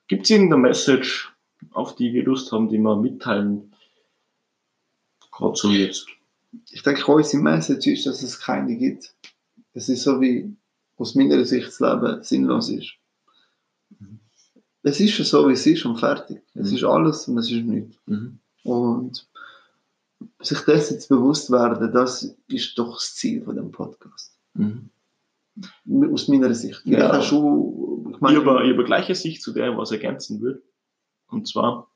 Gibt 0.09 0.25
es 0.25 0.31
irgendeine 0.31 0.63
Message, 0.63 1.31
auf 1.73 1.95
die 1.95 2.15
wir 2.15 2.25
Lust 2.25 2.51
haben, 2.51 2.69
die 2.69 2.79
wir 2.79 2.97
mitteilen? 2.97 3.75
Gerade 5.31 5.55
so 5.55 5.69
jetzt. 5.71 6.07
Ich 6.71 6.83
denke, 6.83 7.05
unsere 7.13 7.43
Message 7.43 7.87
ist, 7.89 8.07
dass 8.07 8.23
es 8.23 8.41
keine 8.41 8.75
gibt. 8.77 9.15
Es 9.75 9.91
ist 9.91 10.03
so 10.03 10.21
wie 10.21 10.57
aus 10.97 11.15
meiner 11.15 11.45
Sicht 11.45 11.69
das 11.69 11.81
Leben 11.81 12.23
sinnlos 12.23 12.71
ist. 12.71 12.95
Mhm. 13.99 14.21
Es 14.83 14.99
ist 14.99 15.17
so, 15.19 15.47
wie 15.47 15.53
es 15.53 15.67
ist 15.67 15.85
und 15.85 15.99
fertig. 15.99 16.41
Es 16.55 16.71
mhm. 16.71 16.77
ist 16.77 16.85
alles 16.85 17.29
und 17.29 17.39
es 17.39 17.51
ist 17.51 17.65
nichts. 17.65 17.97
Mhm. 18.07 18.39
Und 18.65 19.29
sich 20.41 20.61
dessen 20.61 20.95
jetzt 20.95 21.09
bewusst 21.09 21.51
werden, 21.51 21.93
das 21.93 22.37
ist 22.49 22.79
doch 22.79 22.95
das 22.95 23.15
Ziel 23.15 23.43
von 23.43 23.57
dem 23.57 23.71
Podcast. 23.71 24.39
Mhm. 24.55 24.91
Aus 26.13 26.29
meiner 26.29 26.55
Sicht. 26.55 26.83
Ja. 26.85 27.21
Schon, 27.21 28.13
ich, 28.15 28.21
meine, 28.21 28.39
ich, 28.39 28.45
habe, 28.45 28.65
ich 28.65 28.73
habe 28.73 28.85
gleiche 28.85 29.15
Sicht 29.15 29.43
zu 29.43 29.53
der, 29.53 29.77
was 29.77 29.91
ergänzen 29.91 30.41
würde. 30.41 30.63
Und 31.29 31.49
zwar, 31.49 31.89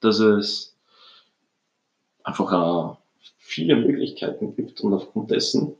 dass 0.00 0.20
es 0.20 0.76
einfach 2.22 2.52
auch 2.52 2.98
viele 3.38 3.76
Möglichkeiten 3.76 4.54
gibt 4.54 4.80
und 4.82 4.94
aufgrund 4.94 5.30
dessen 5.30 5.74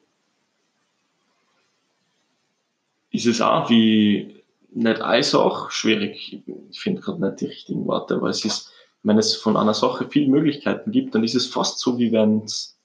ist 3.10 3.26
es 3.26 3.40
auch 3.40 3.70
wie 3.70 4.42
nicht 4.70 5.00
eine 5.00 5.22
Sache, 5.22 5.70
schwierig, 5.70 6.42
ich 6.70 6.80
finde 6.80 7.00
gerade 7.00 7.24
nicht 7.24 7.40
die 7.40 7.46
richtigen 7.46 7.86
Worte, 7.86 8.16
aber 8.16 8.28
es 8.28 8.44
ist, 8.44 8.72
wenn 9.02 9.18
es 9.18 9.34
von 9.36 9.56
einer 9.56 9.74
Sache 9.74 10.08
viele 10.10 10.28
Möglichkeiten 10.28 10.90
gibt, 10.90 11.14
dann 11.14 11.24
ist 11.24 11.34
es 11.34 11.46
fast 11.46 11.78
so, 11.78 11.98
wie 11.98 12.12
wenn 12.12 12.42
es 12.42 12.78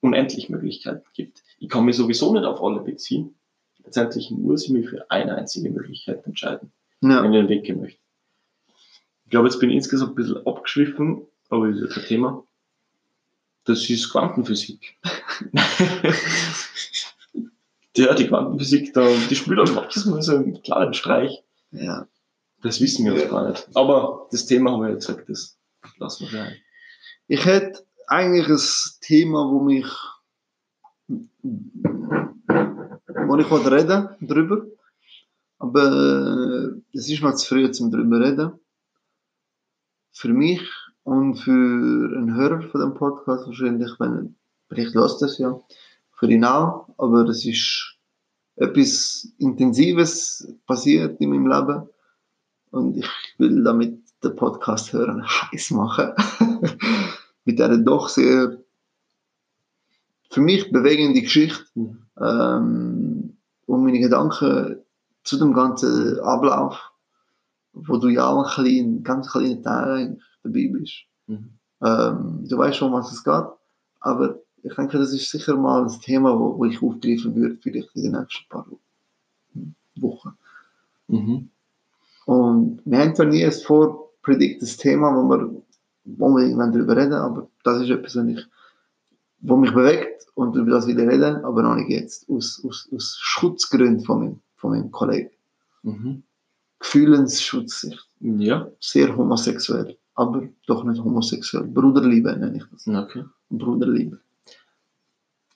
unendlich 0.00 0.48
Möglichkeiten 0.48 1.04
gibt. 1.14 1.42
Ich 1.58 1.68
kann 1.68 1.84
mich 1.84 1.96
sowieso 1.96 2.32
nicht 2.32 2.44
auf 2.44 2.62
alle 2.62 2.80
beziehen. 2.80 3.34
Letztendlich 3.84 4.30
muss 4.30 4.64
ich 4.64 4.70
mich 4.70 4.88
für 4.88 5.10
eine 5.10 5.34
einzige 5.36 5.70
Möglichkeit 5.70 6.24
entscheiden, 6.26 6.72
Ja. 7.02 7.22
wenn 7.22 7.32
ich 7.32 7.40
den 7.40 7.48
Weg 7.48 7.64
gehen 7.64 7.80
möchte. 7.80 8.00
Ich 9.24 9.30
glaube, 9.30 9.48
jetzt 9.48 9.58
bin 9.60 9.70
ich 9.70 9.76
insgesamt 9.76 10.12
ein 10.12 10.14
bisschen 10.14 10.46
abgeschwiffen, 10.46 11.26
aber 11.50 11.68
das 11.68 11.76
ist 11.78 11.88
ja 11.88 11.94
kein 11.94 12.04
Thema. 12.08 12.44
Das 13.64 13.88
ist 13.90 14.10
Quantenphysik. 14.10 14.98
ja, 17.96 18.14
die 18.14 18.26
Quantenphysik, 18.28 18.94
da, 18.94 19.06
die 19.28 19.34
spielt 19.34 19.58
auch 19.58 19.74
manchmal 19.74 20.22
so 20.22 20.36
einen 20.36 20.62
kleinen 20.62 20.94
Streich. 20.94 21.42
ja. 21.72 22.06
Das 22.60 22.80
wissen 22.80 23.04
wir 23.06 23.14
Ja. 23.16 23.28
gar 23.28 23.48
nicht. 23.50 23.68
Aber 23.74 24.26
das 24.32 24.46
Thema 24.46 24.72
haben 24.72 24.80
wir 24.82 24.88
ja 24.88 24.94
gesagt, 24.96 25.28
das 25.28 25.57
lassen 25.98 26.30
wir 26.30 26.40
rein. 26.40 26.56
Ich 27.26 27.44
hätte 27.44 27.84
eigentlich 28.06 28.48
ein 28.48 28.60
Thema, 29.00 29.50
wo 29.50 29.60
mich 29.60 29.86
wo 31.08 32.16
ich 33.36 33.50
wollte 33.50 33.70
reden 33.70 34.08
drüber, 34.20 34.66
aber 35.58 35.84
äh, 35.84 36.96
es 36.96 37.10
ist 37.10 37.22
mir 37.22 37.34
zu 37.34 37.48
früh 37.48 37.70
zum 37.70 37.90
drüber 37.90 38.20
reden. 38.20 38.52
Für 40.12 40.32
mich 40.32 40.62
und 41.04 41.36
für 41.36 41.50
einen 41.50 42.34
Hörer 42.34 42.62
von 42.62 42.80
dem 42.80 42.94
Podcast 42.94 43.46
wahrscheinlich, 43.46 43.90
wenn 43.98 44.36
vielleicht 44.68 44.94
lässt 44.94 45.20
das 45.22 45.38
ja, 45.38 45.60
für 46.12 46.30
ihn 46.30 46.44
auch, 46.44 46.88
aber 46.98 47.28
es 47.28 47.44
ist 47.44 47.96
etwas 48.56 49.32
Intensives 49.38 50.52
passiert 50.66 51.20
in 51.20 51.30
meinem 51.30 51.46
Leben 51.46 51.88
und 52.70 52.96
ich 52.96 53.08
will 53.38 53.62
damit 53.62 54.02
den 54.22 54.36
Podcast 54.36 54.92
hören 54.92 55.24
heiß 55.24 55.70
machen. 55.72 56.12
Mit 57.44 57.58
dieser 57.58 57.78
doch 57.78 58.08
sehr 58.08 58.58
für 60.30 60.40
mich 60.40 60.70
bewegende 60.70 61.22
Geschichte 61.22 61.64
Mhm. 61.74 62.02
ähm, 62.20 63.36
und 63.66 63.84
meine 63.84 64.00
Gedanken 64.00 64.76
zu 65.24 65.38
dem 65.38 65.52
ganzen 65.52 66.20
Ablauf, 66.20 66.92
wo 67.72 67.96
du 67.98 68.08
ja 68.08 68.28
auch 68.28 68.44
ein 68.44 68.50
klein, 68.50 69.02
ganz 69.02 69.30
kleiner 69.30 69.62
Teil 69.62 70.18
dabei 70.42 70.70
bist. 70.72 71.04
Mhm. 71.26 71.50
Ähm, 71.82 72.44
du 72.48 72.58
weißt 72.58 72.76
schon, 72.76 72.92
was 72.92 73.12
es 73.12 73.24
geht, 73.24 73.44
aber 74.00 74.38
ich 74.62 74.74
denke, 74.74 74.98
das 74.98 75.12
ist 75.12 75.30
sicher 75.30 75.56
mal 75.56 75.84
ein 75.84 76.00
Thema, 76.00 76.38
wo, 76.38 76.58
wo 76.58 76.64
ich 76.64 76.82
aufgreifen 76.82 77.34
würde, 77.34 77.56
vielleicht 77.60 77.94
in 77.94 78.04
den 78.04 78.12
nächsten 78.12 78.48
paar 78.48 78.66
Wochen. 79.96 80.36
Mhm. 81.06 81.50
Und 82.26 82.82
wir 82.84 82.98
haben 82.98 83.14
zwar 83.14 83.26
nie 83.26 83.44
ein 83.44 83.52
vorprediktes 84.28 84.76
Thema, 84.76 85.14
wo 85.14 85.28
wir, 85.28 85.62
wo 86.04 86.28
wir 86.36 86.44
irgendwann 86.44 86.72
darüber 86.72 86.96
reden, 86.96 87.14
aber 87.14 87.48
das 87.64 87.82
ist 87.82 87.90
etwas, 87.90 88.16
was, 88.16 88.26
ich, 88.26 88.46
wo 89.40 89.56
mich 89.56 89.72
bewegt 89.72 90.26
und 90.34 90.54
über 90.56 90.70
das 90.70 90.86
will 90.86 90.98
ich 90.98 91.08
reden, 91.08 91.44
aber 91.44 91.62
noch 91.62 91.76
nicht 91.76 91.90
jetzt, 91.90 92.28
aus, 92.28 92.62
aus, 92.66 92.88
aus 92.94 93.16
Schutzgründen 93.20 94.04
von 94.04 94.20
meinem, 94.20 94.40
von 94.56 94.70
meinem 94.70 94.90
Kollegen. 94.90 95.30
Mhm. 95.82 96.22
Gefühlensschutz, 96.78 97.90
Ja, 98.20 98.68
sehr 98.80 99.16
homosexuell, 99.16 99.96
aber 100.14 100.48
doch 100.66 100.84
nicht 100.84 101.02
homosexuell. 101.02 101.64
Bruderliebe 101.64 102.36
nenne 102.36 102.58
ich 102.58 102.64
das. 102.70 102.86
okay. 102.86 103.24
Bruderliebe. 103.50 104.20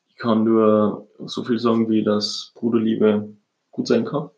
Ich 0.09 0.17
kann 0.17 0.45
nur 0.45 1.07
so 1.27 1.45
viel 1.45 1.59
sagen, 1.59 1.89
wie 1.89 2.03
dass 2.03 2.53
Bruderliebe 2.55 3.29
gut 3.71 3.87
sein 3.89 4.05
kann. 4.05 4.31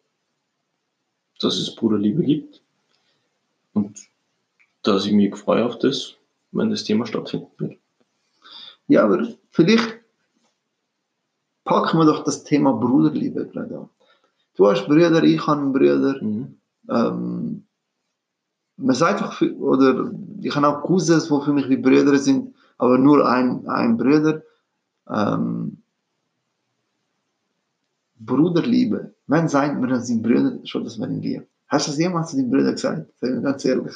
Dass 1.40 1.56
es 1.56 1.74
Bruderliebe 1.74 2.22
gibt. 2.22 2.62
Und 3.74 3.98
dass 4.84 5.06
ich 5.06 5.12
mich 5.12 5.34
freue 5.36 5.64
auf 5.64 5.78
das, 5.78 6.14
wenn 6.52 6.70
das 6.70 6.84
Thema 6.84 7.06
stattfinden 7.06 7.50
wird. 7.58 7.78
Ja, 8.86 9.04
aber 9.04 9.26
vielleicht 9.50 10.00
packen 11.64 11.98
wir 11.98 12.04
doch 12.04 12.24
das 12.24 12.44
Thema 12.44 12.72
Bruderliebe 12.72 13.46
gleich 13.46 13.72
an. 13.72 13.88
Du 14.56 14.68
hast 14.68 14.86
Brüder, 14.86 15.22
ich 15.24 15.46
habe 15.46 15.62
einen 15.62 15.72
Bruder. 15.72 16.22
Mhm. 16.22 16.56
ähm, 16.88 17.64
man 18.76 18.96
sagt 18.96 19.20
doch, 19.20 19.32
für, 19.32 19.54
oder 19.56 20.12
ich 20.42 20.54
habe 20.54 20.68
auch 20.68 20.82
Cousins, 20.82 21.28
die 21.28 21.40
für 21.44 21.52
mich 21.52 21.68
wie 21.68 21.76
Brüder 21.76 22.16
sind, 22.18 22.54
aber 22.76 22.98
nur 22.98 23.26
ein, 23.28 23.66
ein 23.68 23.96
Bruder. 23.96 24.42
Ähm, 25.08 25.78
Bruderliebe. 28.16 29.14
Wann 29.26 29.48
sagt 29.48 29.80
man 29.80 30.02
seinen 30.02 30.22
Brüder 30.22 30.58
schon, 30.64 30.84
dass 30.84 30.98
man 30.98 31.12
ihn 31.12 31.22
liebt? 31.22 31.48
Hast 31.68 31.86
du 31.86 31.90
das 31.90 31.98
jemals 31.98 32.30
zu 32.30 32.36
deinem 32.36 32.50
Bruder 32.50 32.72
gesagt? 32.72 33.10
Sag 33.20 33.30
mir 33.30 33.42
ganz 33.42 33.64
ehrlich. 33.64 33.94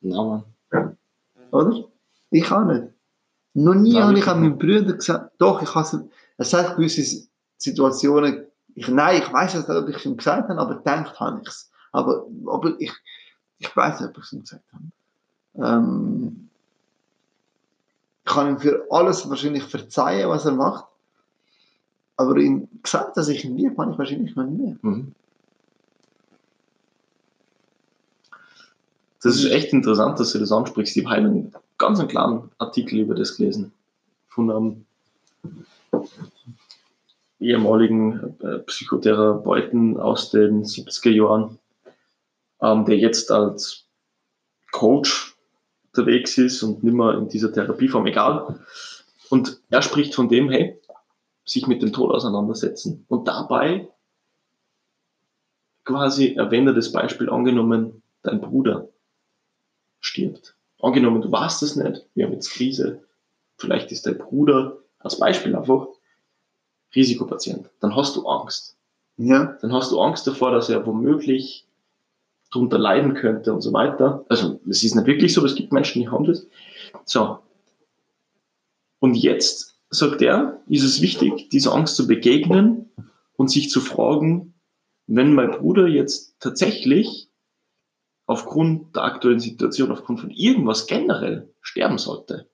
Na, 0.00 0.22
Mann. 0.70 0.96
Oder? 1.50 1.84
Ich 2.30 2.50
auch 2.50 2.64
nicht. 2.64 2.84
Noch 3.54 3.74
nie 3.74 3.94
Nein, 3.94 4.02
habe 4.04 4.18
ich 4.18 4.26
an 4.26 4.40
meinen 4.40 4.58
Brüder 4.58 4.92
gesagt, 4.92 5.32
doch, 5.38 5.62
ich 5.62 5.74
habe 5.74 6.08
es 6.36 6.54
hat 6.54 6.76
gewisse 6.76 7.26
Situationen, 7.56 8.46
ich, 8.74 8.88
nein, 8.88 9.20
ich 9.20 9.32
weiß 9.32 9.54
nicht, 9.54 9.68
ob 9.68 9.88
ich 9.88 9.96
es 9.96 10.06
ihm 10.06 10.16
gesagt 10.16 10.48
habe, 10.48 10.60
aber 10.60 10.76
gedacht 10.76 11.18
habe 11.18 11.40
ich 11.42 11.48
es. 11.48 11.70
Aber, 11.90 12.26
aber 12.46 12.76
ich, 12.78 12.92
ich 13.58 13.76
weiß 13.76 14.00
nicht, 14.00 14.10
ob 14.10 14.18
ich 14.18 14.24
es 14.24 14.32
ihm 14.32 14.40
gesagt 14.42 14.64
habe. 14.72 14.84
Ähm, 15.66 16.48
ich 18.24 18.32
kann 18.32 18.48
ihm 18.48 18.58
für 18.60 18.86
alles 18.90 19.28
wahrscheinlich 19.28 19.64
verzeihen, 19.64 20.28
was 20.28 20.44
er 20.44 20.52
macht. 20.52 20.84
Aber 22.16 22.36
ihm 22.36 22.68
gesagt, 22.82 23.16
dass 23.16 23.28
ich 23.28 23.44
ihn 23.44 23.56
liebe, 23.56 23.76
habe 23.78 23.92
ich 23.92 23.98
wahrscheinlich 23.98 24.36
noch 24.36 24.44
nie. 24.44 24.76
Mhm. 24.82 25.14
Das 29.20 29.34
ist 29.34 29.50
echt 29.50 29.72
interessant, 29.72 30.20
dass 30.20 30.32
du 30.32 30.38
das 30.38 30.52
ansprichst. 30.52 30.96
Ich 30.96 31.04
habe 31.04 31.16
heute 31.16 31.26
einen 31.26 31.52
ganz 31.76 31.98
einen 31.98 32.08
kleinen 32.08 32.50
Artikel 32.58 33.00
über 33.00 33.14
das 33.14 33.36
gelesen. 33.36 33.72
Von 34.28 34.50
einem 34.50 34.84
ehemaligen 37.40 38.36
äh, 38.40 38.58
Psychotherapeuten 38.60 39.96
aus 39.98 40.30
den 40.30 40.64
70er 40.64 41.10
Jahren, 41.10 41.58
ähm, 42.60 42.84
der 42.84 42.98
jetzt 42.98 43.30
als 43.30 43.86
Coach 44.70 45.36
unterwegs 45.86 46.38
ist 46.38 46.62
und 46.62 46.84
nicht 46.84 46.94
mehr 46.94 47.14
in 47.14 47.28
dieser 47.28 47.52
Therapieform, 47.52 48.06
egal. 48.06 48.60
Und 49.30 49.60
er 49.70 49.82
spricht 49.82 50.14
von 50.14 50.28
dem, 50.28 50.48
hey, 50.50 50.80
sich 51.44 51.66
mit 51.66 51.82
dem 51.82 51.92
Tod 51.92 52.12
auseinandersetzen. 52.12 53.04
Und 53.08 53.26
dabei 53.26 53.88
quasi 55.84 56.34
erwähnt 56.34 56.68
er 56.68 56.74
das 56.74 56.92
Beispiel 56.92 57.30
angenommen, 57.30 58.02
dein 58.22 58.40
Bruder 58.40 58.88
stirbt. 60.00 60.54
Angenommen, 60.80 61.22
du 61.22 61.30
weißt 61.30 61.62
es 61.62 61.76
nicht, 61.76 62.06
wir 62.14 62.26
haben 62.26 62.32
jetzt 62.32 62.50
Krise, 62.50 63.02
vielleicht 63.56 63.90
ist 63.92 64.06
dein 64.06 64.18
Bruder, 64.18 64.78
als 64.98 65.18
Beispiel 65.18 65.54
einfach, 65.54 65.88
Risikopatient. 66.94 67.68
Dann 67.80 67.94
hast 67.94 68.16
du 68.16 68.26
Angst. 68.26 68.76
Ja, 69.16 69.58
Dann 69.60 69.72
hast 69.72 69.90
du 69.90 70.00
Angst 70.00 70.26
davor, 70.26 70.52
dass 70.52 70.68
er 70.68 70.86
womöglich 70.86 71.66
darunter 72.50 72.78
leiden 72.78 73.14
könnte 73.14 73.52
und 73.52 73.60
so 73.60 73.72
weiter. 73.72 74.24
Also, 74.28 74.60
es 74.68 74.82
ist 74.82 74.94
nicht 74.94 75.06
wirklich 75.06 75.34
so, 75.34 75.40
aber 75.40 75.48
es 75.48 75.54
gibt 75.54 75.72
Menschen, 75.72 76.00
die 76.00 76.08
haben 76.08 76.24
das. 76.24 76.46
So. 77.04 77.40
Und 79.00 79.14
jetzt, 79.14 79.76
sagt 79.90 80.22
er, 80.22 80.60
ist 80.68 80.84
es 80.84 81.02
wichtig, 81.02 81.50
dieser 81.50 81.74
Angst 81.74 81.96
zu 81.96 82.06
begegnen 82.06 82.90
und 83.36 83.50
sich 83.50 83.70
zu 83.70 83.80
fragen, 83.80 84.54
wenn 85.06 85.34
mein 85.34 85.50
Bruder 85.50 85.86
jetzt 85.86 86.36
tatsächlich 86.40 87.27
aufgrund 88.28 88.94
der 88.94 89.04
aktuellen 89.04 89.40
Situation, 89.40 89.90
aufgrund 89.90 90.20
von 90.20 90.30
irgendwas 90.30 90.86
generell 90.86 91.52
sterben 91.62 91.98
sollte, 91.98 92.46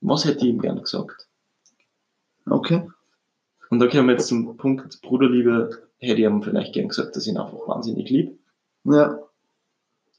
was 0.00 0.24
hätte 0.26 0.44
ich 0.44 0.52
ihm 0.52 0.60
gern 0.60 0.80
gesagt? 0.80 1.28
okay. 2.48 2.88
Und 3.70 3.78
da 3.78 3.86
kommen 3.86 4.08
wir 4.08 4.14
jetzt 4.14 4.28
zum 4.28 4.58
Punkt 4.58 5.00
Bruderliebe, 5.00 5.88
hätte 5.96 6.20
ich 6.20 6.26
ihm 6.26 6.42
vielleicht 6.42 6.74
gern 6.74 6.88
gesagt, 6.88 7.16
dass 7.16 7.26
ich 7.26 7.32
ihn 7.32 7.38
einfach 7.38 7.66
wahnsinnig 7.66 8.10
lieb. 8.10 8.38
Ja, 8.84 9.18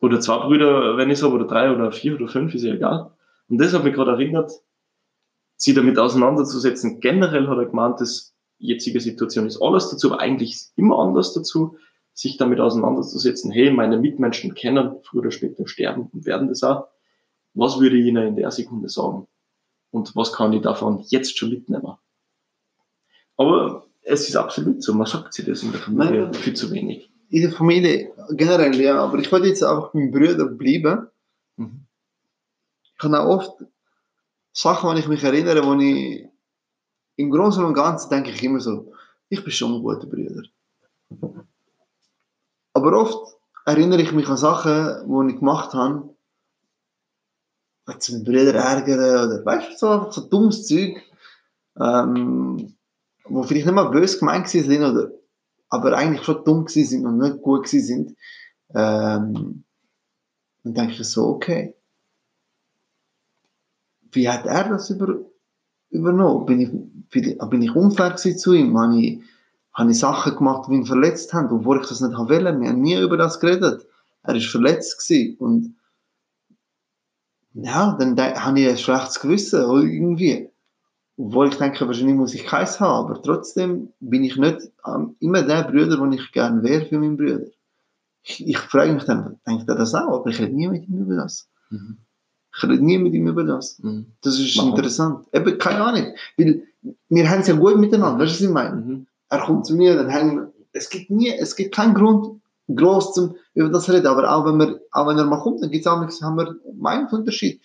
Oder 0.01 0.19
zwei 0.19 0.39
Brüder, 0.39 0.97
wenn 0.97 1.11
ich 1.11 1.19
so, 1.19 1.31
oder 1.31 1.45
drei 1.45 1.71
oder 1.71 1.91
vier 1.91 2.15
oder 2.15 2.27
fünf, 2.27 2.55
ist 2.55 2.63
ja 2.63 2.73
egal. 2.73 3.11
Und 3.49 3.59
das 3.59 3.73
hat 3.73 3.83
mich 3.83 3.93
gerade 3.93 4.13
erinnert, 4.13 4.51
sie 5.55 5.75
damit 5.75 5.99
auseinanderzusetzen. 5.99 6.99
Generell 6.99 7.47
hat 7.47 7.59
er 7.59 7.65
gemeint, 7.65 8.01
dass 8.01 8.33
jetzige 8.57 8.99
Situation 8.99 9.45
ist 9.45 9.61
alles 9.61 9.89
dazu, 9.91 10.11
aber 10.11 10.21
eigentlich 10.21 10.53
ist 10.53 10.73
immer 10.77 10.97
anders 10.97 11.33
dazu, 11.33 11.77
sich 12.13 12.37
damit 12.37 12.59
auseinanderzusetzen. 12.59 13.51
Hey, 13.51 13.71
meine 13.71 13.97
Mitmenschen 13.97 14.53
kennen 14.53 14.97
früher 15.03 15.21
oder 15.21 15.31
später 15.31 15.67
sterben 15.67 16.09
und 16.13 16.25
werden 16.25 16.47
das 16.47 16.63
auch. 16.63 16.87
Was 17.53 17.79
würde 17.79 17.97
ich 17.97 18.05
ihnen 18.05 18.27
in 18.27 18.35
der 18.35 18.51
Sekunde 18.51 18.89
sagen? 18.89 19.27
Und 19.91 20.15
was 20.15 20.33
kann 20.33 20.53
ich 20.53 20.61
davon 20.61 21.03
jetzt 21.07 21.37
schon 21.37 21.49
mitnehmen? 21.49 21.93
Aber 23.37 23.85
es 24.01 24.27
ist 24.27 24.35
absolut 24.35 24.83
so, 24.83 24.93
man 24.93 25.07
sagt 25.07 25.33
sich 25.33 25.45
das 25.45 25.63
in 25.63 25.71
der 25.71 25.81
Familie 25.81 26.23
Nein. 26.23 26.33
viel 26.33 26.53
zu 26.53 26.71
wenig. 26.71 27.09
in 27.29 27.41
der 27.41 27.51
Familie 27.51 28.11
generell, 28.31 28.79
ja. 28.79 29.01
Aber 29.01 29.17
ich 29.17 29.31
wollte 29.31 29.47
jetzt 29.47 29.63
einfach 29.63 29.93
mit 29.93 30.11
meinem 30.11 30.27
Bruder 30.27 30.45
bleiben. 30.45 31.07
Mhm. 31.57 31.85
Ich 32.95 33.03
habe 33.03 33.19
auch 33.19 33.37
oft 33.37 33.65
Sachen, 34.51 34.89
an 34.89 34.95
die 34.95 35.01
ich 35.01 35.07
mich 35.07 35.23
erinnere, 35.23 35.63
wo 35.65 35.73
ich 35.73 36.27
im 37.15 37.31
Großen 37.31 37.63
und 37.63 37.73
Ganzen 37.73 38.09
denke 38.09 38.29
ich 38.29 38.43
immer 38.43 38.59
so, 38.59 38.91
ich 39.29 39.43
bin 39.43 39.51
schon 39.51 39.73
ein 39.73 39.81
guter 39.81 40.07
Bruder. 40.07 40.43
Aber 42.83 42.99
oft 42.99 43.37
erinnere 43.65 44.01
ich 44.01 44.11
mich 44.11 44.27
an 44.27 44.35
Sachen, 44.35 45.07
die 45.07 45.33
ich 45.33 45.39
gemacht 45.39 45.73
habe, 45.73 46.13
zum 47.99 48.25
Brüder 48.25 48.55
ärgern 48.55 48.99
oder 48.99 49.45
weißt 49.45 49.71
du, 49.71 49.77
so, 49.77 50.11
so 50.11 50.27
dummes 50.27 50.67
Zeug, 50.67 51.01
ähm, 51.79 52.75
wo 53.23 53.43
vielleicht 53.43 53.67
nicht 53.67 53.75
mal 53.75 53.89
böse 53.89 54.19
gemeint 54.19 54.49
sind, 54.49 54.83
oder, 54.83 55.11
aber 55.69 55.95
eigentlich 55.95 56.25
schon 56.25 56.43
dumm 56.43 56.67
sind 56.67 57.05
und 57.05 57.19
nicht 57.19 57.41
gut 57.41 57.69
sind. 57.69 58.17
Ähm, 58.75 59.63
dann 60.63 60.73
denke 60.73 60.91
ich 60.91 61.07
so, 61.07 61.29
okay. 61.29 61.77
Wie 64.11 64.27
hat 64.27 64.45
er 64.45 64.67
das 64.67 64.89
über, 64.89 65.21
übernommen? 65.89 66.45
Bin 66.45 66.59
ich, 66.59 67.39
bin, 67.49 67.61
ich 67.61 67.75
unfair 67.77 68.17
zu 68.17 68.51
ihm? 68.51 68.77
Habe 68.77 68.99
ich, 68.99 69.23
habe 69.73 69.91
ich 69.91 69.99
Sachen 69.99 70.35
gemacht, 70.35 70.67
die 70.69 70.75
ihn 70.75 70.85
verletzt 70.85 71.33
haben, 71.33 71.51
obwohl 71.51 71.81
ich 71.81 71.87
das 71.87 72.01
nicht 72.01 72.15
haben 72.15 72.29
wollte? 72.29 72.59
Wir 72.59 72.69
haben 72.69 72.81
nie 72.81 72.99
über 72.99 73.17
das 73.17 73.39
geredet. 73.39 73.85
Er 74.23 74.35
ist 74.35 74.47
verletzt 74.47 74.99
gewesen 74.99 75.37
und 75.37 75.75
ja, 77.55 77.95
dann 77.99 78.17
habe 78.17 78.59
ich 78.59 78.67
ein 78.67 78.77
schlechtes 78.77 79.19
Gewissen, 79.19 79.61
irgendwie. 79.61 80.49
Obwohl 81.17 81.49
ich 81.49 81.57
denke, 81.57 81.85
wahrscheinlich 81.85 82.15
muss 82.15 82.33
ich 82.33 82.45
keins 82.45 82.79
haben, 82.79 83.05
aber 83.05 83.21
trotzdem 83.21 83.93
bin 83.99 84.23
ich 84.23 84.35
nicht 84.37 84.71
ähm, 84.87 85.15
immer 85.19 85.43
der 85.43 85.63
Bruder, 85.63 85.97
den 85.97 86.13
ich 86.13 86.31
gerne 86.31 86.63
wäre 86.63 86.85
für 86.85 86.97
meinen 86.97 87.17
Bruder. 87.17 87.45
Ich, 88.23 88.47
ich 88.47 88.57
frage 88.57 88.93
mich 88.93 89.03
dann, 89.03 89.39
denkt 89.45 89.69
er 89.69 89.75
das 89.75 89.93
auch? 89.93 90.21
Aber 90.21 90.27
ich 90.27 90.39
rede 90.39 90.55
nie 90.55 90.67
mit 90.67 90.87
ihm 90.87 91.03
über 91.03 91.15
das. 91.15 91.47
Mhm. 91.69 91.97
Ich 92.55 92.63
rede 92.63 92.83
nie 92.83 92.97
mit 92.97 93.13
ihm 93.13 93.27
über 93.27 93.43
das. 93.43 93.77
Mhm. 93.79 94.07
Das 94.21 94.39
ist 94.39 94.57
Warum? 94.57 94.71
interessant. 94.71 95.27
Eben, 95.33 95.57
keine 95.59 95.83
Ahnung. 95.83 96.13
Weil 96.37 96.63
wir 97.09 97.29
haben 97.29 97.41
es 97.41 97.47
ja 97.47 97.55
gut 97.55 97.77
miteinander, 97.77 98.23
weißt 98.23 98.31
du, 98.31 98.35
was 98.35 98.41
ich 98.41 98.49
meine? 98.49 98.75
Mhm. 98.77 99.07
Er 99.33 99.39
kommt 99.39 99.65
zu 99.65 99.75
mir, 99.75 99.95
dann 99.95 100.35
wir, 100.35 100.53
es 100.73 100.89
gibt 100.89 101.09
nie, 101.09 101.31
es 101.31 101.55
gibt 101.55 101.73
keinen 101.73 101.95
Grund, 101.95 102.39
groß 102.73 103.13
zum 103.13 103.35
über 103.55 103.69
das 103.69 103.89
reden, 103.89 104.05
aber 104.07 104.31
auch 104.31 104.45
wenn, 104.45 104.59
wir, 104.59 104.79
auch 104.91 105.07
wenn 105.07 105.17
er 105.17 105.25
mal 105.25 105.41
kommt, 105.41 105.61
dann 105.61 105.71
gibt's 105.71 105.87
auch, 105.87 105.97
haben 105.97 106.37
wir 106.37 106.55
Meinungsunterschied. 106.75 107.59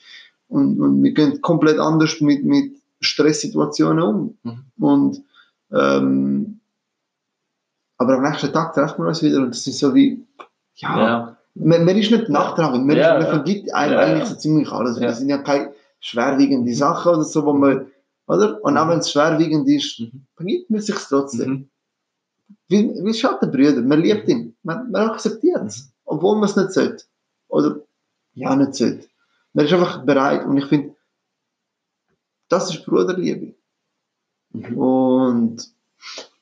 Und, 0.48 0.80
und 0.80 1.02
wir 1.02 1.12
gehen 1.12 1.40
komplett 1.42 1.78
anders 1.78 2.20
mit, 2.20 2.42
mit 2.42 2.72
Stresssituationen 3.00 4.02
um. 4.02 4.38
Mhm. 4.42 4.84
Und, 4.84 5.22
ähm, 5.72 6.60
aber 7.98 8.14
am 8.14 8.22
nächsten 8.22 8.52
Tag 8.52 8.72
treffen 8.72 9.02
wir 9.02 9.08
uns 9.08 9.22
wieder 9.22 9.38
und 9.38 9.50
das 9.50 9.66
ist 9.66 9.78
so 9.78 9.94
wie, 9.94 10.24
ja, 10.76 10.98
ja. 10.98 11.36
Man, 11.54 11.84
man 11.84 11.96
ist 11.98 12.10
nicht 12.10 12.30
nachtragend, 12.30 12.86
man, 12.86 12.96
ja, 12.96 13.18
man 13.18 13.26
vergibt 13.26 13.74
eigentlich 13.74 14.24
so 14.24 14.36
ziemlich 14.36 14.70
alles. 14.70 14.98
Das 14.98 15.18
sind 15.18 15.28
ja 15.28 15.38
keine 15.38 15.72
schwerwiegende 16.00 16.72
Sachen 16.72 17.12
oder 17.12 17.24
so, 17.24 17.44
wo 17.44 17.52
man, 17.52 17.86
oder? 18.28 18.62
Und 18.62 18.76
auch 18.76 18.84
mhm. 18.86 18.90
wenn 18.90 18.98
es 18.98 19.10
schwerwiegend 19.10 19.68
ist, 19.68 19.98
mhm. 20.00 20.26
vergibt 20.36 20.70
man 20.70 20.80
sich 20.80 20.96
trotzdem. 20.96 21.50
Mhm. 21.50 21.70
Wie, 22.68 23.04
wie 23.04 23.14
Schattenbrüder, 23.14 23.82
man 23.82 24.02
liebt 24.02 24.28
ihn, 24.28 24.54
man, 24.62 24.90
man 24.90 25.10
akzeptiert 25.10 25.64
es, 25.66 25.90
obwohl 26.04 26.36
man 26.36 26.48
es 26.48 26.56
nicht 26.56 26.72
sollte. 26.72 27.04
Oder, 27.48 27.80
ja, 28.34 28.54
nicht 28.54 28.74
sollte. 28.74 29.08
Man 29.54 29.64
ist 29.64 29.72
einfach 29.72 30.04
bereit 30.04 30.46
und 30.46 30.56
ich 30.58 30.66
finde, 30.66 30.94
das 32.48 32.70
ist 32.70 32.84
Bruderliebe. 32.84 33.54
Mhm. 34.50 34.78
Und 34.78 35.74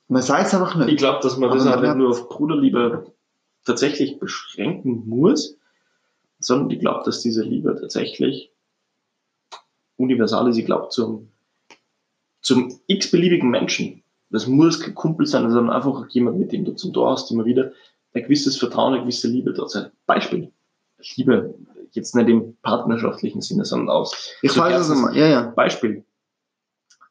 man 0.09 0.23
sagt 0.23 0.49
es 0.49 0.55
einfach 0.55 0.77
nicht. 0.77 0.89
Ich 0.89 0.97
glaube, 0.97 1.21
dass 1.23 1.37
man 1.37 1.51
das 1.51 1.67
auch 1.67 1.81
nicht 1.81 1.97
nur 1.97 2.11
auf 2.11 2.29
Bruderliebe 2.29 3.13
tatsächlich 3.65 4.19
beschränken 4.19 5.09
muss, 5.09 5.57
sondern 6.41 6.71
ich 6.71 6.81
glaube, 6.81 7.05
dass 7.05 7.23
diese 7.23 7.43
Liebe 7.43 7.77
tatsächlich 7.81 8.53
universal 9.97 10.49
ist. 10.49 10.59
Ich 10.59 10.67
glaube, 10.67 10.89
zum, 10.91 11.31
zum 12.47 12.79
x-beliebigen 12.87 13.51
Menschen. 13.51 14.05
Das 14.31 14.47
muss 14.47 14.79
kein 14.79 14.95
Kumpel 14.95 15.27
sein, 15.27 15.51
sondern 15.51 15.75
einfach 15.75 16.09
jemand, 16.11 16.39
mit 16.39 16.53
dem 16.53 16.65
du 16.65 16.73
zum 16.73 16.93
Tor 16.93 17.11
hast, 17.11 17.31
immer 17.33 17.45
wieder 17.45 17.73
ein 18.15 18.23
gewisses 18.23 18.57
Vertrauen, 18.57 18.95
eine 18.95 19.03
gewisse 19.03 19.27
Liebe 19.27 19.53
dort 19.53 19.73
sein. 19.73 19.91
Beispiel. 20.07 20.53
Liebe, 21.17 21.57
jetzt 21.91 22.15
nicht 22.15 22.29
im 22.29 22.57
partnerschaftlichen 22.63 23.43
Sinne, 23.43 23.65
sondern 23.65 23.91
aus. 23.91 24.33
Ich 24.43 24.57
weiß 24.57 24.81
es 24.81 24.91
immer, 24.91 25.13
ja, 25.13 25.27
ja. 25.27 25.43
Beispiel. 25.57 26.05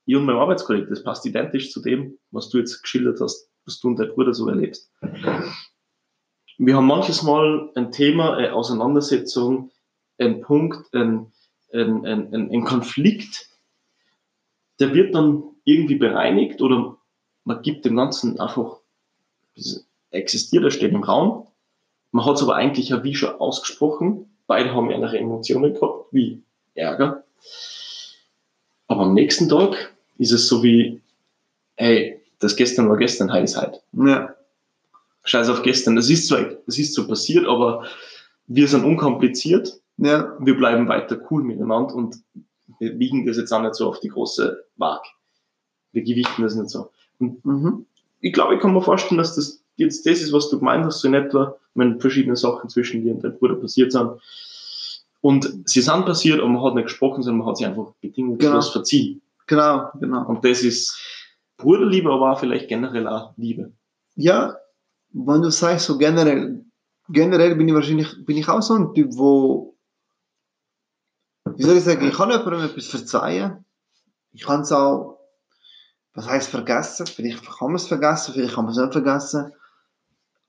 Ich 0.06 0.16
und 0.16 0.24
mein 0.24 0.38
Arbeitskollege, 0.38 0.88
das 0.88 1.04
passt 1.04 1.26
identisch 1.26 1.70
zu 1.72 1.82
dem, 1.82 2.18
was 2.32 2.48
du 2.50 2.58
jetzt 2.58 2.82
geschildert 2.82 3.20
hast, 3.20 3.50
was 3.66 3.80
du 3.82 3.90
und 3.90 4.00
dein 4.00 4.10
Bruder 4.10 4.34
so 4.34 4.48
erlebst. 4.48 4.90
Wir 6.58 6.78
haben 6.78 6.88
manches 6.88 7.24
Mal 7.24 7.72
ein 7.76 7.92
Thema, 7.92 8.38
eine 8.38 8.54
Auseinandersetzung, 8.54 9.72
ein 10.18 10.40
Punkt, 10.40 10.94
ein, 10.94 11.34
ein, 11.74 12.06
ein, 12.06 12.52
ein 12.52 12.64
Konflikt, 12.64 13.50
der 14.80 14.94
wird 14.94 15.16
dann 15.16 15.44
irgendwie 15.64 15.96
bereinigt 15.96 16.62
oder 16.62 16.98
man 17.44 17.62
gibt 17.62 17.86
dem 17.86 17.96
Ganzen 17.96 18.40
einfach, 18.40 18.78
existiert, 20.12 20.64
er 20.64 20.72
steht 20.72 20.92
im 20.92 21.04
Raum. 21.04 21.48
Man 22.12 22.26
hat 22.26 22.36
es 22.36 22.44
aber 22.44 22.56
eigentlich 22.56 22.90
ja 22.90 23.04
wie 23.04 23.16
schon 23.16 23.36
ausgesprochen. 23.36 24.30
Beide 24.48 24.74
haben 24.74 24.92
andere 24.92 25.18
Emotionen 25.18 25.74
gehabt, 25.74 26.06
wie 26.12 26.42
Ärger. 26.74 27.24
Aber 28.88 29.02
am 29.04 29.14
nächsten 29.14 29.50
Tag 29.50 29.94
ist 30.18 30.32
es 30.32 30.48
so 30.48 30.64
wie, 30.64 31.02
hey, 31.76 32.22
das 32.40 32.56
gestern 32.56 32.90
war 32.90 32.98
gestern, 32.98 33.32
heute 33.32 33.44
ist 33.44 33.58
heute. 33.58 33.82
Ja. 33.94 34.36
Scheiß 35.24 35.50
auf 35.50 35.64
gestern. 35.64 35.96
Das 35.96 36.10
ist 36.10 36.28
zwar, 36.28 36.44
das 36.66 36.78
ist 36.78 36.94
so 36.94 37.08
passiert, 37.08 37.48
aber 37.48 37.86
wir 38.48 38.68
sind 38.68 38.84
unkompliziert. 38.84 39.80
Ja. 39.98 40.36
Wir 40.40 40.56
bleiben 40.56 40.88
weiter 40.88 41.20
cool 41.32 41.44
miteinander 41.44 41.96
und 41.96 42.18
wir 42.80 43.00
wiegen 43.00 43.26
das 43.26 43.38
jetzt 43.38 43.52
auch 43.52 43.62
nicht 43.62 43.76
so 43.76 43.88
auf 43.88 44.00
die 44.00 44.10
große 44.10 44.66
Waage. 44.78 45.08
Wir 45.92 46.04
gewichten 46.04 46.42
das 46.42 46.56
nicht 46.56 46.70
so. 46.70 46.90
Und 47.20 47.44
mhm. 47.46 47.86
ich 48.22 48.34
glaube, 48.34 48.56
ich 48.56 48.62
kann 48.62 48.74
mir 48.74 48.82
vorstellen, 48.82 49.18
dass 49.18 49.36
das 49.36 49.64
jetzt 49.78 50.06
das 50.06 50.22
ist, 50.22 50.34
was 50.34 50.50
du 50.50 50.60
gemeint 50.60 50.86
hast, 50.86 51.00
so 51.00 51.08
in 51.08 51.14
etwa, 51.14 51.56
wenn 51.74 52.00
verschiedene 52.00 52.36
Sachen 52.36 52.70
zwischen 52.70 53.04
dir 53.04 53.14
und 53.14 53.24
deinem 53.24 53.38
Bruder 53.38 53.56
passiert 53.56 53.92
sind. 53.92 54.12
Und 55.22 55.68
sie 55.68 55.82
sind 55.82 56.06
passiert, 56.06 56.40
aber 56.40 56.50
man 56.50 56.64
hat 56.64 56.76
nicht 56.76 56.86
gesprochen, 56.86 57.24
sondern 57.24 57.40
man 57.40 57.48
hat 57.48 57.58
sie 57.58 57.66
einfach 57.66 57.94
bedingungslos 58.02 58.66
genau. 58.66 58.72
verziehen. 58.72 59.22
Genau, 59.48 59.90
genau. 60.00 60.26
Und 60.28 60.46
das 60.46 60.64
ist 60.64 60.98
Bruderliebe, 61.58 62.12
aber 62.12 62.32
auch 62.32 62.40
vielleicht 62.40 62.68
generell 62.68 63.08
auch 63.08 63.34
Liebe. 63.38 63.72
Ja, 64.16 64.56
wenn 65.14 65.42
du 65.42 65.50
sagst, 65.50 65.86
so 65.86 65.98
generell, 65.98 66.64
generell 67.10 67.56
bin 67.56 67.68
ich 67.68 67.74
wahrscheinlich, 67.74 68.26
bin 68.26 68.38
ich 68.38 68.48
auch 68.48 68.62
so 68.62 68.76
ein 68.76 68.94
Typ, 68.94 69.10
wo, 69.12 69.75
wie 71.58 71.64
soll 71.64 71.78
ich 71.78 71.84
sagen, 71.84 72.08
ich 72.08 72.16
kann 72.16 72.30
jemandem 72.30 72.62
etwas 72.62 72.88
verzeihen. 72.88 73.66
Ich 74.32 74.46
kann 74.46 74.62
es 74.62 74.72
auch 74.72 75.16
was 76.16 76.28
heißt 76.28 76.50
vergessen? 76.50 77.06
Vielleicht 77.06 77.46
kann 77.46 77.68
man 77.68 77.76
es 77.76 77.88
vergessen, 77.88 78.34
vielleicht 78.34 78.56
kann 78.56 78.66
man 78.66 78.72
es 78.72 78.80
nicht 78.80 78.94
vergessen. 78.94 79.54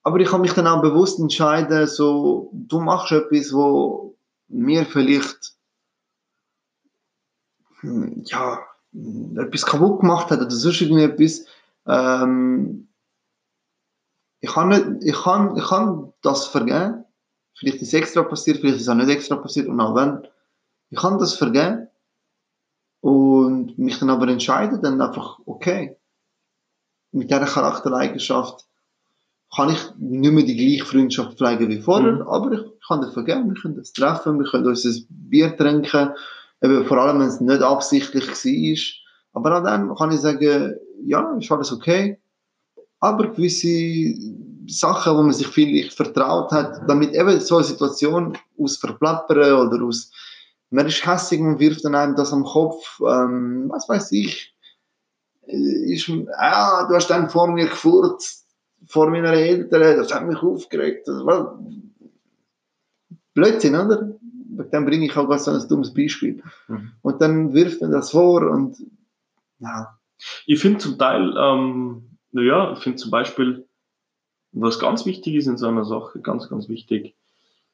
Aber 0.02 0.18
ich 0.20 0.28
kann 0.28 0.40
mich 0.40 0.52
dann 0.52 0.68
auch 0.68 0.80
bewusst 0.80 1.18
entscheiden, 1.18 1.86
so, 1.88 2.50
du 2.52 2.80
machst 2.80 3.10
etwas, 3.10 3.52
wo 3.52 4.16
mir 4.46 4.86
vielleicht, 4.86 5.56
hm, 7.80 8.22
ja, 8.24 8.60
etwas 9.36 9.66
kaputt 9.66 10.00
gemacht 10.00 10.30
hat 10.30 10.40
oder 10.40 10.50
sonst 10.50 10.80
irgendetwas. 10.80 11.44
Ähm, 11.86 12.88
ich 14.40 14.52
kann 14.52 14.68
nicht, 14.68 14.86
ich 15.00 15.16
kann, 15.16 15.56
ich 15.56 15.64
kann 15.64 16.12
das 16.22 16.46
vergeben. 16.46 17.04
Vielleicht 17.58 17.82
ist 17.82 17.88
es 17.88 17.94
extra 17.94 18.22
passiert, 18.22 18.58
vielleicht 18.58 18.76
ist 18.76 18.82
es 18.82 18.88
auch 18.88 18.94
nicht 18.94 19.10
extra 19.10 19.36
passiert 19.36 19.66
und 19.66 19.80
auch 19.80 19.96
wenn. 19.96 20.26
Ich 20.90 20.98
kann 20.98 21.18
das 21.18 21.34
vergeben 21.34 21.88
und 23.00 23.78
mich 23.78 23.98
dann 23.98 24.10
aber 24.10 24.28
entscheiden, 24.28 24.80
dann 24.82 25.00
einfach, 25.00 25.38
okay, 25.46 25.96
mit 27.12 27.30
dieser 27.30 27.46
Charaktereigenschaft 27.46 28.66
kann 29.54 29.70
ich 29.70 29.80
nicht 29.98 30.32
mehr 30.32 30.44
die 30.44 30.56
gleiche 30.56 30.84
Freundschaft 30.84 31.38
pflegen 31.38 31.68
wie 31.68 31.80
vorher, 31.80 32.12
mhm. 32.12 32.22
aber 32.22 32.52
ich 32.52 32.64
kann 32.86 33.00
das 33.00 33.14
vergeben, 33.14 33.48
wir 33.48 33.60
können 33.60 33.76
das 33.76 33.92
treffen, 33.92 34.38
wir 34.38 34.46
können 34.50 34.66
uns 34.66 34.84
ein 34.84 35.06
Bier 35.08 35.56
trinken, 35.56 36.10
eben 36.62 36.84
vor 36.84 36.98
allem, 36.98 37.20
wenn 37.20 37.28
es 37.28 37.40
nicht 37.40 37.62
absichtlich 37.62 38.28
war. 38.28 39.40
Aber 39.40 39.58
auch 39.58 39.64
dann 39.64 39.94
kann 39.94 40.12
ich 40.12 40.20
sagen, 40.20 40.74
ja, 41.04 41.36
ist 41.36 41.50
alles 41.52 41.72
okay, 41.72 42.18
aber 43.00 43.28
gewisse 43.28 44.14
Sachen, 44.66 45.16
wo 45.16 45.22
man 45.22 45.32
sich 45.32 45.46
vielleicht 45.46 45.94
vertraut 45.94 46.50
hat, 46.50 46.88
damit 46.88 47.14
eben 47.14 47.40
so 47.40 47.56
eine 47.56 47.64
Situation 47.64 48.36
aus 48.58 48.76
Verplappern 48.76 49.66
oder 49.66 49.84
aus 49.84 50.10
man 50.70 50.86
ist 50.86 51.06
hässig 51.06 51.40
und 51.40 51.60
wirft 51.60 51.84
dann 51.84 51.94
einem 51.94 52.16
das 52.16 52.32
am 52.32 52.44
Kopf, 52.44 53.00
ähm, 53.00 53.66
was 53.68 53.88
weiß 53.88 54.12
ich, 54.12 54.54
ist, 55.46 56.10
ah, 56.38 56.86
du 56.88 56.94
hast 56.94 57.08
dann 57.08 57.30
vor 57.30 57.48
mir 57.48 57.66
gefurzt, 57.66 58.46
vor 58.86 59.10
meiner 59.10 59.32
Eltern, 59.32 59.96
das 59.96 60.12
hat 60.12 60.26
mich 60.26 60.42
aufgeregt. 60.42 61.06
Das 61.06 61.24
war 61.24 61.58
Blödsinn, 63.34 63.74
oder? 63.74 64.16
Dann 64.70 64.86
bringe 64.86 65.06
ich 65.06 65.16
auch 65.16 65.28
ganz 65.28 65.44
so 65.44 65.50
ein 65.50 65.68
dummes 65.68 65.92
Beispiel. 65.92 66.42
Mhm. 66.68 66.92
Und 67.02 67.20
dann 67.20 67.52
wirft 67.52 67.80
man 67.80 67.92
das 67.92 68.10
vor 68.10 68.42
und, 68.50 68.78
ja. 69.58 69.98
Ich 70.46 70.60
finde 70.60 70.78
zum 70.78 70.98
Teil, 70.98 71.34
ähm, 71.38 72.18
naja, 72.32 72.72
ich 72.72 72.78
finde 72.78 72.96
zum 72.96 73.10
Beispiel, 73.10 73.68
was 74.52 74.78
ganz 74.78 75.04
wichtig 75.04 75.34
ist 75.34 75.46
in 75.46 75.58
so 75.58 75.68
einer 75.68 75.84
Sache, 75.84 76.20
ganz, 76.20 76.48
ganz 76.48 76.68
wichtig, 76.70 77.14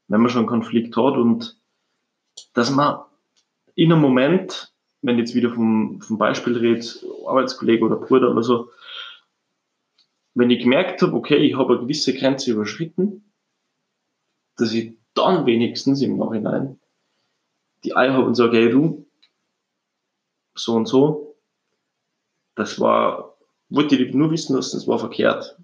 wenn 0.08 0.20
man 0.20 0.30
schon 0.30 0.40
einen 0.40 0.48
Konflikt 0.48 0.96
hat 0.96 1.16
und 1.16 1.61
dass 2.54 2.70
man 2.70 3.02
in 3.74 3.92
einem 3.92 4.02
Moment, 4.02 4.72
wenn 5.00 5.18
jetzt 5.18 5.34
wieder 5.34 5.50
vom, 5.50 6.00
vom 6.00 6.18
Beispiel 6.18 6.56
redet, 6.56 7.04
Arbeitskollege 7.26 7.84
oder 7.84 7.96
Bruder 7.96 8.30
oder 8.30 8.42
so, 8.42 8.70
wenn 10.34 10.50
ich 10.50 10.62
gemerkt 10.62 11.02
habe, 11.02 11.14
okay, 11.14 11.36
ich 11.36 11.56
habe 11.56 11.74
eine 11.74 11.82
gewisse 11.82 12.14
Grenze 12.14 12.52
überschritten, 12.52 13.32
dass 14.56 14.72
ich 14.72 14.96
dann 15.14 15.46
wenigstens 15.46 16.00
im 16.02 16.16
Nachhinein 16.16 16.80
die 17.84 17.96
Eier 17.96 18.14
habe 18.14 18.26
und 18.26 18.34
sage, 18.34 18.56
hey 18.56 18.70
du, 18.70 19.06
so 20.54 20.74
und 20.74 20.86
so, 20.86 21.36
das 22.54 22.78
war, 22.80 23.36
wollte 23.68 23.96
ich 23.96 24.14
nur 24.14 24.30
wissen 24.30 24.54
lassen, 24.54 24.76
das 24.76 24.86
war 24.86 24.98
verkehrt, 24.98 25.58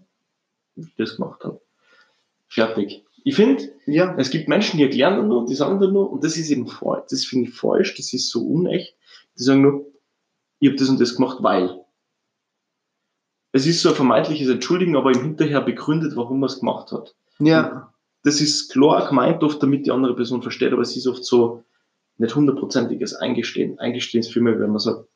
wie 0.74 0.88
ich 0.88 0.94
das 0.96 1.16
gemacht 1.16 1.44
habe. 1.44 1.60
Fertig. 2.48 3.04
Ich 3.28 3.34
finde, 3.36 3.62
Ja. 3.84 4.14
es 4.16 4.30
gibt 4.30 4.48
Menschen, 4.48 4.78
die 4.78 4.84
erklären 4.84 5.18
dann 5.18 5.28
nur, 5.28 5.44
die 5.44 5.54
sagen 5.54 5.78
dann 5.80 5.92
nur, 5.92 6.10
und 6.10 6.24
das 6.24 6.38
ist 6.38 6.48
eben 6.48 6.66
falsch, 6.66 7.08
das 7.10 7.26
finde 7.26 7.50
ich 7.50 7.54
falsch, 7.54 7.94
das 7.94 8.14
ist 8.14 8.30
so 8.30 8.40
unecht, 8.40 8.96
die 9.38 9.42
sagen 9.42 9.60
nur, 9.60 9.84
ich 10.60 10.70
habe 10.70 10.78
das 10.78 10.88
und 10.88 10.98
das 10.98 11.14
gemacht, 11.14 11.42
weil. 11.42 11.78
Es 13.52 13.66
ist 13.66 13.82
so 13.82 13.90
ein 13.90 13.94
vermeintliches 13.94 14.48
Entschuldigen, 14.48 14.96
aber 14.96 15.10
im 15.12 15.20
Hinterher 15.20 15.60
begründet, 15.60 16.16
warum 16.16 16.40
man 16.40 16.48
es 16.48 16.60
gemacht 16.60 16.90
hat. 16.90 17.14
Ja. 17.38 17.92
Das 18.22 18.40
ist 18.40 18.72
klar 18.72 19.06
gemeint 19.06 19.44
oft, 19.44 19.62
damit 19.62 19.84
die 19.84 19.90
andere 19.90 20.16
Person 20.16 20.40
versteht, 20.40 20.72
aber 20.72 20.80
es 20.80 20.96
ist 20.96 21.06
oft 21.06 21.22
so 21.22 21.64
nicht 22.16 22.34
hundertprozentiges 22.34 23.12
Eingestehen. 23.12 23.78
Eingestehen 23.78 24.20
ist 24.20 24.32
vielmehr, 24.32 24.58
wenn 24.58 24.70
man 24.70 24.78
sagt, 24.78 25.06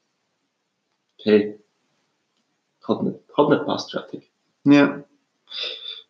hey, 1.23 1.59
hat 2.87 3.03
nicht, 3.05 3.21
hat 3.39 3.49
nicht 3.49 3.65
passt, 3.65 3.91
fertig. 3.91 4.31
Ja. 4.65 5.03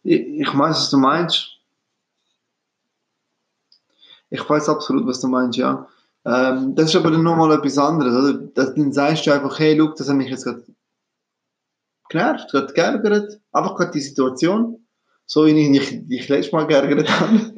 Ich, 0.03 0.21
ich 0.21 0.49
weiß, 0.49 0.77
was 0.77 0.91
du 0.91 0.99
meinst. 0.99 1.52
Ich 4.33 4.49
weiß 4.49 4.71
absolut, 4.71 5.07
was 5.07 5.21
du 5.21 5.29
meinst, 5.29 5.59
ja. 5.59 5.87
Ähm, 6.25 6.75
das 6.75 6.87
ist 6.87 6.97
aber 6.97 7.11
dann 7.11 7.23
nochmal 7.23 7.53
etwas 7.53 7.77
anderes, 7.77 8.15
oder? 8.15 8.39
Das, 8.55 8.75
dann 8.75 8.93
sagst 8.93 9.27
du 9.27 9.31
einfach, 9.31 9.59
hey, 9.59 9.75
look, 9.75 9.97
das 9.97 10.09
hat 10.09 10.17
mich 10.17 10.31
jetzt 10.31 10.45
gerade 10.45 10.65
genervt, 12.09 12.51
gerade 12.51 12.73
geärgert. 12.73 13.41
Einfach 13.53 13.77
gerade 13.77 13.91
die 13.91 14.01
Situation, 14.01 14.87
so 15.27 15.45
wie 15.45 15.51
ich 15.51 15.91
dich, 15.91 16.09
dich 16.09 16.29
letztes 16.31 16.53
Mal 16.53 16.67
geärgert 16.67 17.11
habe. 17.21 17.55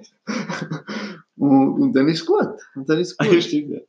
und, 1.37 1.81
und 1.81 1.93
dann 1.93 2.09
ist 2.09 2.23
es 2.23 2.27
gut. 2.27 2.49
Und 2.75 2.89
dann 2.89 2.99
ist 2.99 3.13
es 3.13 3.19
gut. 3.31 3.43
Stimmt, 3.43 3.71
ja. 3.71 3.81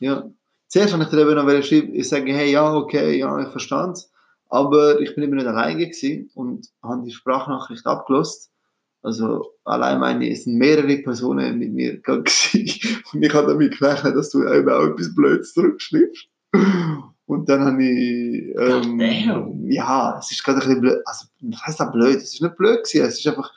Ja. 0.00 0.30
Zuerst 0.68 0.92
habe 0.92 1.04
ich 1.04 1.08
dir 1.08 1.20
eben 1.20 1.34
noch 1.34 1.62
schreiben, 1.62 1.94
ich 1.94 2.08
sage, 2.08 2.34
hey, 2.34 2.50
ja, 2.52 2.74
okay, 2.74 3.18
ja, 3.18 3.40
ich 3.40 3.48
verstand 3.48 3.96
es. 3.96 4.10
Aber 4.50 5.00
ich 5.00 5.14
bin 5.14 5.24
eben 5.24 5.36
nicht 5.36 5.46
alleine 5.46 5.88
gewesen 5.88 6.30
und 6.34 6.68
habe 6.82 7.04
die 7.04 7.12
Sprachnachricht 7.12 7.86
abgelost. 7.86 8.50
Also, 9.04 9.52
allein 9.64 10.00
meine, 10.00 10.30
es 10.30 10.44
sind 10.44 10.56
mehrere 10.56 10.96
Personen 10.96 11.58
mit 11.58 11.74
mir 11.74 11.96
gegangen. 11.96 12.24
Und 13.12 13.22
ich 13.22 13.34
habe 13.34 13.52
damit 13.52 13.78
gerechnet, 13.78 14.16
dass 14.16 14.30
du 14.30 14.42
eben 14.48 14.70
auch 14.70 14.84
etwas 14.84 15.14
Blödes 15.14 15.52
zurückschreibst. 15.52 16.26
Und 17.26 17.48
dann 17.48 17.60
habe 17.60 17.84
ich, 17.84 18.54
ähm, 18.56 19.70
ja, 19.70 20.18
es 20.18 20.30
ist 20.30 20.42
gerade 20.42 20.58
ein 20.58 20.66
bisschen 20.66 20.80
blöd, 20.80 21.02
also, 21.04 21.26
was 21.40 21.66
heisst 21.66 21.80
das 21.80 21.92
blöd? 21.92 22.16
Es 22.16 22.32
ist 22.34 22.40
nicht 22.40 22.56
blöd 22.56 22.82
gewesen, 22.82 23.06
es 23.06 23.18
ist 23.18 23.26
einfach, 23.26 23.52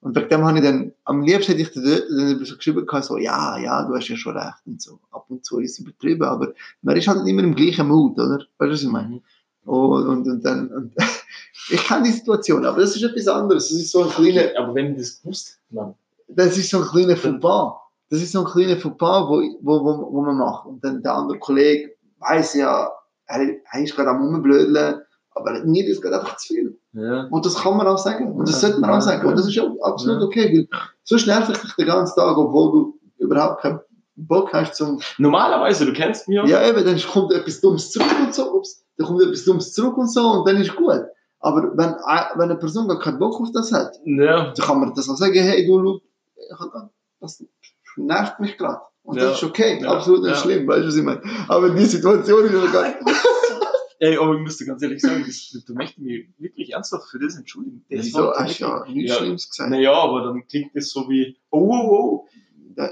und 0.00 0.16
wegen 0.16 0.28
dem 0.28 0.44
habe 0.44 0.58
ich 0.58 0.64
dann, 0.64 0.92
am 1.04 1.22
liebsten 1.22 1.52
hätte 1.52 1.62
ich 1.62 1.70
dann, 1.72 2.44
so 2.44 2.56
geschrieben, 2.56 2.86
so, 3.02 3.18
ja, 3.18 3.56
ja, 3.58 3.84
du 3.84 3.94
hast 3.94 4.08
ja 4.08 4.16
schon 4.16 4.36
recht 4.36 4.66
und 4.66 4.82
so. 4.82 4.98
Ab 5.12 5.26
und 5.28 5.44
zu 5.44 5.60
ist 5.60 5.72
es 5.72 5.78
übertrieben, 5.78 6.24
aber 6.24 6.54
man 6.82 6.96
ist 6.96 7.06
halt 7.06 7.22
nicht 7.22 7.32
immer 7.32 7.44
im 7.44 7.54
gleichen 7.54 7.86
Mut, 7.86 8.18
oder? 8.18 8.38
Weißt 8.38 8.48
du, 8.58 8.70
was 8.70 8.82
ich 8.82 8.88
meine? 8.88 9.22
Und, 9.68 10.06
und, 10.06 10.26
und 10.26 10.44
dann, 10.44 10.68
und, 10.68 10.94
ich 11.70 11.86
kenne 11.86 12.04
die 12.04 12.12
Situation, 12.12 12.64
aber 12.64 12.80
das 12.80 12.96
ist 12.96 13.02
etwas 13.02 13.28
anderes. 13.28 13.68
Das 13.68 13.78
ist 13.78 13.92
so 13.92 14.04
ein 14.04 14.08
kleiner, 14.08 14.48
aber 14.58 14.74
wenn 14.74 14.92
ich 14.92 14.98
das 14.98 15.22
gewusst 15.22 15.60
hätte, 15.70 15.94
das 16.28 16.56
ist 16.56 16.70
so 16.70 16.78
ein 16.78 16.84
kleiner 16.84 17.16
Fauxpas. 17.16 17.74
Das 18.10 18.22
ist 18.22 18.32
so 18.32 18.40
ein 18.40 18.50
kleiner 18.50 18.76
Fauxpas, 18.78 19.28
wo, 19.28 19.42
wo, 19.60 19.84
wo, 19.84 20.12
wo 20.12 20.22
man 20.22 20.38
macht. 20.38 20.66
Und 20.66 20.82
dann 20.82 21.02
der 21.02 21.14
andere 21.14 21.38
Kollege 21.38 21.94
weiß 22.20 22.54
ja, 22.54 22.90
er, 23.26 23.40
er 23.72 23.82
ist 23.82 23.94
gerade 23.94 24.08
am 24.08 24.22
Rumblödeln, 24.22 25.02
aber 25.32 25.64
mir 25.64 25.86
ist 25.86 26.00
gerade 26.00 26.20
einfach 26.20 26.36
zu 26.38 26.54
viel. 26.54 26.78
ja. 26.92 27.24
Und 27.30 27.44
das 27.44 27.56
kann 27.56 27.76
man 27.76 27.86
auch 27.86 27.98
sagen. 27.98 28.32
Und 28.32 28.48
das 28.48 28.60
sollte 28.60 28.80
man 28.80 28.90
auch 28.90 29.02
sagen. 29.02 29.28
Und 29.28 29.38
das 29.38 29.46
ist 29.46 29.54
ja 29.54 29.64
absolut 29.82 30.22
okay. 30.22 30.50
Weil 30.50 30.80
sonst 31.04 31.26
nervt 31.26 31.62
dich 31.62 31.74
den 31.74 31.86
ganzen 31.86 32.18
Tag, 32.18 32.38
obwohl 32.38 32.72
du 32.72 32.98
überhaupt 33.18 33.60
keinen 33.60 33.80
Bock 34.26 34.52
hast 34.52 34.74
zum. 34.74 35.00
Normalerweise, 35.18 35.86
du 35.86 35.92
kennst 35.92 36.28
mich 36.28 36.36
ja. 36.36 36.46
Ja, 36.46 36.68
eben, 36.68 36.84
dann 36.84 37.00
kommt 37.00 37.32
etwas 37.32 37.60
Dummes 37.60 37.90
zurück 37.90 38.14
und 38.20 38.34
so. 38.34 38.52
Ups, 38.52 38.84
dann 38.96 39.06
kommt 39.06 39.22
etwas 39.22 39.44
Dummes 39.44 39.72
zurück 39.72 39.96
und 39.96 40.12
so 40.12 40.20
und 40.20 40.48
dann 40.48 40.56
ist 40.56 40.74
gut. 40.74 41.02
Aber 41.40 41.62
wenn, 41.76 41.90
wenn 41.94 42.42
eine 42.50 42.56
Person 42.56 42.88
gar 42.88 42.98
keinen 42.98 43.18
Bock 43.18 43.40
auf 43.40 43.48
das 43.52 43.72
hat, 43.72 43.94
ja. 44.04 44.52
dann 44.52 44.66
kann 44.66 44.80
man 44.80 44.92
das 44.94 45.08
auch 45.08 45.16
sagen, 45.16 45.34
hey, 45.34 45.64
du, 45.66 46.00
das 47.20 47.44
nervt 47.96 48.40
mich 48.40 48.56
gerade. 48.58 48.80
Und 49.04 49.16
Ja. 49.16 49.24
das 49.24 49.38
ist 49.38 49.44
okay, 49.44 49.80
Ja. 49.80 49.92
absolut 49.92 50.24
nicht 50.24 50.36
schlimm, 50.36 50.66
weißt 50.66 50.82
du, 50.82 50.88
was 50.88 50.96
ich 50.96 51.02
meine? 51.02 51.22
Aber 51.46 51.70
die 51.70 51.84
Situation 51.84 52.44
ist 52.44 52.52
ja 52.52 52.66
gar 52.66 52.94
Ey, 54.00 54.16
aber 54.16 54.34
ich 54.34 54.40
muss 54.40 54.56
dir 54.56 54.66
ganz 54.66 54.80
ehrlich 54.82 55.00
sagen, 55.00 55.24
das, 55.26 55.64
du 55.66 55.74
möchtest 55.74 55.98
mich 55.98 56.28
wirklich 56.38 56.72
ernsthaft 56.72 57.08
für 57.10 57.18
das 57.18 57.36
entschuldigen. 57.36 57.84
Das 57.90 58.06
Wieso? 58.06 58.32
Hast 58.32 58.58
ja 58.60 58.84
nichts. 58.86 59.16
Schlimmes 59.16 59.50
gesagt. 59.50 59.70
Naja, 59.70 59.92
aber 59.92 60.22
dann 60.22 60.46
klingt 60.46 60.70
das 60.76 60.90
so 60.90 61.08
wie, 61.08 61.36
oh, 61.50 61.68
oh, 61.68 61.90
oh. 61.90 62.28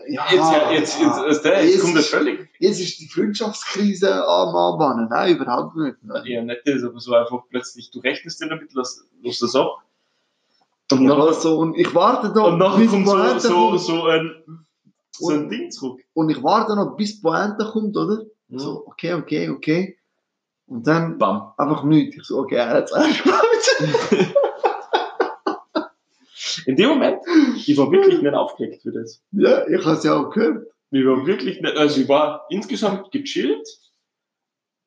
Ja, 0.09 0.25
Jetzt, 0.29 0.35
ja, 0.35 0.71
jetzt, 0.73 1.01
jetzt, 1.01 1.17
jetzt, 1.29 1.45
jetzt, 1.45 1.65
Jetzt- 1.71 1.81
kommt 1.83 1.97
das 1.97 2.09
völlig. 2.09 2.49
Jetzt 2.59 2.81
ist 2.81 2.99
die 2.99 3.07
Freundschaftskrise 3.07 4.27
am 4.27 4.57
Anbahnen. 4.57 5.09
Nein, 5.09 5.37
überhaupt 5.37 5.77
nicht. 5.77 5.97
Ja, 6.25 6.43
nicht 6.43 6.63
das, 6.65 6.83
aber 6.83 6.99
so 6.99 7.15
einfach 7.15 7.43
plötzlich, 7.49 7.91
du 7.93 8.01
rechnest 8.01 8.41
dir 8.43 8.49
damit, 8.49 8.71
lass, 8.75 9.05
lass 9.23 9.39
das 9.39 9.55
ab. 9.55 9.77
Und 10.91 11.03
Ja, 11.03 11.17
nachher, 11.17 11.35
so, 11.35 11.59
und 11.59 11.77
ich 11.79 11.95
warte 11.95 12.33
da, 12.33 12.43
und 12.43 12.59
nachher 12.59 12.79
bis 12.81 12.91
kommt 12.91 13.07
so, 13.07 13.13
Pointe 13.15 13.41
so, 13.41 13.55
kommt. 13.55 13.81
so 13.81 14.05
ein, 14.07 14.45
so 15.13 15.29
ein 15.31 15.39
Und- 15.45 15.49
Ding 15.51 15.71
zurück. 15.71 16.01
Und 16.15 16.31
ich 16.31 16.43
warte 16.43 16.75
noch, 16.75 16.97
bis 16.97 17.21
Pointe 17.23 17.65
kommt, 17.73 17.97
oder? 17.97 18.23
So, 18.51 18.85
okay, 18.87 19.15
okay, 19.15 19.49
okay. 19.51 19.97
Und 20.67 20.85
dann 20.87 21.17
Bam. 21.19 21.53
einfach 21.57 21.85
nichts. 21.85 22.17
Ich 22.17 22.25
so, 22.25 22.39
okay, 22.41 22.57
er 22.57 22.71
hat's 22.71 22.93
angeschaut. 22.93 23.35
In 26.67 26.75
dem 26.77 26.89
Moment, 26.89 27.19
ich 27.57 27.77
war 27.77 27.91
wirklich 27.93 28.21
nicht 28.21 28.35
aufgelegt 28.35 28.83
für 28.83 28.93
das. 28.93 29.23
ja, 29.31 29.67
ich 29.69 29.87
hab's 29.87 30.03
ja 30.05 30.17
auch 30.17 30.31
gehört. 30.31 30.67
Ich 30.91 31.07
war 31.07 31.27
wirklich 31.27 31.61
nicht, 31.61 31.77
also 31.77 32.01
ich 32.01 32.09
war 32.09 32.47
insgesamt 32.51 33.11
gechillt, 33.13 33.67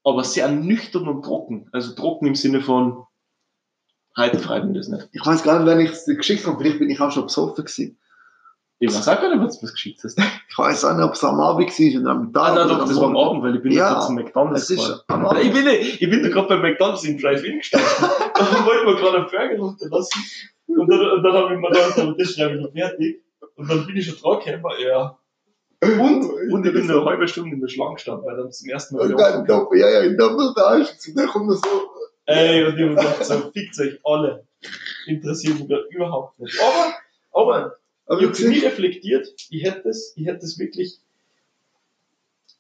aber 0.04 0.24
sehr 0.24 0.50
nüchtern 0.50 1.08
und 1.08 1.24
trocken. 1.24 1.70
Also 1.72 1.96
trocken 1.96 2.28
im 2.28 2.36
Sinne 2.36 2.62
von, 2.62 3.06
heute 4.18 4.40
freut 4.40 4.66
mich 4.66 4.78
das 4.78 4.90
nicht. 4.90 5.10
Ich 5.14 5.26
weiß 5.26 5.44
gar 5.44 5.60
nicht, 5.60 5.68
wenn 5.68 5.80
ich 5.80 5.92
es 5.92 6.06
geschickt 6.06 6.46
habe, 6.46 6.58
vielleicht 6.58 6.80
bin 6.80 6.90
ich 6.90 7.00
auch 7.00 7.12
schon 7.12 7.24
besoffen 7.24 7.64
gewesen. 7.64 7.98
Ich 8.82 8.94
weiß 8.94 9.08
auch 9.10 9.22
gar 9.22 9.36
nicht, 9.36 9.46
was 9.46 9.60
du 9.60 9.66
mir 9.66 9.72
geschickt 9.74 10.02
hast. 10.04 10.18
Ich 10.50 10.58
weiß 10.58 10.86
auch 10.86 10.96
nicht, 10.96 11.04
ob 11.04 11.14
es 11.14 11.24
am 11.24 11.40
Abend 11.40 11.70
war 11.70 12.02
oder 12.02 12.12
am 12.12 12.34
Tag. 12.34 12.44
Ah, 12.44 12.56
nein, 12.56 12.68
doch, 12.70 12.80
das 12.80 12.96
war 12.96 13.08
am. 13.08 13.18
Abend, 13.18 13.44
weil 13.44 13.56
ich 13.56 13.62
bin 13.62 13.72
Ja, 13.74 13.94
ja, 13.94 14.00
zum 14.00 14.16
McDonalds 14.16 14.70
Es 14.70 14.78
gefahren. 14.78 15.38
Ich 15.42 15.54
bin, 15.54 15.68
ich 15.68 16.00
bin 16.00 16.24
da 16.24 16.30
gerade 16.30 16.48
bei 16.48 16.58
McDonalds 16.58 17.04
im 17.04 17.18
Drive-In 17.18 17.60
gestanden. 17.60 17.90
da 18.00 18.66
wollten 18.66 18.88
wir 18.88 18.96
gerade 18.96 19.18
einen 19.18 19.28
Burger 19.30 19.60
runterlassen. 19.60 20.24
Und 20.80 20.90
dann, 20.90 21.12
und 21.12 21.24
dann 21.24 21.34
habe 21.34 21.54
ich 21.54 21.60
mir 21.60 21.70
gedacht, 21.70 22.16
das 22.18 22.34
schreibe 22.34 22.56
ich 22.56 22.62
noch 22.62 22.72
fertig. 22.72 23.22
Und 23.56 23.70
dann 23.70 23.86
bin 23.86 23.98
ich 23.98 24.06
schon 24.06 24.18
dran 24.18 24.40
gekommen, 24.40 24.76
ja. 24.80 25.18
Und, 25.82 26.52
und 26.52 26.66
ich 26.66 26.74
bin 26.74 26.90
eine 26.90 27.06
halbe 27.06 27.28
Stunde 27.28 27.56
in 27.56 27.62
der 27.62 27.70
Schlange 27.70 27.96
gestanden, 27.96 28.26
weil 28.26 28.36
dann 28.36 28.52
zum 28.52 28.70
ersten 28.70 28.98
Mal 28.98 29.46
Doppel, 29.46 29.80
ja, 29.80 29.90
ja, 29.90 30.02
in 30.02 30.18
Doppeltage. 30.18 30.88
Und 31.08 31.18
dann 31.18 31.28
kommt 31.28 31.52
so, 31.52 31.90
Ey, 32.26 32.64
und 32.64 32.78
ich 32.78 32.84
hab 32.84 32.96
gedacht, 32.96 33.26
so, 33.26 33.52
fickt 33.52 33.80
euch 33.80 34.00
alle. 34.04 34.46
Interessiert 35.08 35.60
mich 35.60 35.78
überhaupt 35.90 36.40
nicht. 36.40 36.60
Aber, 36.62 36.94
aber, 37.32 37.76
aber 38.06 38.22
ich 38.22 38.28
habe 38.28 38.50
mich 38.50 38.64
reflektiert, 38.64 39.28
ich 39.50 39.64
hätte 39.64 39.90
es, 39.90 40.14
ich 40.16 40.28
hätte 40.28 40.46
es 40.46 40.60
wirklich 40.60 41.00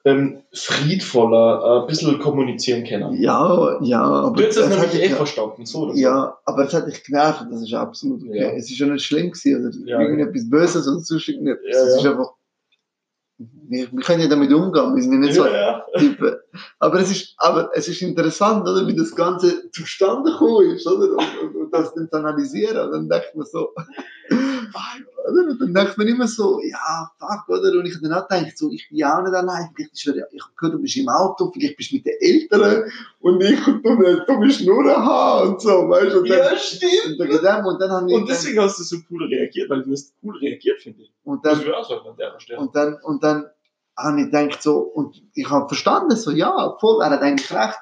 ähm, 0.05 0.37
friedvoller, 0.53 1.61
äh, 1.63 1.81
ein 1.81 1.87
bisschen 1.87 2.19
kommunizieren 2.19 2.85
können. 2.85 3.13
ja, 3.21 3.77
ja, 3.81 4.01
aber 4.01 4.35
Du 4.37 4.43
hättest 4.43 4.59
das 4.59 4.69
hat 4.69 4.79
nämlich 4.91 5.01
eh 5.03 5.09
ja- 5.09 5.15
verstanden, 5.17 5.65
so 5.65 5.79
oder 5.79 5.93
so. 5.93 5.99
Ja, 5.99 6.37
aber 6.45 6.65
es 6.65 6.73
hat 6.73 6.87
dich 6.87 7.03
genervt, 7.03 7.45
das 7.51 7.61
ist 7.61 7.73
absolut 7.73 8.21
okay. 8.23 8.39
Ja. 8.41 8.49
Es 8.51 8.69
ist 8.71 8.79
ja 8.79 8.87
nicht 8.87 9.03
schlimm 9.05 9.31
gewesen, 9.31 9.67
oder 9.67 9.87
Ja. 9.89 9.99
irgendetwas 10.01 10.49
Böses 10.49 10.87
oder 10.87 10.99
sonst 11.01 11.27
irgendetwas. 11.27 11.65
Ja, 11.75 11.81
Es 11.83 11.95
ist 11.97 12.05
einfach, 12.05 12.31
wir, 13.37 13.87
wir 13.91 14.03
können 14.03 14.21
ja 14.21 14.27
damit 14.27 14.51
umgehen, 14.53 14.95
wir 14.95 15.01
sind 15.03 15.13
ja 15.13 15.19
nicht 15.19 15.33
so 15.35 15.45
ja, 15.45 15.53
ja. 15.53 15.85
Typen. 15.97 16.35
Aber 16.79 16.99
es 16.99 17.11
ist, 17.11 17.33
aber 17.37 17.69
es 17.73 17.87
ist 17.87 18.01
interessant, 18.01 18.67
oder, 18.67 18.87
wie 18.87 18.95
das 18.95 19.15
Ganze 19.15 19.69
zustande 19.71 20.31
gekommen 20.31 20.71
ist, 20.75 20.87
oder, 20.87 21.11
und, 21.11 21.39
und, 21.43 21.55
und 21.55 21.73
das 21.73 21.93
dann 21.93 22.07
analysieren, 22.11 22.77
und 22.87 22.91
dann 22.93 23.09
denkt 23.09 23.35
man 23.35 23.45
so, 23.45 23.69
oder, 24.73 25.49
und 25.51 25.59
dann 25.61 25.73
denkt 25.73 25.97
man 25.97 26.07
immer 26.07 26.27
so, 26.27 26.59
ja, 26.61 27.11
fuck, 27.19 27.49
oder, 27.49 27.71
und 27.77 27.85
ich 27.85 27.99
dann 28.01 28.13
auch 28.13 28.27
gedacht, 28.27 28.57
so, 28.57 28.71
ich 28.71 28.87
bin 28.89 28.97
ja 28.99 29.17
auch 29.17 29.23
nicht 29.23 29.33
allein, 29.33 29.69
vielleicht 29.75 29.93
ist 29.93 30.03
ja- 30.05 30.13
ich 30.31 30.41
habe 30.43 30.53
gehört, 30.57 30.73
du 30.75 30.81
bist 30.81 30.97
im 30.97 31.09
Auto, 31.09 31.51
vielleicht 31.51 31.77
bist 31.77 31.91
du 31.91 31.95
mit 31.95 32.05
den 32.05 32.13
Eltern, 32.19 32.83
und 33.19 33.41
ich, 33.43 33.67
und 33.67 33.83
du, 33.85 34.25
du 34.25 34.39
bist 34.39 34.65
nur 34.65 34.79
ein 34.83 34.95
Haar, 34.95 35.43
und 35.49 35.61
so, 35.61 35.69
weißt 35.89 36.13
du, 36.15 36.23
dann, 36.23 36.25
Ja, 36.39 36.55
stimmt. 36.57 37.19
und 37.19 37.29
dem, 37.43 37.65
und 37.65 37.79
dann 37.81 38.07
ich, 38.09 38.15
Und 38.15 38.29
deswegen 38.29 38.59
hast 38.61 38.79
du 38.79 38.83
so 38.83 38.97
cool 39.09 39.25
reagiert, 39.25 39.69
weil 39.69 39.83
du 39.83 39.91
hast 39.91 40.13
cool 40.23 40.37
reagiert, 40.37 40.81
finde 40.81 41.01
ich. 41.03 41.11
und 41.23 41.45
Das 41.45 41.57
dann, 41.59 41.67
wäre 41.67 41.77
auch 41.77 41.87
so 41.87 41.95
an 41.99 42.15
der 42.17 42.39
Stelle. 42.39 42.59
Und 42.59 42.75
dann, 42.75 42.97
und 43.03 43.23
dann 43.23 43.45
habe 43.97 44.19
ich 44.21 44.25
gedacht 44.31 44.63
so, 44.63 44.77
und 44.79 45.21
ich 45.33 45.49
habe 45.49 45.67
verstanden, 45.67 46.15
so, 46.15 46.31
ja, 46.31 46.75
voll, 46.79 47.01
er 47.03 47.09
hat 47.09 47.21
eigentlich 47.21 47.51
recht. 47.51 47.77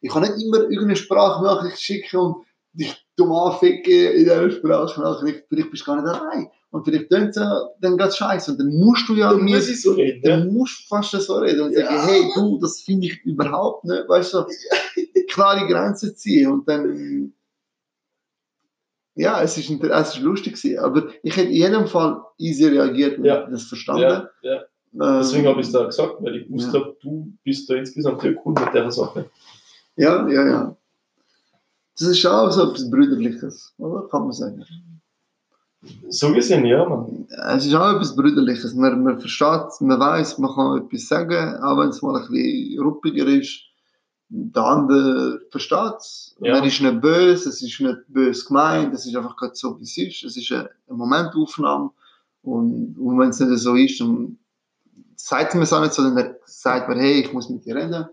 Ich 0.00 0.10
kann 0.12 0.22
nicht 0.22 0.34
immer 0.42 0.58
irgendeine 0.58 0.96
Sprachnachricht 0.96 1.80
schicken 1.80 2.18
und 2.18 2.46
dich 2.74 3.03
dumm 3.16 3.32
anficken 3.32 3.92
in 4.12 4.18
dieser 4.18 4.50
Sprachnachricht. 4.50 5.44
Vielleicht 5.48 5.70
bist 5.70 5.82
du 5.86 5.86
gar 5.86 6.02
nicht 6.02 6.08
allein. 6.12 6.48
Und 6.70 6.84
vielleicht 6.84 7.10
es 7.12 7.36
ja 7.36 7.68
dann 7.80 7.96
ganz 7.96 8.16
scheiße. 8.16 8.50
Und 8.52 8.58
dann 8.58 8.74
musst 8.74 9.08
du 9.08 9.14
ja 9.14 9.30
Dann 9.30 9.44
mir, 9.44 9.60
so 9.60 9.92
reden, 9.92 10.22
dann 10.22 10.52
musst 10.52 10.80
du 10.80 10.88
fast 10.96 11.12
so 11.12 11.34
reden 11.36 11.60
und 11.60 11.72
Ja. 11.72 11.86
sagen, 11.86 12.08
hey, 12.08 12.22
du, 12.34 12.58
das 12.58 12.80
finde 12.80 13.06
ich 13.06 13.24
überhaupt 13.24 13.84
nicht, 13.84 14.08
weißt 14.08 14.34
du, 14.34 14.44
klare 15.28 15.66
Grenzen 15.68 16.16
ziehen. 16.16 16.50
Und 16.50 16.68
dann, 16.68 17.32
ja, 19.14 19.40
es 19.42 19.56
ist, 19.56 19.70
es 19.70 20.08
ist 20.16 20.20
lustig 20.20 20.54
gewesen, 20.54 20.78
aber 20.80 21.08
ich 21.22 21.36
hätte 21.36 21.48
in 21.48 21.54
jedem 21.54 21.86
Fall 21.86 22.20
easy 22.38 22.66
reagiert 22.66 23.18
und 23.18 23.24
Ja. 23.24 23.46
das 23.48 23.62
verstanden. 23.64 24.26
Ja, 24.42 24.64
Deswegen 24.96 25.46
habe 25.48 25.60
ich 25.60 25.66
es 25.66 25.72
da 25.72 25.84
gesagt, 25.84 26.16
weil 26.20 26.36
ich 26.36 26.48
habe, 26.72 26.96
du 27.02 27.32
bist 27.44 27.68
da 27.68 27.74
insgesamt 27.74 28.20
sehr 28.20 28.34
cool 28.44 28.54
mit 28.54 28.72
der 28.74 28.90
Sache. 28.92 29.28
Ja, 29.96 30.28
ja, 30.28 30.46
ja. 30.46 30.76
Das 31.98 32.08
ist 32.08 32.26
auch 32.26 32.50
so 32.50 32.70
etwas 32.70 32.90
Brüderliches, 32.90 33.72
oder? 33.78 34.08
Kann 34.08 34.22
man 34.22 34.32
sagen. 34.32 34.64
So 36.08 36.32
gesehen, 36.32 36.64
ja, 36.64 36.84
man. 36.88 37.26
Es 37.54 37.66
ist 37.66 37.74
auch 37.74 37.94
etwas 37.94 38.16
Brüderliches. 38.16 38.74
Man, 38.74 39.02
man 39.02 39.20
versteht, 39.20 39.80
man 39.80 40.00
weiß, 40.00 40.38
man 40.38 40.54
kann 40.54 40.84
etwas 40.84 41.08
sagen, 41.08 41.56
auch 41.62 41.78
wenn 41.78 41.90
es 41.90 42.02
mal 42.02 42.16
ein 42.16 42.28
bisschen 42.28 42.82
ruppiger 42.82 43.26
ist. 43.26 43.60
Der 44.28 44.62
andere 44.64 45.40
versteht 45.50 45.96
es. 45.98 46.36
Ja. 46.40 46.54
Man 46.54 46.64
ist 46.64 46.80
nicht 46.80 47.00
böse, 47.00 47.48
es 47.50 47.62
ist 47.62 47.80
nicht 47.80 47.98
böse 48.08 48.46
gemeint, 48.46 48.94
es 48.94 49.06
ist 49.06 49.14
einfach 49.14 49.36
gerade 49.36 49.54
so, 49.54 49.78
wie 49.78 49.84
es 49.84 49.96
ist. 49.98 50.24
Es 50.24 50.36
ist 50.36 50.50
eine, 50.50 50.70
Momentaufnahme. 50.88 51.90
Und, 52.42 52.96
und 52.98 53.18
wenn 53.18 53.28
es 53.28 53.40
nicht 53.40 53.58
so 53.58 53.74
ist, 53.74 54.00
dann 54.00 54.38
sagt 55.16 55.54
man 55.54 55.62
es 55.62 55.72
auch 55.72 55.82
nicht 55.82 55.92
so, 55.92 56.02
dann 56.02 56.34
sagt 56.46 56.88
man, 56.88 56.98
hey, 56.98 57.20
ich 57.20 57.32
muss 57.32 57.48
mit 57.48 57.64
dir 57.64 57.76
reden. 57.76 58.06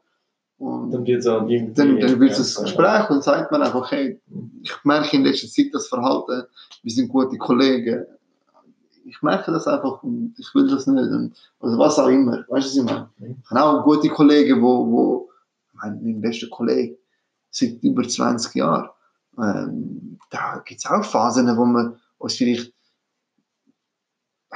Und 0.62 0.92
Dann 0.92 1.08
wird 1.08 1.22
es 1.22 1.28
auch 1.28 1.48
irgendwie. 1.48 1.74
dann, 1.74 2.00
dann 2.00 2.20
wird 2.20 2.34
es 2.34 2.56
ein 2.56 2.66
Gespräch 2.66 3.10
und 3.10 3.24
sagt 3.24 3.52
man 3.52 3.64
einfach, 3.64 3.90
hey, 3.90 4.22
ich 4.62 4.72
merke 4.84 5.18
in 5.18 5.24
letzter 5.24 5.48
Zeit 5.48 5.70
das 5.74 5.88
Verhalten, 5.88 6.44
wir 6.84 6.92
sind 6.92 7.08
gute 7.08 7.36
Kollegen. 7.40 8.06
Ich 9.06 9.24
merke 9.24 9.52
das 9.52 9.68
einfach 9.68 10.04
und 10.04 10.36
ich 10.38 10.54
will 10.54 10.70
das 10.70 10.86
nicht. 10.86 11.10
Und, 11.10 11.34
oder 11.62 11.80
was 11.80 11.98
auch 11.98 12.10
immer. 12.10 12.46
Weißt 12.48 12.50
du, 12.50 12.54
was 12.54 12.76
ich 12.76 12.84
meine? 12.84 13.10
Mhm. 13.18 13.38
Ich 13.44 13.50
habe 13.50 13.80
auch 13.80 13.84
gute 13.84 14.10
Kollegen, 14.10 14.62
wo, 14.62 14.86
wo 14.86 15.30
ich 15.66 15.82
meine, 15.82 16.00
mein 16.00 16.22
bester 16.22 16.48
Kollege 16.48 16.96
seit 17.50 17.82
über 17.82 18.08
20 18.08 18.54
Jahren. 18.54 18.90
Ähm, 19.40 20.20
da 20.30 20.62
gibt 20.64 20.80
es 20.80 20.86
auch 20.86 21.04
Phasen, 21.04 21.58
wo 21.58 21.66
man 21.66 22.00
uns 22.20 22.36
vielleicht, 22.36 22.72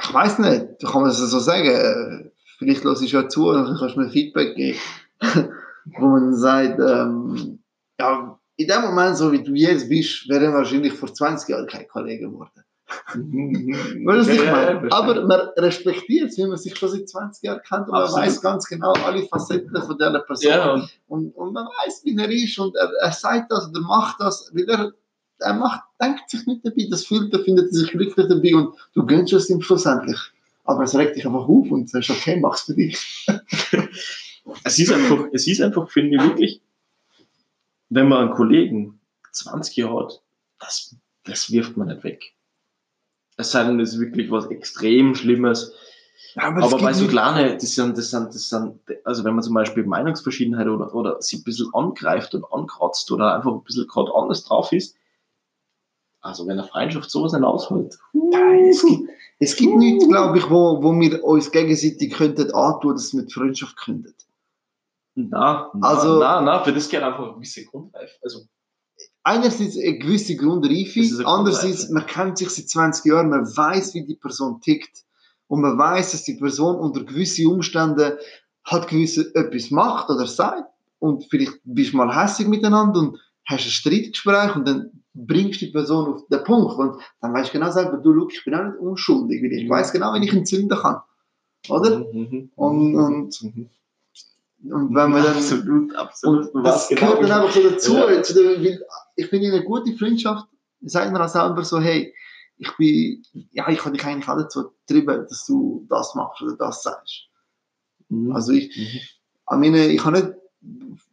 ich 0.00 0.14
weiß 0.14 0.38
nicht, 0.38 0.66
kann 0.84 1.00
man 1.02 1.10
das 1.10 1.18
so 1.18 1.40
sagen, 1.40 1.66
äh, 1.66 2.30
vielleicht 2.58 2.84
lasse 2.84 3.04
ich 3.04 3.10
ja 3.10 3.28
zu 3.28 3.48
und 3.48 3.64
dann 3.64 3.76
kannst 3.76 3.96
du 3.96 4.00
mir 4.00 4.08
Feedback 4.08 4.54
geben. 4.54 4.78
wo 5.98 6.06
man 6.06 6.34
sagt, 6.34 6.78
ähm, 6.80 7.58
ja, 7.98 8.38
in 8.56 8.68
dem 8.68 8.82
Moment, 8.82 9.16
so 9.16 9.30
wie 9.32 9.42
du 9.42 9.52
jetzt 9.54 9.88
bist, 9.88 10.28
wären 10.28 10.52
wir 10.52 10.58
wahrscheinlich 10.58 10.92
vor 10.92 11.12
20 11.12 11.48
Jahren 11.48 11.66
keine 11.66 11.86
Kollegen 11.86 12.30
geworden. 12.30 12.64
Weißt 12.86 14.28
du, 14.28 14.32
ich 14.32 14.44
meine? 14.44 14.92
Aber 14.92 15.26
man 15.26 15.40
respektiert 15.56 16.30
es, 16.30 16.38
wenn 16.38 16.48
man 16.48 16.58
sich 16.58 16.76
schon 16.76 16.88
seit 16.88 17.08
20 17.08 17.42
Jahren 17.42 17.60
kennt 17.68 17.86
und 17.88 17.92
man 17.92 18.02
Absolut. 18.02 18.26
weiß 18.26 18.40
ganz 18.40 18.66
genau 18.66 18.92
alle 18.92 19.24
Facetten 19.24 19.82
von 19.82 19.98
dieser 19.98 20.20
Person. 20.20 20.50
Ja, 20.50 20.72
und 21.08 21.34
Und, 21.34 21.52
man 21.52 21.66
weiß, 21.66 22.02
wie 22.04 22.16
er 22.16 22.30
ist 22.30 22.58
und 22.58 22.76
er, 22.76 22.90
er 23.00 23.12
sagt 23.12 23.50
das 23.50 23.68
oder 23.68 23.80
macht 23.80 24.20
das, 24.20 24.52
weil 24.54 24.68
er, 24.68 24.92
er 25.40 25.54
macht, 25.54 25.82
denkt 26.00 26.30
sich 26.30 26.46
nicht 26.46 26.64
dabei, 26.64 26.86
das 26.88 27.04
fühlt 27.04 27.32
er, 27.34 27.40
findet 27.40 27.74
sich 27.74 27.90
glücklich 27.90 28.28
dabei 28.28 28.54
und 28.54 28.74
du 28.94 29.04
gönnst 29.04 29.32
es 29.32 29.50
ihm 29.50 29.60
schlussendlich. 29.60 30.18
Aber 30.64 30.84
es 30.84 30.96
regt 30.96 31.16
dich 31.16 31.26
einfach 31.26 31.48
auf 31.48 31.70
und 31.70 31.90
sagst, 31.90 32.10
okay, 32.10 32.38
mach's 32.40 32.62
für 32.62 32.74
dich. 32.74 33.26
es 34.64 34.78
ist 34.78 34.92
einfach, 34.92 35.26
es 35.32 35.46
ist 35.46 35.60
einfach, 35.60 35.90
finde 35.90 36.16
ich 36.16 36.22
wirklich, 36.22 36.62
wenn 37.88 38.08
man 38.08 38.26
einen 38.26 38.36
Kollegen 38.36 39.00
20 39.32 39.76
Jahre 39.76 40.04
hat, 40.04 40.22
das, 40.58 40.96
das 41.24 41.50
wirft 41.50 41.76
man 41.76 41.88
nicht 41.88 42.04
weg. 42.04 42.34
Es 43.36 43.50
sei 43.50 43.64
denn, 43.64 43.78
das 43.78 43.92
ist 43.92 44.00
wirklich 44.00 44.30
was 44.30 44.46
extrem 44.46 45.14
Schlimmes. 45.14 45.74
Aber, 46.36 46.62
Aber 46.62 46.78
bei 46.78 46.92
so 46.92 47.06
kleine, 47.06 47.54
das 47.54 47.74
sind, 47.74 47.96
das 47.96 48.10
sind, 48.10 48.34
das 48.34 48.48
sind, 48.48 48.78
also 49.04 49.24
wenn 49.24 49.34
man 49.34 49.42
zum 49.42 49.54
Beispiel 49.54 49.84
Meinungsverschiedenheit 49.84 50.66
oder, 50.66 50.94
oder 50.94 51.20
sich 51.20 51.40
ein 51.40 51.44
bisschen 51.44 51.72
angreift 51.74 52.34
und 52.34 52.44
ankratzt 52.52 53.10
oder 53.10 53.34
einfach 53.34 53.52
ein 53.52 53.62
bisschen 53.62 53.86
gerade 53.86 54.14
anders 54.14 54.44
drauf 54.44 54.72
ist, 54.72 54.96
also 56.20 56.46
wenn 56.46 56.58
eine 56.58 56.66
Freundschaft 56.66 57.10
sowas 57.10 57.32
nicht 57.32 57.44
aushält, 57.44 57.98
es 58.70 58.82
gibt, 58.82 59.10
es 59.38 59.56
gibt 59.56 59.76
nichts, 59.76 60.08
glaube 60.08 60.38
ich, 60.38 60.50
wo, 60.50 60.82
wo 60.82 60.98
wir 60.98 61.22
uns 61.22 61.50
gegenseitig 61.50 62.12
könnten 62.12 62.52
antun, 62.52 62.94
dass 62.94 63.14
wir 63.14 63.22
die 63.22 63.32
Freundschaft 63.32 63.76
könnten. 63.76 64.14
Na, 65.16 65.70
na, 65.74 65.88
Also- 65.88 66.18
na, 66.20 66.40
na, 66.40 66.62
für 66.62 66.72
das 66.72 66.88
geht 66.88 67.02
einfach 67.02 67.24
eine 67.24 67.34
gewisse 67.34 67.64
Grundreife. 67.64 68.12
Also, 68.22 68.40
Einerseits 69.24 69.76
eine 69.76 69.98
gewisse 69.98 70.36
Grundreife, 70.36 71.00
eine 71.00 71.26
andererseits, 71.26 71.86
Grundreife. 71.88 71.92
man 71.94 72.06
kennt 72.06 72.38
sich 72.38 72.48
seit 72.50 72.68
20 72.68 73.04
Jahren, 73.06 73.28
man 73.30 73.44
weiß, 73.44 73.94
wie 73.94 74.06
die 74.06 74.14
Person 74.14 74.60
tickt 74.60 75.04
und 75.48 75.60
man 75.62 75.76
weiß, 75.76 76.12
dass 76.12 76.22
die 76.22 76.34
Person 76.36 76.76
unter 76.76 77.02
gewissen 77.04 77.46
Umständen 77.48 78.12
halt 78.64 78.88
gewisse 78.88 79.34
etwas 79.34 79.70
macht 79.72 80.08
oder 80.10 80.26
sagt 80.26 80.64
und 81.00 81.24
vielleicht 81.28 81.58
bist 81.64 81.92
du 81.92 81.96
mal 81.96 82.14
hässlich 82.14 82.46
miteinander 82.48 83.00
und 83.00 83.18
hast 83.46 83.64
ein 83.64 83.70
Streitgespräch 83.70 84.54
und 84.54 84.66
dann 84.68 84.90
bringst 85.12 85.60
du 85.60 85.66
die 85.66 85.72
Person 85.72 86.14
auf 86.14 86.26
den 86.28 86.44
Punkt 86.44 86.76
und 86.78 87.00
dann 87.20 87.32
weißt 87.34 87.48
du 87.52 87.58
genau 87.58 87.70
selber, 87.72 87.96
du, 87.98 88.12
schau, 88.14 88.28
ich 88.28 88.44
bin 88.44 88.54
auch 88.54 88.64
nicht 88.64 88.78
unschuldig, 88.78 89.42
weil 89.42 89.52
ich 89.52 89.64
Mhm. 89.64 89.70
weiß 89.70 89.92
genau, 89.92 90.12
wenn 90.12 90.22
ich 90.22 90.32
entzünden 90.32 90.78
kann. 90.78 91.00
Oder? 91.68 91.98
Mhm, 91.98 92.50
Und- 92.54 92.94
und- 92.96 93.42
mhm. 93.42 93.70
Und 94.62 94.94
wenn 94.94 95.10
man 95.10 95.22
dann, 95.22 95.36
absolut, 95.36 95.94
absolut. 95.94 96.54
Und 96.54 96.64
das 96.64 96.88
gehört 96.88 97.22
dann 97.22 97.30
einfach 97.30 97.52
so 97.52 97.68
dazu. 97.68 97.94
Ja. 97.94 98.22
Zu 98.22 98.34
weil 98.36 98.80
ich 99.16 99.30
bin 99.30 99.42
in 99.42 99.52
einer 99.52 99.62
guten 99.62 99.96
Freundschaft, 99.96 100.46
sagt 100.82 101.12
mir 101.12 101.24
auch 101.24 101.28
selber 101.28 101.64
so, 101.64 101.80
hey, 101.80 102.12
ich 102.58 102.74
bin, 102.76 103.22
ja, 103.52 103.68
ich 103.68 103.84
habe 103.84 103.96
dich 103.96 104.04
eigentlich 104.06 104.28
auch 104.28 104.38
dazu 104.38 104.70
getrieben, 104.86 105.26
dass 105.28 105.44
du 105.46 105.86
das 105.88 106.14
machst 106.14 106.42
oder 106.42 106.56
das 106.56 106.82
sagst. 106.82 107.26
Mhm. 108.08 108.32
Also 108.32 108.52
ich, 108.52 108.76
Mhm. 108.76 108.82
ich 108.84 109.58
meine, 109.58 109.86
ich 109.88 110.04
habe 110.04 110.18
nicht, 110.18 110.32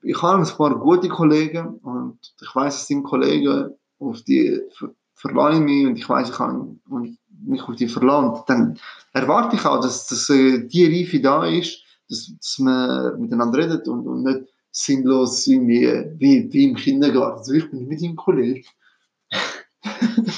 ich 0.03 0.21
habe 0.21 0.41
ein 0.41 0.57
paar 0.57 0.79
gute 0.79 1.09
Kollegen 1.09 1.75
und 1.79 2.17
ich 2.41 2.55
weiß, 2.55 2.75
es 2.75 2.87
sind 2.87 3.03
Kollegen, 3.03 3.73
auf 3.99 4.21
die 4.23 4.59
ver 4.77 4.89
verlasse 5.15 5.57
ich 5.59 5.63
mich 5.63 5.85
und 5.85 5.95
ich 5.95 6.09
weiß, 6.09 6.29
ich 6.29 6.35
kann 6.35 6.81
und 6.89 7.17
mich 7.45 7.61
auf 7.61 7.75
die 7.75 7.87
verlassen. 7.87 8.43
Dann 8.47 8.79
erwarte 9.13 9.55
ich 9.55 9.65
auch, 9.65 9.79
dass, 9.79 10.07
dass 10.07 10.29
äh, 10.29 10.67
die 10.67 10.85
Reife 10.85 11.21
da 11.21 11.45
ist, 11.45 11.82
dass, 12.09 12.31
dass 12.39 12.59
man 12.59 13.19
miteinander 13.19 13.59
redet 13.59 13.87
und, 13.87 14.07
und 14.07 14.23
nicht 14.23 14.41
sinnlos 14.71 15.45
irgendwie 15.47 15.87
wie, 16.17 16.51
wie 16.51 16.63
im 16.69 16.75
Kindergarten. 16.75 17.37
Also 17.39 17.53
ich 17.53 17.69
bin 17.69 17.87
mit 17.87 18.01
ihm 18.01 18.15
Kollege. 18.15 18.65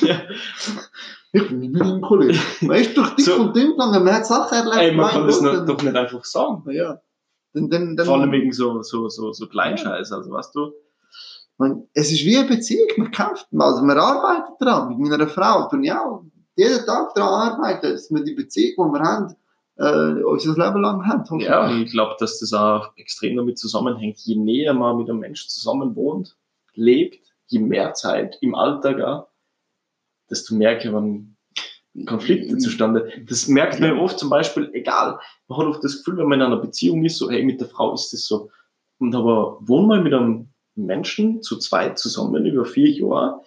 Ja. 0.02 0.22
Ich 1.32 1.50
bin 1.50 1.60
mit 1.70 1.84
ihm 1.84 2.00
Kollege. 2.00 2.40
Man 2.62 2.78
ist 2.78 2.96
durch 2.96 3.10
dick 3.16 3.26
So. 3.26 3.36
und 3.36 3.54
dünn 3.54 3.72
gegangen, 3.72 4.06
man 4.06 4.14
hat 4.14 4.26
Sachen 4.26 4.58
erlebt. 4.58 4.78
Ey, 4.78 4.92
man 4.94 5.10
kann 5.12 5.28
das 5.28 5.36
Gott, 5.40 5.44
nicht, 5.44 5.56
dann- 5.58 5.66
doch 5.68 5.84
nicht 5.84 5.96
einfach 5.96 6.24
sagen. 6.24 6.64
Ja. 6.72 7.02
Dann, 7.52 7.70
dann, 7.70 7.98
dann, 7.98 8.06
Vor 8.06 8.22
allem 8.22 8.32
wegen 8.32 8.54
so, 8.54 8.82
so, 8.84 9.10
so, 9.10 9.34
so 9.34 9.48
Kleinscheiß, 9.48 10.14
also 10.14 10.32
weißt 10.32 10.56
du. 10.56 10.72
Man, 11.58 11.88
es 11.94 12.10
ist 12.10 12.24
wie 12.24 12.38
eine 12.38 12.48
Beziehung, 12.48 12.88
man 12.98 13.12
kämpft, 13.12 13.48
also 13.58 13.84
man 13.84 13.98
arbeitet 13.98 14.56
daran, 14.62 14.88
mit 14.98 15.10
meiner 15.10 15.28
Frau, 15.28 15.68
tun 15.68 15.84
ja 15.84 16.02
auch 16.06 16.24
jeden 16.56 16.86
Tag 16.86 17.14
daran 17.16 17.52
arbeiten, 17.52 17.92
dass 17.92 18.10
wir 18.10 18.24
die 18.24 18.34
Beziehung, 18.34 18.88
die 18.94 18.94
wir 18.98 19.04
haben, 19.06 19.36
äh, 19.78 20.24
unser 20.24 20.54
Leben 20.54 20.82
lang 20.82 21.06
haben. 21.06 21.40
Ja, 21.40 21.70
ich 21.76 21.92
glaube, 21.92 22.16
dass 22.20 22.40
das 22.40 22.54
auch 22.54 22.96
extrem 22.98 23.36
damit 23.36 23.58
zusammenhängt. 23.58 24.20
Je 24.20 24.36
näher 24.36 24.74
man 24.74 24.98
mit 24.98 25.10
einem 25.10 25.20
Menschen 25.20 25.50
zusammen 25.50 25.96
wohnt, 25.96 26.38
lebt, 26.74 27.20
je 27.48 27.60
mehr 27.60 27.94
Zeit 27.94 28.38
im 28.42 28.56
Alltag 28.56 29.02
auch, 29.02 29.28
desto 30.30 30.56
mehr 30.56 30.80
kommen 30.80 31.36
Konflikte 32.06 32.58
zustande. 32.58 33.10
Das 33.28 33.48
merkt 33.48 33.80
man 33.80 33.98
oft 33.98 34.20
zum 34.20 34.30
Beispiel, 34.30 34.70
egal, 34.74 35.20
man 35.48 35.60
hat 35.60 35.68
oft 35.68 35.84
das 35.84 35.98
Gefühl, 35.98 36.18
wenn 36.18 36.28
man 36.28 36.42
in 36.42 36.48
einer 36.48 36.58
Beziehung 36.58 37.06
ist, 37.06 37.18
so, 37.18 37.30
hey, 37.30 37.44
mit 37.44 37.62
der 37.62 37.70
Frau 37.70 37.94
ist 37.94 38.12
das 38.12 38.26
so. 38.26 38.50
Und 38.98 39.16
aber 39.16 39.58
wohnen 39.62 39.90
wir 39.90 40.02
mit 40.02 40.14
einem 40.14 40.50
Menschen 40.76 41.42
zu 41.42 41.58
zweit 41.58 41.98
zusammen 41.98 42.46
über 42.46 42.66
vier 42.66 42.90
Jahre 42.90 43.42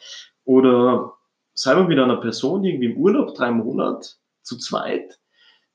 oder 0.45 1.12
sei 1.53 1.76
wir 1.76 1.85
mit 1.85 1.99
einer 1.99 2.16
Person 2.16 2.64
irgendwie 2.64 2.93
im 2.93 2.97
Urlaub 2.97 3.35
drei 3.35 3.51
Monate 3.51 4.11
zu 4.43 4.57
zweit, 4.57 5.18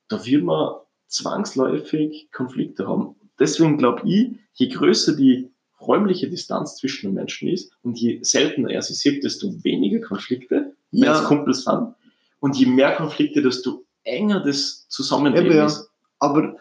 da 0.08 0.24
wird 0.24 0.44
man 0.44 0.74
zwangsläufig 1.08 2.28
Konflikte 2.32 2.86
haben. 2.88 3.16
Deswegen 3.38 3.78
glaube 3.78 4.02
ich, 4.08 4.36
je 4.54 4.68
größer 4.68 5.16
die 5.16 5.50
räumliche 5.80 6.28
Distanz 6.30 6.76
zwischen 6.76 7.08
den 7.10 7.14
Menschen 7.14 7.48
ist 7.48 7.72
und 7.82 7.98
je 7.98 8.22
seltener 8.22 8.70
er 8.70 8.82
sie 8.82 8.94
sieht, 8.94 9.24
desto 9.24 9.52
weniger 9.64 10.00
Konflikte, 10.06 10.74
wenn 10.92 11.02
es 11.10 11.20
Ja. 11.20 11.24
Kumpels 11.24 11.64
sind. 11.64 11.94
Und 12.40 12.56
je 12.56 12.66
mehr 12.66 12.94
Konflikte, 12.96 13.42
desto 13.42 13.84
enger 14.04 14.40
das 14.40 14.86
Zusammenleben 14.88 15.46
Eben, 15.46 15.56
ja. 15.56 15.66
ist. 15.66 15.88
Aber 16.18 16.56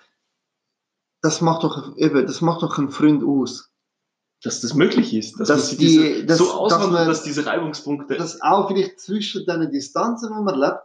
das 1.22 1.42
macht 1.42 1.64
doch, 1.64 1.96
eben, 1.98 2.26
das 2.26 2.42
macht 2.42 2.62
doch 2.64 2.78
einen 2.78 2.90
Freund 2.90 3.24
aus. 3.24 3.70
Dass 4.44 4.60
das 4.60 4.74
möglich 4.74 5.14
ist. 5.14 5.40
Dass, 5.40 5.48
Dass 5.48 5.70
man 5.72 5.78
die- 5.80 5.86
diese, 5.88 6.26
dass- 6.26 6.38
so 6.40 6.44
dass 6.46 6.54
auswandert, 6.54 6.92
man- 6.92 7.08
dass 7.08 7.24
diese 7.24 7.46
Reibungspunkte. 7.46 8.16
Dass 8.18 8.42
auch 8.42 8.68
vielleicht 8.68 9.00
zwischen 9.00 9.46
den 9.46 9.72
Distanzen, 9.72 10.32
wo 10.36 10.42
man 10.42 10.60
lebt, 10.60 10.82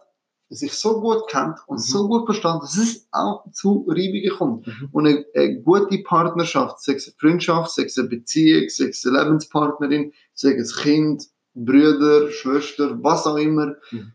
sich 0.50 0.72
so 0.72 1.00
gut 1.00 1.28
kennt 1.28 1.58
und 1.66 1.76
Mhm. 1.76 1.82
so 1.82 2.08
gut 2.08 2.24
verstanden, 2.26 2.60
dass 2.62 2.78
es 2.78 3.06
auch 3.12 3.44
zu 3.52 3.84
Reibungen 3.88 4.30
kommt. 4.38 4.66
Mhm. 4.66 4.88
Und 4.92 5.06
eine, 5.06 5.24
eine 5.34 5.60
gute 5.60 5.98
Partnerschaft, 5.98 6.80
sei 6.82 6.94
es 6.94 7.06
eine 7.06 7.14
Freundschaft, 7.20 7.70
sei 7.72 7.84
es 7.84 7.98
eine 7.98 8.08
Beziehung, 8.08 8.68
sei 8.68 8.86
es 8.86 9.04
eine 9.06 9.18
Lebenspartnerin, 9.22 10.12
sei 10.34 10.52
es 10.54 10.74
Kind, 10.76 11.26
Brüder, 11.54 12.30
Schwester, 12.30 13.02
was 13.02 13.26
auch 13.26 13.36
immer, 13.36 13.74
Mhm. 13.90 14.12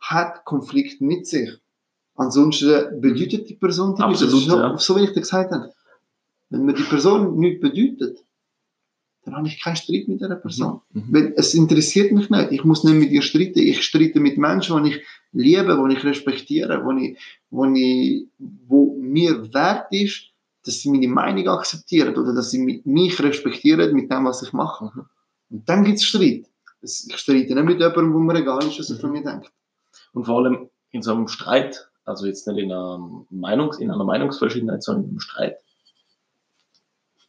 hat 0.00 0.44
Konflikt 0.44 1.00
mit 1.00 1.26
sich. 1.26 1.50
Ansonsten 2.14 3.00
bedeutet 3.00 3.48
die 3.48 3.54
Person 3.54 3.96
die 3.96 4.02
Absolut, 4.02 4.34
nicht. 4.34 4.48
Das 4.48 4.54
ist 4.54 4.58
so, 4.58 4.58
ja. 4.58 4.78
so 4.78 4.96
wie 4.96 5.04
ich 5.04 5.12
dir 5.14 5.20
gesagt 5.20 5.50
habe. 5.50 5.72
Wenn 6.50 6.64
mir 6.66 6.74
die 6.74 6.82
Person 6.82 7.36
nicht 7.38 7.60
bedeutet, 7.60 8.18
dann 9.24 9.36
habe 9.36 9.46
ich 9.46 9.62
keinen 9.62 9.76
Streit 9.76 10.08
mit 10.08 10.20
dieser 10.20 10.36
Person. 10.36 10.80
Mhm. 10.92 11.04
Weil 11.10 11.34
es 11.36 11.54
interessiert 11.54 12.12
mich 12.12 12.28
nicht. 12.28 12.52
Ich 12.52 12.64
muss 12.64 12.82
nicht 12.84 12.94
mit 12.94 13.10
ihr 13.10 13.22
streiten. 13.22 13.60
Ich 13.60 13.82
streite 13.84 14.18
mit 14.20 14.36
Menschen, 14.36 14.82
die 14.82 14.90
ich 14.90 15.02
liebe, 15.32 15.80
die 15.88 15.94
ich 15.96 16.04
respektiere, 16.04 16.84
wo, 16.84 16.90
ich, 16.92 17.16
wo, 17.50 17.64
ich, 17.66 18.26
wo 18.38 18.96
mir 19.00 19.52
wert 19.54 19.86
ist, 19.92 20.28
dass 20.64 20.80
sie 20.80 20.90
meine 20.90 21.08
Meinung 21.08 21.48
akzeptieren 21.48 22.16
oder 22.16 22.34
dass 22.34 22.50
sie 22.50 22.58
mi- 22.58 22.82
mich 22.84 23.20
respektieren 23.22 23.94
mit 23.94 24.10
dem, 24.10 24.24
was 24.24 24.42
ich 24.42 24.52
mache. 24.52 24.90
Mhm. 24.94 25.06
Und 25.50 25.68
dann 25.68 25.84
gibt 25.84 25.98
es 25.98 26.04
Streit. 26.04 26.46
Ich 26.80 27.16
streite 27.16 27.54
nicht 27.54 27.64
mit 27.64 27.78
jemandem, 27.78 28.12
wo 28.12 28.18
mir 28.18 28.34
egal 28.34 28.66
ist, 28.66 28.78
was 28.78 28.90
er 28.90 28.96
von 28.98 29.12
mir 29.12 29.22
denkt. 29.22 29.52
Und 30.12 30.24
vor 30.24 30.38
allem 30.38 30.68
in 30.90 31.02
so 31.02 31.12
einem 31.14 31.28
Streit, 31.28 31.88
also 32.04 32.26
jetzt 32.26 32.46
nicht 32.48 32.58
in 32.58 32.72
einer, 32.72 33.24
Meinungs-, 33.30 33.78
in 33.78 33.90
einer 33.90 34.04
Meinungsverschiedenheit, 34.04 34.82
sondern 34.82 35.04
in 35.04 35.10
einem 35.10 35.20
Streit, 35.20 35.58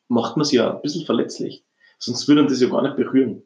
macht 0.08 0.38
man 0.38 0.46
sie 0.46 0.56
ja 0.58 0.76
ein 0.76 0.82
bisschen 0.82 1.06
verletzlich. 1.06 1.64
Sonst 2.04 2.28
würde 2.28 2.46
das 2.46 2.60
ja 2.60 2.68
gar 2.68 2.82
nicht 2.82 2.98
berühren, 2.98 3.44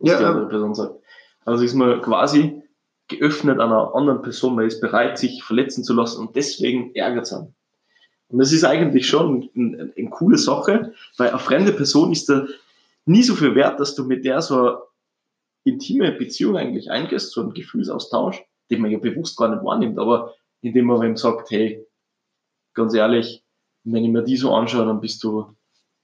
was 0.00 0.10
Ja, 0.10 0.16
die 0.18 0.22
ja. 0.24 0.30
andere 0.30 0.48
Person 0.48 0.74
sagt. 0.74 0.96
Also 1.44 1.62
ist 1.62 1.74
man 1.74 2.02
quasi 2.02 2.60
geöffnet 3.06 3.60
einer 3.60 3.94
anderen 3.94 4.22
Person, 4.22 4.56
man 4.56 4.66
ist 4.66 4.80
bereit, 4.80 5.16
sich 5.18 5.44
verletzen 5.44 5.84
zu 5.84 5.94
lassen 5.94 6.20
und 6.20 6.34
deswegen 6.34 6.94
ärgert 6.94 7.26
es 7.26 7.32
einen. 7.32 7.54
Und 8.28 8.38
das 8.38 8.52
ist 8.52 8.64
eigentlich 8.64 9.06
schon 9.06 9.48
eine, 9.54 9.92
eine 9.96 10.10
coole 10.10 10.38
Sache, 10.38 10.92
weil 11.18 11.30
eine 11.30 11.38
fremde 11.38 11.72
Person 11.72 12.12
ist 12.12 12.28
da 12.28 12.46
nie 13.06 13.22
so 13.22 13.34
viel 13.34 13.54
wert, 13.54 13.78
dass 13.78 13.94
du 13.94 14.04
mit 14.04 14.24
der 14.24 14.42
so 14.42 14.58
eine 14.58 14.78
intime 15.64 16.12
Beziehung 16.12 16.56
eigentlich 16.56 16.90
eingehst, 16.90 17.32
so 17.32 17.42
einen 17.42 17.54
Gefühlsaustausch, 17.54 18.42
den 18.70 18.82
man 18.82 18.90
ja 18.90 18.98
bewusst 18.98 19.36
gar 19.36 19.48
nicht 19.48 19.64
wahrnimmt, 19.64 19.98
aber 19.98 20.34
indem 20.62 20.86
man 20.86 21.04
ihm 21.04 21.16
sagt, 21.16 21.50
hey, 21.50 21.86
ganz 22.74 22.94
ehrlich, 22.94 23.44
wenn 23.84 24.04
ich 24.04 24.10
mir 24.10 24.22
die 24.22 24.36
so 24.36 24.52
anschaue, 24.52 24.86
dann 24.86 25.00
bist 25.00 25.22
du 25.22 25.54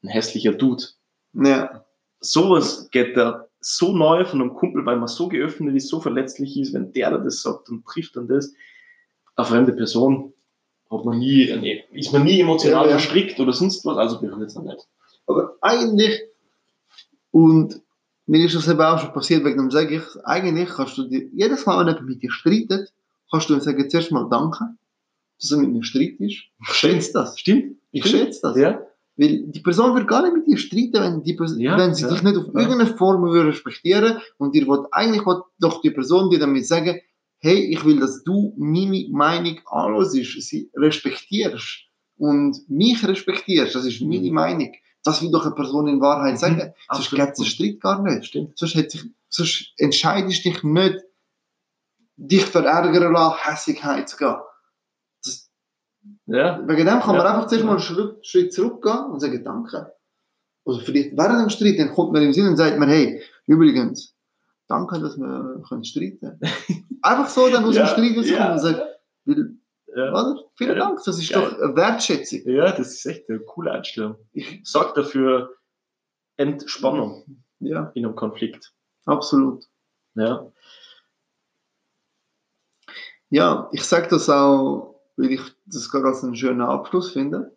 ein 0.02 0.08
hässlicher 0.08 0.52
Dude. 0.52 0.84
Ja, 1.32 1.85
Sowas 2.32 2.88
geht 2.90 3.16
da 3.16 3.46
so 3.60 3.96
neu 3.96 4.24
von 4.24 4.40
einem 4.40 4.54
Kumpel, 4.54 4.84
weil 4.86 4.96
man 4.96 5.08
so 5.08 5.28
geöffnet 5.28 5.74
ist, 5.74 5.88
so 5.88 6.00
verletzlich 6.00 6.56
ist, 6.58 6.72
wenn 6.74 6.92
der 6.92 7.10
da 7.10 7.18
das 7.18 7.42
sagt 7.42 7.68
und 7.68 7.84
trifft 7.84 8.16
dann 8.16 8.28
das. 8.28 8.52
Eine 9.34 9.46
fremde 9.46 9.72
Person 9.72 10.32
hat 10.90 11.04
man 11.04 11.18
nie, 11.18 11.44
ist 11.92 12.12
man 12.12 12.24
nie 12.24 12.40
emotional 12.40 12.84
Ja, 12.84 12.90
ja. 12.92 12.98
verstrickt 12.98 13.40
oder 13.40 13.52
sonst 13.52 13.84
was, 13.84 13.96
also 13.96 14.20
berührt 14.20 14.50
es 14.50 14.56
nicht. 14.56 14.86
aber 15.26 15.56
eigentlich, 15.60 16.20
und 17.32 17.82
mir 18.26 18.44
ist 18.44 18.54
das 18.54 18.68
eben 18.68 18.80
auch 18.80 18.98
schon 19.00 19.12
passiert, 19.12 19.44
wegen 19.44 19.58
dem 19.58 19.70
sage 19.70 19.96
ich, 19.96 20.24
eigentlich 20.24 20.68
kannst 20.68 20.96
du 20.98 21.04
dir, 21.08 21.28
jedes 21.32 21.66
Mal, 21.66 21.80
wenn 21.80 21.88
jemand 21.88 22.08
mit 22.08 22.22
dir 22.22 22.30
streitet, 22.30 22.92
kannst 23.30 23.48
du 23.50 23.54
ihm 23.54 23.60
sagen, 23.60 23.90
zuerst 23.90 24.12
mal 24.12 24.28
danke, 24.30 24.64
dass 25.40 25.50
er 25.50 25.58
mit 25.58 25.72
mir 25.72 25.82
streitet 25.84 26.20
ist. 26.20 26.44
Ich 26.62 26.74
schätze 26.74 27.12
das. 27.12 27.38
Stimmt? 27.38 27.76
Ich 27.90 28.06
schätze 28.06 28.40
das. 28.42 28.56
Ja? 28.56 28.80
Weil 29.16 29.44
die 29.46 29.60
Person 29.60 29.94
wird 29.94 30.08
gar 30.08 30.22
nicht 30.22 30.34
mit 30.34 30.46
dir 30.46 30.58
streiten, 30.58 31.00
wenn, 31.00 31.22
die, 31.22 31.34
Pers- 31.38 31.56
Ja, 31.58 31.78
wenn 31.78 31.94
sie 31.94 32.02
ja, 32.02 32.10
dich 32.10 32.22
nicht 32.22 32.36
auf 32.36 32.46
ja. 32.52 32.60
irgendeine 32.60 32.96
Form 32.96 33.22
würde 33.22 33.48
respektieren 33.48 34.18
und 34.38 34.54
dir 34.54 34.66
will, 34.68 34.84
eigentlich 34.92 35.24
will 35.24 35.40
doch 35.58 35.80
die 35.80 35.90
Person 35.90 36.28
dir 36.30 36.38
damit 36.38 36.66
sagen, 36.66 37.00
hey, 37.38 37.58
ich 37.72 37.84
will, 37.84 37.98
dass 37.98 38.22
du 38.24 38.54
meine 38.58 39.06
Meinung 39.10 39.58
anhörst, 39.66 40.12
sie 40.12 40.70
respektierst 40.76 41.84
und 42.18 42.58
mich 42.68 43.06
respektierst, 43.06 43.74
das 43.74 43.84
ist 43.86 44.00
meine 44.02 44.30
Meinung. 44.32 44.72
Das 45.04 45.22
will 45.22 45.30
doch 45.30 45.46
eine 45.46 45.54
Person 45.54 45.86
in 45.86 46.00
Wahrheit 46.00 46.32
Mhm, 46.34 46.38
sagen. 46.38 46.58
Sonst 46.58 46.74
absolut. 46.88 47.24
gibt 47.24 47.32
es 47.32 47.38
den 47.38 47.46
Streit 47.46 47.80
gar 47.80 48.02
nicht. 48.02 48.26
Stimmt. 48.26 48.58
Sonst, 48.58 48.74
hat 48.74 48.90
sich, 48.90 49.04
sonst 49.28 49.72
entscheidest 49.76 50.44
du 50.44 50.50
dich 50.50 50.62
nicht, 50.64 50.96
dich 52.16 52.44
verärgern 52.44 53.12
lassen, 53.12 53.36
Hässigkeit 53.44 54.08
zu 54.08 54.16
gehen. 54.16 54.34
Ja, 56.26 56.60
Wegen 56.66 56.86
dem 56.86 57.00
kann 57.00 57.16
man 57.16 57.24
Ja. 57.24 57.34
einfach 57.34 57.46
zuerst 57.46 57.64
mal 57.64 57.72
einen 57.72 57.80
Schritt, 57.80 58.26
Schritt 58.26 58.52
zurückgehen 58.52 59.04
und 59.12 59.20
sagen 59.20 59.42
Danke. 59.44 59.92
Oder 60.64 60.80
vielleicht 60.80 61.16
während 61.16 61.40
dem 61.42 61.50
Streit, 61.50 61.78
dann 61.78 61.92
kommt 61.94 62.12
man 62.12 62.22
im 62.22 62.32
Sinn 62.32 62.48
und 62.48 62.56
sagt 62.56 62.76
mir, 62.78 62.86
hey, 62.86 63.22
übrigens, 63.46 64.16
danke, 64.66 64.98
dass 64.98 65.16
wir 65.16 65.62
können 65.68 65.84
streiten 65.84 66.40
Einfach 67.02 67.28
so 67.28 67.48
dann 67.48 67.64
aus 67.64 67.76
Ja, 67.76 67.84
dem 67.84 67.88
Streit 67.88 68.16
rauskommen 68.18 68.38
ja. 68.40 68.52
und 68.52 68.58
sagen, 68.58 68.80
weil, 69.26 69.54
ja. 69.94 70.10
oder? 70.10 70.42
Vielen. 70.56 70.76
Dank, 70.78 70.98
das 71.04 71.18
ist 71.20 71.30
Geil. 71.32 71.42
doch 71.50 71.60
eine 71.62 71.76
Wertschätzung. 71.76 72.40
ja, 72.46 72.72
das 72.72 72.94
ist 72.94 73.06
echt 73.06 73.28
eine 73.30 73.38
coole 73.40 73.70
Einstellung. 73.70 74.16
Ich, 74.32 74.60
Sorgt 74.64 74.96
dafür 74.96 75.54
Entspannung 76.36 77.24
ja, 77.60 77.92
in 77.94 78.04
einem 78.04 78.16
Konflikt. 78.16 78.72
absolut. 79.04 79.64
Ja. 80.16 80.50
Ja, 83.30 83.68
ich 83.72 83.84
sage 83.84 84.08
das 84.08 84.28
auch, 84.30 85.00
weil 85.16 85.32
ich 85.32 85.40
das 85.66 85.90
gerade 85.90 86.08
als 86.08 86.24
einen 86.24 86.36
schönen 86.36 86.60
Abschluss 86.60 87.12
finde. 87.12 87.56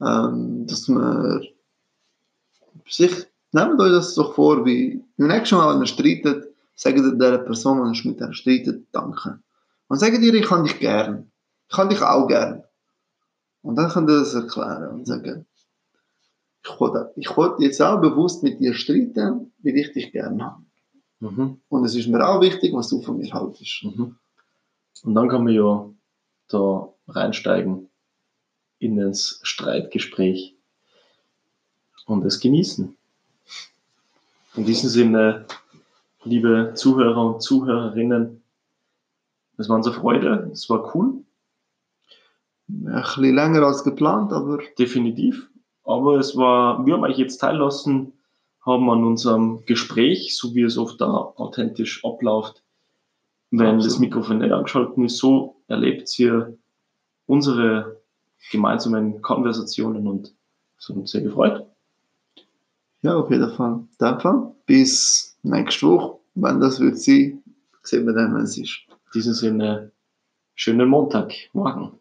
Ähm, 0.00 0.66
dass 0.66 0.88
man 0.88 1.46
sich, 2.88 3.26
nehmt 3.52 3.80
euch 3.80 3.92
das 3.92 4.14
doch 4.14 4.34
vor, 4.34 4.64
wie 4.66 5.02
beim 5.16 5.28
nächsten 5.28 5.56
Mal, 5.56 5.74
wenn 5.74 5.82
ihr 5.82 5.86
streitet, 5.86 6.54
sagt 6.74 6.98
ihr 6.98 7.12
der 7.12 7.38
Person, 7.38 7.92
die 7.92 7.98
ihr 7.98 8.10
mit 8.10 8.20
der 8.20 8.32
streitet, 8.32 8.86
danke. 8.92 9.38
Und 9.88 9.98
sagt 9.98 10.18
ihr, 10.18 10.34
ich 10.34 10.46
kann 10.46 10.64
dich 10.64 10.78
gern. 10.78 11.30
Ich 11.68 11.74
kann 11.74 11.88
dich 11.88 12.02
auch 12.02 12.26
gern. 12.26 12.62
Und 13.62 13.76
dann 13.76 13.88
könnt 13.88 14.10
ihr 14.10 14.18
das 14.18 14.34
erklären 14.34 14.88
und 14.90 15.06
sagen, 15.06 15.46
ich 16.62 16.80
will, 16.80 17.10
ich 17.16 17.36
will 17.36 17.54
jetzt 17.60 17.80
auch 17.80 18.00
bewusst 18.00 18.42
mit 18.42 18.60
dir 18.60 18.74
streiten, 18.74 19.52
weil 19.62 19.76
ich 19.76 19.92
dich 19.92 20.12
gern 20.12 20.42
habe. 20.44 20.62
Mhm. 21.20 21.60
Und 21.68 21.84
es 21.84 21.94
ist 21.94 22.08
mir 22.08 22.26
auch 22.26 22.40
wichtig, 22.40 22.74
was 22.74 22.88
du 22.88 23.00
von 23.00 23.18
mir 23.18 23.32
haltest. 23.32 23.84
Mhm. 23.84 24.16
Und 25.02 25.14
dann 25.14 25.28
kann 25.28 25.44
man 25.44 25.52
ja 25.52 25.88
da 26.48 26.88
reinsteigen 27.08 27.88
in 28.78 28.96
das 28.96 29.40
Streitgespräch 29.42 30.54
und 32.06 32.24
es 32.24 32.40
genießen. 32.40 32.96
In 34.54 34.64
diesem 34.64 34.88
Sinne, 34.88 35.46
liebe 36.24 36.72
Zuhörer 36.74 37.34
und 37.34 37.42
Zuhörerinnen, 37.42 38.42
es 39.58 39.68
war 39.68 39.76
unsere 39.76 39.94
Freude, 39.94 40.50
es 40.52 40.68
war 40.68 40.94
cool, 40.94 41.24
Ein 42.68 42.84
bisschen 42.84 43.34
länger 43.34 43.62
als 43.62 43.84
geplant, 43.84 44.32
aber 44.32 44.58
definitiv. 44.78 45.48
Aber 45.84 46.18
es 46.18 46.36
war, 46.36 46.84
wir 46.84 46.94
haben 46.94 47.04
euch 47.04 47.16
jetzt 47.16 47.38
teillassen, 47.38 48.12
haben 48.60 48.90
an 48.90 49.04
unserem 49.04 49.64
Gespräch, 49.66 50.36
so 50.36 50.54
wie 50.54 50.62
es 50.62 50.76
oft 50.76 51.00
da 51.00 51.06
authentisch 51.36 52.04
abläuft, 52.04 52.62
wenn 53.50 53.76
das. 53.78 53.98
Mikrofon 53.98 54.38
nicht 54.38 54.52
angeschaltet 54.52 54.96
ist, 54.98 55.18
so 55.18 55.56
erlebt 55.68 56.18
ihr 56.18 56.56
unsere 57.26 58.00
gemeinsamen 58.50 59.20
Konversationen 59.22 60.06
und 60.06 60.34
es 60.78 60.88
hat 60.88 60.96
uns 60.96 61.10
sehr 61.10 61.22
gefreut. 61.22 61.66
ja, 63.02 63.16
auf 63.16 63.30
jeden 63.30 63.50
Fall. 63.52 63.80
Fall. 64.20 64.52
Bis 64.66 65.36
nächste 65.42 65.86
Woche, 65.86 66.18
wenn 66.34 66.60
das 66.60 66.80
wird 66.80 66.98
sein, 66.98 67.42
sehen 67.82 68.06
wir 68.06 68.12
dann, 68.14 68.34
wenn 68.34 68.42
es 68.42 68.58
ist. 68.58 68.80
In 68.88 69.10
diesem 69.14 69.34
Sinne, 69.34 69.92
schönen 70.54 70.88
Montag, 70.88 71.32
morgen. 71.52 71.98